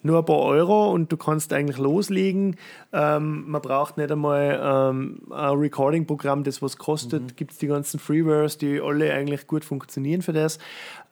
nur 0.04 0.20
ein 0.20 0.26
paar 0.26 0.40
Euro 0.40 0.92
und 0.92 1.12
du 1.12 1.18
kannst 1.18 1.52
eigentlich 1.52 1.78
loslegen. 1.78 2.58
Ähm, 2.94 3.50
man 3.50 3.62
braucht 3.62 3.98
nicht 3.98 4.12
einmal 4.12 4.60
ähm, 4.62 5.22
ein 5.32 5.58
Recording-Programm, 5.58 6.44
das 6.44 6.62
was 6.62 6.78
kostet. 6.78 7.38
Gibt 7.38 7.54
es 7.54 7.58
die 7.58 7.68
ganzen 7.68 8.00
Freewares, 8.00 8.58
die 8.60 8.80
alle 8.80 9.12
eigentlich 9.14 9.48
gut 9.48 9.66
funktionieren 9.66 10.22
für 10.22 10.34
das. 10.34 10.60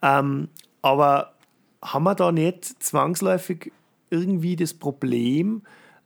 Ähm, 0.04 0.50
aber 0.84 1.34
haben 1.82 2.04
wir 2.04 2.16
da 2.16 2.32
nicht 2.32 2.66
zwangsläufig 2.84 3.72
irgendwie 4.14 4.56
das 4.56 4.74
Problem, 4.74 5.64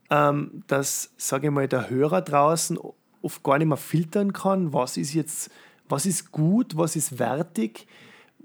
ähm, 0.09 0.63
dass, 0.67 1.11
sage 1.17 1.47
ich 1.47 1.53
mal, 1.53 1.67
der 1.67 1.89
Hörer 1.89 2.21
draußen 2.21 2.79
oft 3.21 3.43
gar 3.43 3.57
nicht 3.57 3.67
mehr 3.67 3.77
filtern 3.77 4.31
kann, 4.31 4.71
was 4.71 4.95
ist 4.95 5.13
jetzt, 5.13 5.51
was 5.89 6.05
ist 6.05 6.31
gut, 6.31 6.77
was 6.77 6.95
ist 6.95 7.19
wertig, 7.19 7.87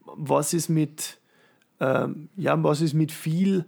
was 0.04 0.52
ist 0.52 0.68
mit, 0.68 1.20
ähm, 1.78 2.28
ja, 2.36 2.60
was 2.62 2.80
ist 2.80 2.94
mit 2.94 3.12
viel 3.12 3.64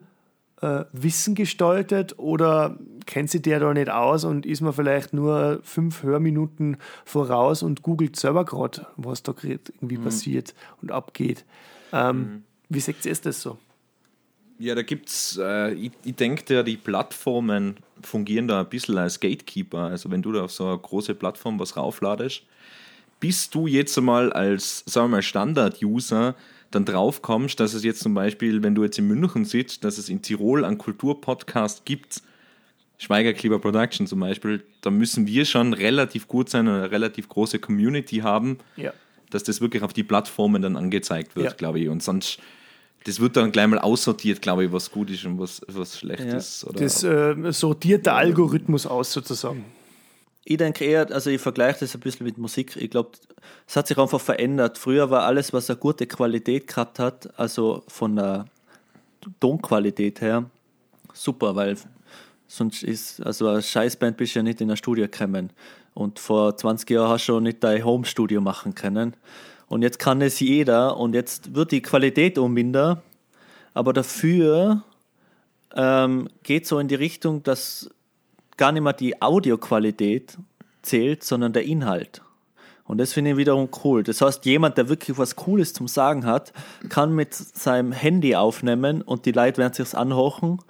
äh, 0.61 0.85
Wissen 0.93 1.37
gestaltet 1.37 2.19
oder 2.19 2.77
kennt 3.07 3.31
sich 3.31 3.43
der 3.43 3.61
da 3.61 3.73
nicht 3.73 3.91
aus 3.91 4.25
und 4.25 4.47
ist 4.47 4.61
man 4.61 4.73
vielleicht 4.73 5.13
nur 5.13 5.61
fünf 5.63 6.03
Hörminuten 6.03 6.79
voraus 7.05 7.63
und 7.63 7.83
googelt 7.83 8.17
selber 8.17 8.45
gerade, 8.45 8.87
was 8.97 9.23
da 9.23 9.33
gerade 9.33 9.61
irgendwie 9.77 9.99
passiert 9.99 10.55
und 10.83 10.91
abgeht. 10.91 11.45
Ähm, 11.93 12.43
Wie 12.69 12.81
seht 12.81 13.05
ihr 13.05 13.15
das 13.15 13.41
so? 13.41 13.59
Ja, 14.59 14.75
da 14.75 14.83
gibt's, 14.83 15.39
äh, 15.43 15.73
ich, 15.75 15.93
ich 16.05 16.15
denke, 16.15 16.55
ja, 16.55 16.63
die 16.63 16.77
Plattformen 16.77 17.77
fungieren 18.03 18.47
da 18.49 18.61
ein 18.61 18.69
bisschen 18.69 18.97
als 18.99 19.19
Gatekeeper. 19.21 19.81
Also 19.85 20.11
wenn 20.11 20.23
du 20.23 20.33
da 20.33 20.43
auf 20.45 20.53
so 20.53 20.67
eine 20.67 20.79
große 20.79 21.15
Plattform 21.15 21.59
was 21.59 21.77
raufladest, 21.77 22.43
bis 23.21 23.51
du 23.51 23.67
jetzt 23.67 23.97
einmal 23.99 24.33
als, 24.33 24.85
sagen 24.87 25.07
wir 25.07 25.17
mal, 25.17 25.23
Standard-User 25.23 26.35
dann 26.71 26.85
drauf 26.85 27.23
kommst, 27.23 27.59
dass 27.61 27.75
es 27.75 27.85
jetzt 27.85 28.01
zum 28.01 28.15
Beispiel, 28.15 28.63
wenn 28.63 28.75
du 28.75 28.83
jetzt 28.85 28.99
in 28.99 29.07
München 29.09 29.45
sitzt, 29.45 29.85
dass 29.85 29.99
es 29.99 30.09
in 30.09 30.23
Tirol 30.23 30.65
einen 30.65 30.79
Kulturpodcast 30.79 31.85
gibt, 31.85 32.23
Schweiger 32.99 33.33
Kleber 33.33 33.59
Production 33.59 34.07
zum 34.07 34.21
Beispiel, 34.21 34.63
da 34.81 34.91
müssen 34.91 35.27
wir 35.27 35.45
schon 35.47 35.73
relativ 35.73 36.29
gut 36.29 36.49
sein 36.49 36.69
und 36.69 36.75
eine 36.75 36.91
relativ 36.91 37.29
große 37.29 37.59
Community 37.59 38.19
haben, 38.19 38.59
Ja. 38.77 38.93
dass 39.31 39.43
das 39.43 39.61
wirklich 39.61 39.83
auf 39.83 39.93
die 39.93 40.05
Plattformen 40.05 40.63
dann 40.63 40.77
angezeigt 40.77 41.35
wird, 41.35 41.47
Ja. 41.47 41.53
glaube 41.53 41.81
ich. 41.81 41.89
Und 41.89 42.03
sonst, 42.03 42.39
das 43.05 43.21
wird 43.21 43.37
dann 43.37 43.53
gleich 43.53 43.67
mal 43.67 43.79
aussortiert, 43.79 44.41
glaube 44.43 44.65
ich, 44.65 44.73
was 44.73 44.91
gut 44.91 45.11
ist 45.11 45.25
und 45.25 45.39
was, 45.39 45.61
was 45.69 45.99
schlecht 45.99 46.25
Ja. 46.25 46.37
ist. 46.37 46.65
Oder 46.65 46.81
Das 46.81 47.03
äh, 47.05 47.35
sortiert 47.53 48.07
der 48.07 48.15
Algorithmus 48.17 48.87
aus 48.87 49.13
sozusagen. 49.13 49.65
Ich 50.47 50.59
denke 50.59 50.85
eher, 50.85 51.11
also 51.11 51.31
ich 51.31 51.41
vergleiche 51.41 51.81
das 51.81 51.95
ein 51.95 52.01
bisschen 52.01 52.27
mit 52.27 52.37
Musik. 52.37 52.77
Ich 52.77 52.91
glaube, 52.91 53.11
es 53.67 53.77
hat 53.77 53.87
sich 53.89 53.97
einfach 53.97 54.21
verändert. 54.21 54.77
Früher 54.77 55.09
war 55.11 55.23
alles, 55.25 55.53
was 55.55 55.71
eine 55.71 55.79
gute 55.79 56.07
Qualität 56.07 56.67
gehabt 56.67 56.99
hat, 56.99 57.39
also 57.39 57.83
von 57.89 58.17
der 58.17 58.45
Tonqualität 59.41 60.21
her, 60.21 60.45
super, 61.13 61.57
weil 61.57 61.77
sonst 62.47 62.83
ist, 62.83 63.25
also 63.25 63.49
eine 63.49 63.63
Scheißband 63.63 64.17
bist 64.17 64.35
du 64.35 64.41
ja 64.41 64.43
nicht 64.43 64.61
in 64.61 64.71
ein 64.71 64.77
Studio 64.77 65.07
gekommen. 65.09 65.51
Und 65.95 66.19
vor 66.19 66.57
20 66.57 66.91
Jahren 66.91 67.09
hast 67.09 67.23
du 67.29 67.33
schon 67.35 67.45
nicht 67.45 67.63
dein 67.65 67.85
Home-Studio 67.85 68.41
machen 68.41 68.75
können. 68.75 69.15
Und 69.75 69.83
jetzt 69.83 69.99
kann 69.99 70.23
es 70.23 70.39
jeder 70.39 70.99
und 70.99 71.17
jetzt 71.17 71.57
wird 71.57 71.73
die 71.73 71.83
Qualität 71.83 72.39
um 72.39 72.55
minder, 72.55 73.03
aber 73.73 73.93
dafür 73.93 74.85
ähm, 75.75 76.29
geht 76.45 76.69
so 76.69 76.79
in 76.79 76.87
die 76.87 76.95
Richtung, 76.95 77.43
dass 77.43 77.91
gar 78.57 78.71
nicht 78.71 78.85
mehr 78.85 78.93
die 78.93 79.21
Audioqualität 79.21 80.39
zählt, 80.83 81.25
sondern 81.25 81.53
der 81.53 81.65
Inhalt. 81.65 82.23
Und 82.85 82.99
das 82.99 83.15
finde 83.15 83.33
ich 83.33 83.37
wiederum 83.37 83.69
cool. 83.83 84.05
Das 84.05 84.21
heißt, 84.21 84.45
jemand, 84.45 84.79
der 84.79 84.89
wirklich 84.89 85.19
was 85.19 85.35
Cooles 85.35 85.73
zum 85.73 85.89
Sagen 85.89 86.25
hat, 86.25 86.53
kann 86.89 87.13
mit 87.13 87.35
seinem 87.35 87.91
Handy 87.91 88.37
aufnehmen 88.37 89.03
und 89.03 89.27
die 89.27 89.33
Leute 89.33 89.59
werden 89.59 89.73
sich's 89.73 89.97
anhochen. 89.97 90.61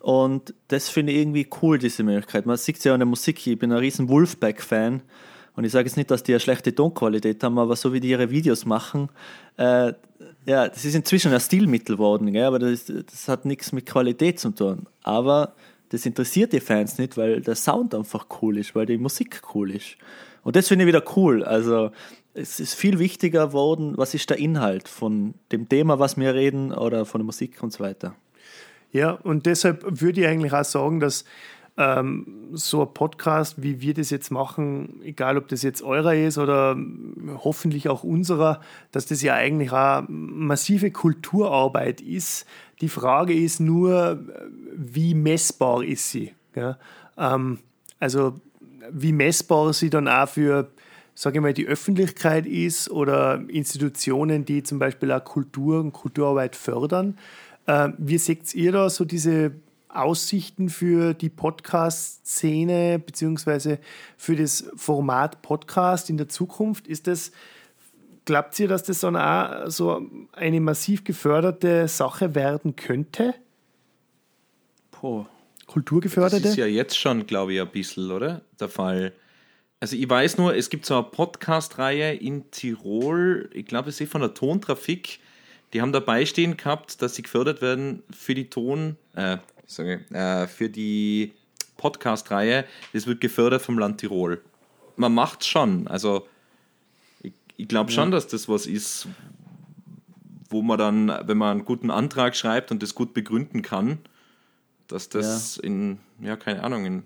Und 0.00 0.52
das 0.66 0.88
finde 0.88 1.12
ich 1.12 1.20
irgendwie 1.20 1.48
cool, 1.62 1.78
diese 1.78 2.02
Möglichkeit. 2.02 2.44
Man 2.44 2.56
sieht 2.56 2.78
es 2.78 2.82
ja 2.82 2.92
in 2.92 2.98
der 2.98 3.06
Musik. 3.06 3.46
Ich 3.46 3.56
bin 3.56 3.70
ein 3.70 3.78
riesen 3.78 4.08
Wolfpack-Fan. 4.08 5.02
Und 5.54 5.64
ich 5.64 5.72
sage 5.72 5.86
jetzt 5.86 5.96
nicht, 5.96 6.10
dass 6.10 6.22
die 6.22 6.32
eine 6.32 6.40
schlechte 6.40 6.74
Tonqualität 6.74 7.42
haben, 7.44 7.58
aber 7.58 7.76
so 7.76 7.92
wie 7.92 8.00
die 8.00 8.08
ihre 8.08 8.30
Videos 8.30 8.64
machen, 8.64 9.10
äh, 9.58 9.92
ja, 10.46 10.68
das 10.68 10.84
ist 10.84 10.94
inzwischen 10.94 11.32
ein 11.32 11.40
Stilmittel 11.40 11.96
geworden, 11.96 12.32
gell? 12.32 12.44
aber 12.44 12.58
das, 12.58 12.86
das 12.86 13.28
hat 13.28 13.44
nichts 13.44 13.72
mit 13.72 13.86
Qualität 13.86 14.40
zu 14.40 14.50
tun. 14.50 14.86
Aber 15.02 15.54
das 15.90 16.06
interessiert 16.06 16.52
die 16.52 16.60
Fans 16.60 16.98
nicht, 16.98 17.16
weil 17.16 17.42
der 17.42 17.54
Sound 17.54 17.94
einfach 17.94 18.26
cool 18.40 18.58
ist, 18.58 18.74
weil 18.74 18.86
die 18.86 18.98
Musik 18.98 19.42
cool 19.54 19.70
ist. 19.72 19.96
Und 20.42 20.56
das 20.56 20.68
finde 20.68 20.84
ich 20.84 20.88
wieder 20.88 21.04
cool. 21.16 21.44
Also 21.44 21.90
es 22.34 22.60
ist 22.60 22.74
viel 22.74 22.98
wichtiger 22.98 23.48
geworden, 23.48 23.92
was 23.96 24.14
ist 24.14 24.30
der 24.30 24.38
Inhalt 24.38 24.88
von 24.88 25.34
dem 25.52 25.68
Thema, 25.68 25.98
was 25.98 26.16
wir 26.16 26.34
reden 26.34 26.72
oder 26.72 27.04
von 27.04 27.20
der 27.20 27.26
Musik 27.26 27.62
und 27.62 27.72
so 27.72 27.80
weiter. 27.80 28.16
Ja, 28.90 29.12
und 29.12 29.46
deshalb 29.46 29.84
würde 30.00 30.22
ich 30.22 30.26
eigentlich 30.26 30.52
auch 30.52 30.64
sagen, 30.64 31.00
dass 31.00 31.24
ähm, 31.76 32.48
so 32.52 32.82
ein 32.82 32.92
Podcast, 32.92 33.62
wie 33.62 33.80
wir 33.80 33.94
das 33.94 34.10
jetzt 34.10 34.30
machen, 34.30 35.00
egal 35.02 35.38
ob 35.38 35.48
das 35.48 35.62
jetzt 35.62 35.82
eurer 35.82 36.14
ist 36.14 36.36
oder 36.36 36.76
hoffentlich 37.38 37.88
auch 37.88 38.04
unserer, 38.04 38.60
dass 38.90 39.06
das 39.06 39.22
ja 39.22 39.34
eigentlich 39.34 39.72
auch 39.72 40.04
massive 40.08 40.90
Kulturarbeit 40.90 42.00
ist. 42.00 42.46
Die 42.80 42.88
Frage 42.88 43.32
ist 43.32 43.60
nur, 43.60 44.20
wie 44.74 45.14
messbar 45.14 45.82
ist 45.82 46.10
sie? 46.10 46.34
Ja? 46.54 46.78
Ähm, 47.16 47.58
also 48.00 48.40
wie 48.90 49.12
messbar 49.12 49.72
sie 49.72 49.88
dann 49.88 50.08
auch 50.08 50.28
für, 50.28 50.70
sage 51.14 51.38
ich 51.38 51.42
mal, 51.42 51.54
die 51.54 51.66
Öffentlichkeit 51.66 52.46
ist 52.46 52.90
oder 52.90 53.42
Institutionen, 53.48 54.44
die 54.44 54.62
zum 54.62 54.78
Beispiel 54.78 55.10
auch 55.12 55.24
Kultur 55.24 55.80
und 55.80 55.92
Kulturarbeit 55.92 56.56
fördern. 56.56 57.16
Äh, 57.66 57.90
wie 57.96 58.18
seht 58.18 58.54
ihr 58.54 58.72
da 58.72 58.90
so 58.90 59.04
diese 59.04 59.52
Aussichten 59.92 60.68
für 60.68 61.14
die 61.14 61.28
Podcast-Szene 61.28 62.98
beziehungsweise 62.98 63.78
für 64.16 64.36
das 64.36 64.64
Format 64.76 65.42
Podcast 65.42 66.10
in 66.10 66.16
der 66.16 66.28
Zukunft? 66.28 66.86
Ist 66.86 67.06
das, 67.06 67.32
glaubt 68.24 68.58
ihr, 68.58 68.68
dass 68.68 68.82
das 68.82 69.00
dann 69.00 69.16
auch 69.16 69.68
so 69.70 70.06
eine 70.32 70.60
massiv 70.60 71.04
geförderte 71.04 71.88
Sache 71.88 72.34
werden 72.34 72.76
könnte? 72.76 73.34
Boah. 75.00 75.28
Das 75.58 75.66
Kulturgeförderte? 75.66 76.48
ist 76.48 76.56
ja 76.56 76.66
jetzt 76.66 76.98
schon, 76.98 77.26
glaube 77.26 77.54
ich, 77.54 77.60
ein 77.60 77.70
bisschen, 77.70 78.10
oder? 78.10 78.42
Der 78.60 78.68
Fall. 78.68 79.12
Also 79.80 79.96
ich 79.96 80.08
weiß 80.08 80.38
nur, 80.38 80.54
es 80.54 80.70
gibt 80.70 80.86
so 80.86 80.94
eine 80.94 81.02
Podcast-Reihe 81.02 82.14
in 82.14 82.50
Tirol, 82.50 83.50
ich 83.52 83.66
glaube, 83.66 83.88
es 83.88 84.00
ist 84.00 84.12
von 84.12 84.20
der 84.20 84.32
Tontrafik, 84.32 85.18
die 85.72 85.80
haben 85.80 85.92
dabei 85.92 86.24
stehen 86.26 86.56
gehabt, 86.56 87.02
dass 87.02 87.16
sie 87.16 87.22
gefördert 87.22 87.62
werden 87.62 88.02
für 88.10 88.34
die 88.34 88.48
Ton, 88.48 88.96
äh, 89.16 89.38
sorry, 89.66 90.00
äh, 90.12 90.46
für 90.46 90.68
die 90.68 91.32
Podcast-Reihe. 91.76 92.64
Das 92.92 93.06
wird 93.06 93.20
gefördert 93.20 93.62
vom 93.62 93.78
Land 93.78 93.98
Tirol. 93.98 94.40
Man 94.96 95.14
macht 95.14 95.44
schon, 95.44 95.88
also 95.88 96.26
ich, 97.22 97.32
ich 97.56 97.68
glaube 97.68 97.90
schon, 97.90 98.10
dass 98.10 98.26
das 98.28 98.48
was 98.48 98.66
ist, 98.66 99.08
wo 100.48 100.62
man 100.62 100.78
dann, 100.78 101.08
wenn 101.26 101.38
man 101.38 101.50
einen 101.58 101.64
guten 101.64 101.90
Antrag 101.90 102.36
schreibt 102.36 102.70
und 102.70 102.82
das 102.82 102.94
gut 102.94 103.14
begründen 103.14 103.62
kann, 103.62 103.98
dass 104.86 105.08
das 105.08 105.56
in, 105.56 105.98
ja, 106.20 106.36
keine 106.36 106.62
Ahnung, 106.62 106.84
in 106.84 107.02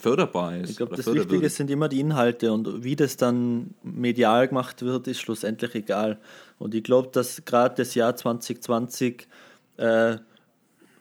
förderbar 0.00 0.56
ist. 0.56 0.70
Ich 0.70 0.76
glaube, 0.78 0.96
das. 0.96 1.06
Wichtige 1.12 1.48
sind 1.50 1.70
immer 1.70 1.88
die 1.88 2.00
Inhalte 2.00 2.52
und 2.52 2.82
wie 2.82 2.96
das 2.96 3.16
dann 3.16 3.74
medial 3.82 4.48
gemacht 4.48 4.82
wird, 4.82 5.06
ist 5.06 5.20
schlussendlich 5.20 5.74
egal. 5.74 6.18
Und 6.58 6.74
ich 6.74 6.82
glaube, 6.82 7.10
dass 7.12 7.44
gerade 7.44 7.74
das 7.76 7.94
Jahr 7.94 8.16
2020, 8.16 9.28
äh, 9.76 10.16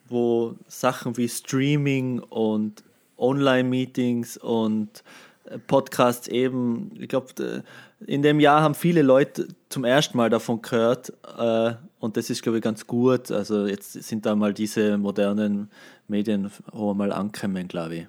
wo 0.09 0.55
Sachen 0.67 1.17
wie 1.17 1.27
Streaming 1.29 2.19
und 2.19 2.83
Online-Meetings 3.17 4.37
und 4.37 5.03
äh, 5.45 5.57
Podcasts 5.59 6.27
eben, 6.27 6.91
ich 6.99 7.09
glaube, 7.09 7.63
in 8.05 8.21
dem 8.21 8.39
Jahr 8.39 8.61
haben 8.61 8.75
viele 8.75 9.01
Leute 9.01 9.47
zum 9.69 9.83
ersten 9.83 10.17
Mal 10.17 10.29
davon 10.29 10.61
gehört 10.61 11.13
äh, 11.37 11.73
und 11.99 12.15
das 12.15 12.29
ist, 12.29 12.41
glaube 12.41 12.59
ich, 12.59 12.63
ganz 12.63 12.87
gut. 12.87 13.29
Also 13.31 13.65
jetzt 13.67 13.93
sind 13.93 14.25
da 14.25 14.35
mal 14.35 14.53
diese 14.53 14.97
modernen 14.97 15.69
Medien 16.07 16.49
auch 16.71 16.93
mal 16.93 17.11
ankommen, 17.11 17.67
glaube 17.67 17.95
ich. 17.95 18.07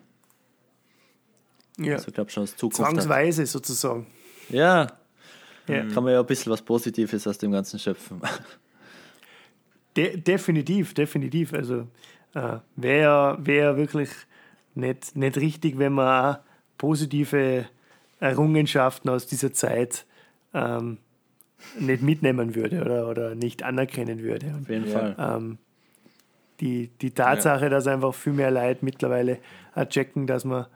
Ja. 1.79 1.95
Also 1.95 2.09
ich 2.09 2.15
glaube 2.15 2.31
schon, 2.31 2.45
dass 2.45 2.57
Zukunft 2.57 2.81
hat. 2.81 2.89
Zwangsweise 2.91 3.47
sozusagen. 3.47 4.07
Ja, 4.49 4.87
Ja. 5.67 5.85
kann 5.87 6.05
man 6.05 6.13
ja 6.13 6.21
ein 6.21 6.27
bisschen 6.27 6.53
was 6.53 6.63
Positives 6.63 7.27
aus 7.27 7.39
dem 7.39 7.53
Ganzen 7.53 7.79
schöpfen. 7.79 8.21
De 10.01 10.17
definitiv, 10.17 10.95
definitiv. 10.95 11.53
Also 11.53 11.87
äh, 12.35 12.59
wäre 12.77 13.39
wär 13.41 13.77
wirklich 13.77 14.09
nicht, 14.75 15.15
nicht 15.15 15.37
richtig, 15.37 15.79
wenn 15.79 15.93
man 15.93 16.35
auch 16.35 16.39
positive 16.79 17.67
Errungenschaften 18.21 19.11
aus 19.11 19.27
dieser 19.27 19.53
Zeit 19.53 20.07
ähm, 20.55 20.99
nicht 21.79 22.03
mitnehmen 22.03 22.55
würde 22.55 22.81
oder, 22.81 23.09
oder 23.09 23.35
nicht 23.35 23.63
anerkennen 23.63 24.23
würde. 24.23 24.47
Und, 24.47 24.63
Auf 24.63 24.69
jeden 24.71 24.87
Ja. 24.87 25.15
Fall. 25.15 25.37
ähm, 25.37 25.59
die, 26.61 26.89
die 27.01 27.11
Tatsache, 27.11 27.69
dass 27.71 27.87
einfach 27.87 28.15
viel 28.15 28.33
mehr 28.35 28.51
Leute 28.51 28.85
mittlerweile 28.85 29.39
auch 29.75 29.87
checken, 29.87 30.27
dass 30.27 30.45
man 30.45 30.67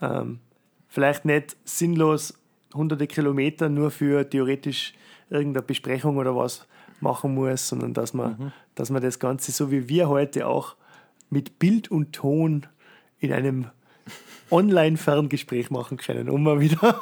ähm, 0.00 0.38
vielleicht 0.88 1.24
nicht 1.24 1.56
sinnlos 1.64 2.38
hunderte 2.72 3.06
Kilometer 3.06 3.68
nur 3.68 3.90
für 3.90 4.28
theoretisch 4.28 4.94
irgendeine 5.30 5.64
Besprechung 5.64 6.16
oder 6.16 6.34
was 6.36 6.66
machen 7.00 7.34
muss, 7.34 7.68
sondern 7.68 7.94
dass 7.94 8.14
man, 8.14 8.52
dass 8.74 8.90
man 8.90 9.02
das 9.02 9.18
Ganze, 9.18 9.52
so 9.52 9.70
wie 9.70 9.88
wir 9.88 10.08
heute 10.08 10.46
auch, 10.46 10.76
mit 11.30 11.58
Bild 11.58 11.90
und 11.90 12.12
Ton 12.12 12.66
in 13.18 13.32
einem 13.32 13.66
Online-Ferngespräch 14.50 15.70
machen 15.70 15.96
können, 15.96 16.28
um 16.28 16.42
mal 16.42 16.60
wieder 16.60 17.00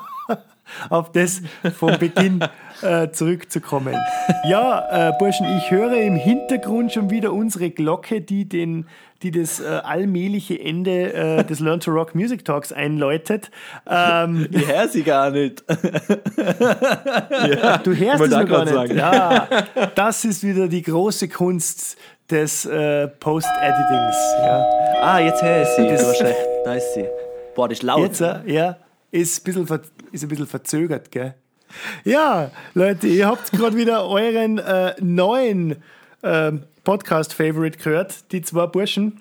auf 0.89 1.13
das 1.13 1.43
vom 1.77 1.99
Beginn 1.99 2.43
äh, 2.83 3.11
zurückzukommen. 3.11 3.95
Ja, 4.45 5.09
äh, 5.11 5.13
Burschen, 5.19 5.47
ich 5.59 5.71
höre 5.71 5.95
im 5.95 6.17
Hintergrund 6.17 6.93
schon 6.93 7.11
wieder 7.11 7.33
unsere 7.33 7.71
Glocke, 7.71 8.21
die, 8.21 8.49
den, 8.49 8.87
die 9.23 9.31
das 9.31 9.61
äh, 9.61 9.65
allmähliche 9.67 10.59
Ende 10.59 11.13
äh, 11.13 11.45
des 11.45 11.61
Learn 11.61 11.81
to 11.81 11.91
Rock 11.91 12.15
Music 12.15 12.45
Talks 12.45 12.73
einläutet. 12.73 13.51
Ähm, 13.89 14.49
Ich 14.53 14.67
höre 14.67 14.89
sie 14.89 15.03
gar 15.03 15.31
nicht. 15.31 15.63
du 15.69 15.75
hörst 17.95 18.15
es 18.15 18.21
wollte 18.21 18.35
noch 18.35 18.43
auch 18.43 18.49
gar 18.49 18.65
nicht. 18.65 18.75
sagen. 18.75 18.97
Ja, 18.97 19.49
das 19.95 20.25
ist 20.25 20.43
wieder 20.43 20.69
die 20.69 20.83
große 20.83 21.29
Kunst 21.29 21.97
des 22.31 22.65
äh, 22.65 23.09
Post-Editings. 23.09 24.17
Ja. 24.39 24.65
Ah, 25.03 25.19
jetzt 25.19 25.43
höre 25.43 25.63
ich 25.63 25.69
sie. 25.69 25.87
Das-. 25.89 26.25
Da 26.65 26.75
ist 26.75 26.95
sie. 26.95 27.05
Boah, 27.55 27.69
die 27.69 27.75
ist 27.75 27.83
laut. 27.83 28.01
Jetzt, 28.01 28.21
äh, 28.23 28.41
ja, 28.47 28.77
ist 29.13 29.41
ein 29.41 29.45
bisschen, 29.45 29.81
ist 30.11 30.23
ein 30.25 30.29
bisschen 30.29 30.47
verzögert, 30.47 31.11
gell? 31.13 31.35
Ja, 32.05 32.51
Leute, 32.75 33.07
ihr 33.07 33.29
habt 33.29 33.53
gerade 33.53 33.77
wieder 33.77 34.07
euren 34.09 34.59
äh, 34.59 34.95
neuen 35.01 35.77
äh, 36.23 36.53
Podcast-Favorite 36.85 37.79
gehört, 37.79 38.33
die 38.33 38.43
zwei 38.43 38.67
Burschen. 38.67 39.21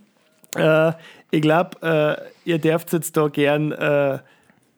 Äh, 0.56 0.94
ich 1.30 1.42
glaube, 1.42 1.78
äh, 1.82 2.50
ihr 2.50 2.58
dürft 2.58 2.92
jetzt 2.94 3.16
da 3.16 3.28
gern 3.28 3.72
äh, 3.72 4.20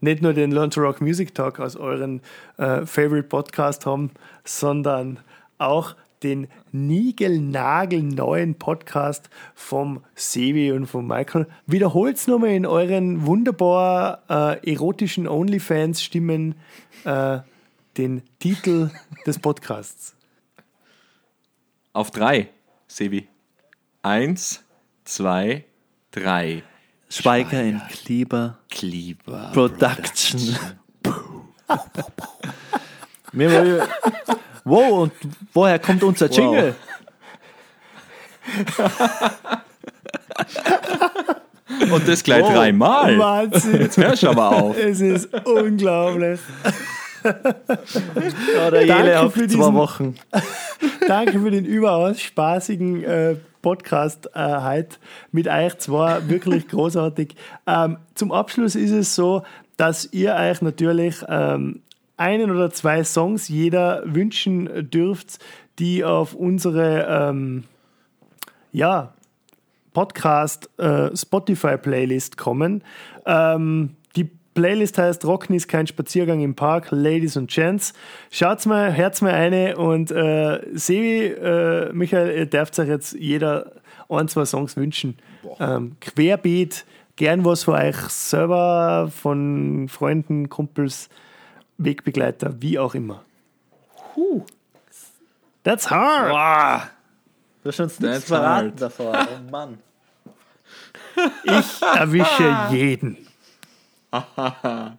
nicht 0.02 0.22
nur 0.22 0.34
den 0.34 0.52
Learn 0.52 0.70
to 0.70 0.82
Rock 0.82 1.00
Music 1.02 1.34
Talk 1.34 1.60
als 1.60 1.76
euren 1.76 2.22
äh, 2.58 2.86
Favorite 2.86 3.28
Podcast 3.28 3.86
haben, 3.86 4.12
sondern 4.44 5.20
auch 5.58 5.96
den 6.24 6.48
niegelnagelneuen 6.72 8.56
Podcast 8.56 9.30
vom 9.56 10.04
Sevi 10.16 10.72
und 10.72 10.88
vom 10.88 11.08
Michael. 11.08 11.48
Wiederholt's 11.68 12.28
nochmal 12.28 12.50
in 12.52 12.66
euren 12.66 13.26
wunderbar 13.26 14.24
äh, 14.30 14.72
erotischen 14.74 15.28
OnlyFans-Stimmen 15.28 16.56
äh, 17.06 17.40
den 17.98 18.24
Titel 18.40 18.90
des 19.26 19.40
Podcasts. 19.40 20.16
Auf 21.94 22.10
drei, 22.12 22.50
Sevi. 22.88 23.28
Eins, 24.02 24.64
zwei, 25.06 25.66
drei. 26.12 26.64
Schweiger 27.10 27.62
in 27.62 27.80
Klieber 27.90 28.58
Kleber. 28.72 29.52
Production. 29.54 30.56
Mir 33.32 33.52
war- 33.52 33.88
wow, 34.64 35.04
und 35.04 35.12
woher 35.54 35.80
kommt 35.80 36.04
unser 36.04 36.30
Jingle? 36.30 36.76
Und 41.92 42.08
das 42.08 42.24
gleich 42.24 42.44
Oh. 42.44 42.52
dreimal. 42.54 43.18
Wahnsinn! 43.18 43.82
Jetzt 43.82 43.98
hörst 43.98 44.24
du 44.24 44.30
aber 44.30 44.50
auf. 44.52 44.78
es 44.78 45.02
ist 45.02 45.30
unglaublich. 45.46 46.40
Ja, 47.24 48.70
der 48.70 48.86
Danke 48.86 49.04
Jele 49.06 49.20
auf 49.22 49.34
für 49.34 49.40
zwei 49.42 49.46
diesen- 49.48 49.74
Wochen. 49.76 50.16
Danke 51.08 51.40
für 51.40 51.52
den 51.52 51.66
überaus 51.66 52.20
spaßigen 52.22 53.04
äh, 53.04 53.36
Podcast 53.62 54.30
äh, 54.34 54.62
heute 54.62 54.98
mit 55.32 55.48
euch 55.48 55.78
zwei. 55.80 56.28
Wirklich 56.28 56.68
großartig. 56.68 57.36
Ähm, 57.66 57.98
zum 58.16 58.32
Abschluss 58.32 58.76
ist 58.76 58.92
es 58.92 59.16
so, 59.16 59.44
dass 59.78 60.10
ihr 60.12 60.36
euch 60.36 60.62
natürlich 60.62 61.24
ähm, 61.30 61.82
einen 62.18 62.52
oder 62.52 62.72
zwei 62.72 63.04
Songs 63.04 63.48
jeder 63.48 64.04
wünschen 64.06 64.90
dürft, 64.90 65.40
die 65.80 66.04
auf 66.04 66.34
unsere 66.34 67.08
ähm, 67.10 67.64
ja, 68.72 69.14
Podcast 69.94 70.70
äh, 70.80 71.16
Spotify 71.16 71.78
Playlist 71.78 72.38
kommen. 72.38 72.84
Ähm, 73.26 73.96
die 74.16 74.30
Playlist 74.54 74.98
heißt 74.98 75.26
Rocken 75.26 75.56
ist 75.56 75.68
kein 75.68 75.88
Spaziergang 75.88 76.42
im 76.42 76.56
Park, 76.56 76.88
Ladies 76.92 77.38
und 77.38 77.50
Gents. 77.50 77.94
Schaut's 78.32 78.66
mal, 78.66 78.96
hört's 78.96 79.22
mal 79.22 79.34
eine 79.34 79.78
und 79.78 80.12
äh, 80.12 80.60
Sevi, 80.74 81.26
äh, 81.28 81.92
Michael, 81.94 82.38
ihr 82.38 82.46
dürft 82.46 82.78
euch 82.80 82.88
jetzt 82.88 83.14
jeder 83.14 83.72
ein, 84.10 84.28
zwei 84.28 84.46
Songs 84.46 84.76
wünschen. 84.76 85.18
Ähm, 85.60 85.96
querbeet, 86.02 86.86
gern 87.16 87.46
was 87.46 87.64
von 87.64 87.76
euch 87.76 87.98
selber, 88.10 89.12
von 89.14 89.88
Freunden, 89.88 90.50
Kumpels, 90.50 91.10
Wegbegleiter, 91.78 92.62
wie 92.62 92.80
auch 92.80 92.96
immer. 92.96 93.24
That's 95.64 95.90
hard. 95.90 96.30
Boah. 96.30 96.90
Du 97.64 97.70
hast 97.70 97.80
uns 97.80 98.00
nichts 98.00 98.26
verraten 98.26 98.70
hard. 98.70 98.82
davor. 98.82 99.14
Oh 99.32 99.52
Mann. 99.52 99.78
Ich 101.44 101.82
erwische 101.82 102.68
jeden. 102.72 103.18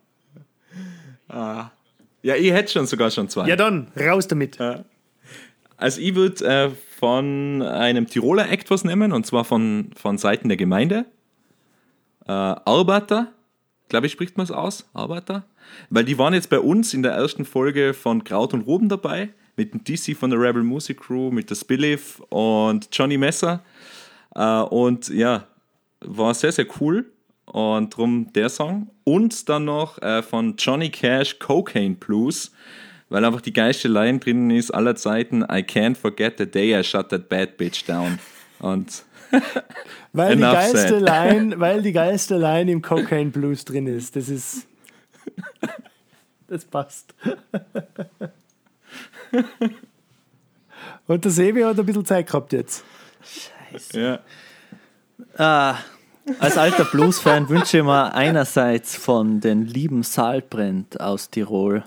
Ja, 2.25 2.37
ich 2.37 2.53
hätte 2.53 2.72
schon 2.72 2.87
sogar 2.87 3.11
schon 3.11 3.29
zwei. 3.29 3.47
Ja 3.47 3.55
dann, 3.57 3.89
raus 3.99 4.27
damit. 4.27 4.59
Also 5.77 6.01
ich 6.01 6.14
würde 6.14 6.45
äh, 6.47 6.70
von 6.99 7.61
einem 7.61 8.07
Tiroler 8.07 8.51
Act 8.51 8.70
was 8.70 8.85
nehmen, 8.85 9.12
und 9.12 9.27
zwar 9.27 9.45
von, 9.45 9.91
von 9.95 10.16
Seiten 10.16 10.49
der 10.49 10.57
Gemeinde. 10.57 11.05
Äh, 12.27 12.33
Arbeiter, 12.33 13.33
glaube 13.91 14.07
ich, 14.07 14.12
spricht 14.12 14.39
man 14.39 14.45
es 14.45 14.51
aus, 14.51 14.89
Arbeiter. 14.95 15.45
Weil 15.91 16.05
die 16.05 16.19
waren 16.19 16.35
jetzt 16.35 16.51
bei 16.51 16.59
uns 16.59 16.95
in 16.95 17.03
der 17.03 17.12
ersten 17.12 17.45
Folge 17.45 17.95
von 17.95 18.25
Kraut 18.25 18.55
und 18.55 18.62
Ruben 18.62 18.89
dabei, 18.89 19.31
mit 19.57 19.73
dem 19.73 19.85
DC 19.85 20.17
von 20.17 20.31
der 20.31 20.41
Rebel 20.41 20.62
Music 20.62 21.01
Crew, 21.01 21.31
mit 21.31 21.51
der 21.51 21.55
Spilliff 21.55 22.21
und 22.31 22.89
Johnny 22.93 23.19
Messer. 23.19 23.62
Äh, 24.35 24.61
und 24.61 25.09
ja, 25.09 25.47
war 26.01 26.35
sehr, 26.35 26.53
sehr 26.53 26.67
cool. 26.81 27.07
Und 27.47 27.97
drum 27.97 28.33
der 28.33 28.49
Song. 28.49 28.91
Und 29.05 29.49
dann 29.49 29.67
noch 29.67 30.01
äh, 30.01 30.23
von 30.23 30.57
Johnny 30.57 30.89
Cash 30.89 31.39
Cocaine 31.39 31.95
Blues, 31.95 32.51
weil 33.11 33.25
einfach 33.25 33.43
die 33.43 33.53
geilste 33.53 33.87
Line 33.87 34.19
drinnen 34.19 34.51
ist 34.51 34.71
aller 34.71 34.97
Zeiten: 34.97 35.43
I 35.43 35.62
can't 35.62 35.95
forget 35.95 36.35
the 36.39 36.47
day 36.47 36.79
I 36.79 36.83
shut 36.83 37.11
that 37.11 37.29
bad 37.29 37.59
bitch 37.59 37.85
down. 37.87 38.19
Und 38.61 39.05
Weil 40.12 40.37
die, 40.37 40.43
geilste 40.43 41.01
said. 41.01 41.03
Line, 41.03 41.55
weil 41.59 41.83
die 41.83 41.93
geilste 41.93 42.39
Line 42.39 42.71
im 42.71 42.83
Cocaine 42.83 43.31
Blues 43.31 43.65
drin 43.65 43.87
ist. 43.87 44.15
Das 44.17 44.29
ist 44.29 44.67
Das 46.47 46.66
passt. 46.66 47.14
Und 51.07 51.25
der 51.25 51.33
Sebi 51.33 51.62
hat 51.62 51.79
ein 51.79 51.87
bisschen 51.87 52.05
Zeit 52.05 52.27
gehabt 52.27 52.53
jetzt. 52.53 52.85
Ja. 53.93 54.20
Ah, 55.39 55.77
als 56.39 56.59
alter 56.59 56.85
Blues-Fan 56.85 57.49
wünsche 57.49 57.79
ich 57.79 57.85
mir 57.85 58.14
einerseits 58.14 58.95
von 58.95 59.41
den 59.41 59.66
lieben 59.66 60.03
Saalbrand 60.03 61.01
aus 61.01 61.31
Tirol 61.31 61.83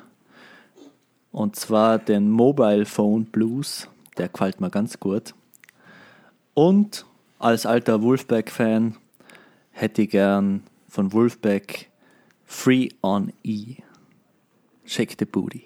und 1.31 1.55
zwar 1.55 1.99
den 1.99 2.29
Mobile 2.31 2.85
Phone 2.85 3.25
Blues, 3.25 3.87
der 4.17 4.29
gefällt 4.29 4.59
mir 4.59 4.71
ganz 4.71 4.99
gut. 4.99 5.33
Und 6.53 7.05
als 7.39 7.65
alter 7.65 8.01
Wolfpack-Fan 8.01 8.97
hätte 9.71 10.01
ich 10.01 10.09
gern 10.09 10.63
von 10.89 11.13
Wolfpack 11.13 11.87
Free 12.47 12.89
on 13.03 13.33
E. 13.43 13.75
Shake 14.85 15.15
the 15.19 15.25
Booty. 15.25 15.65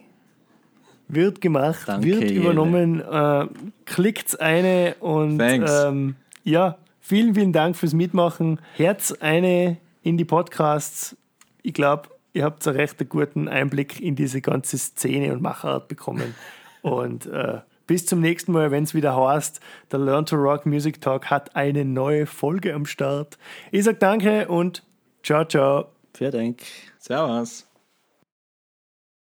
Wird 1.08 1.40
gemacht, 1.40 1.88
Danke, 1.88 2.08
wird 2.08 2.32
übernommen. 2.32 3.02
Äh, 3.02 3.48
klickt's 3.86 4.36
eine 4.36 4.96
und 5.00 5.40
ähm, 5.40 6.16
ja, 6.44 6.78
vielen, 7.00 7.36
vielen 7.36 7.54
Dank 7.54 7.76
fürs 7.76 7.94
Mitmachen. 7.94 8.60
Herz 8.76 9.14
eine 9.20 9.78
in 10.02 10.18
die 10.18 10.26
Podcasts. 10.26 11.16
Ich 11.62 11.74
glaube, 11.74 12.10
ihr 12.34 12.44
habt 12.44 12.66
einen 12.68 12.78
recht 12.78 13.10
guten 13.10 13.48
Einblick 13.48 14.02
in 14.02 14.16
diese 14.16 14.42
ganze 14.42 14.78
Szene 14.78 15.34
und 15.34 15.42
Machart 15.42 15.88
bekommen. 15.88 16.34
und 16.82 17.28
äh, 17.28 17.60
bis 17.86 18.06
zum 18.06 18.22
nächsten 18.22 18.54
Mal, 18.54 18.72
wenn 18.72 18.86
es 18.86 18.96
wieder 18.96 19.16
heißt, 19.16 19.60
der 19.92 20.00
Learn 20.00 20.26
to 20.26 20.38
Rock 20.38 20.66
Music 20.66 21.02
Talk 21.02 21.30
hat 21.30 21.56
eine 21.56 21.86
neue 21.86 22.26
Folge 22.26 22.74
am 22.74 22.86
Start. 22.86 23.38
Ich 23.72 23.84
sage 23.84 23.98
danke 23.98 24.48
und 24.48 24.84
ciao, 25.24 25.46
ciao. 25.46 26.01
Vielen 26.14 26.32
Dank. 26.32 26.64
Servus. 27.00 27.71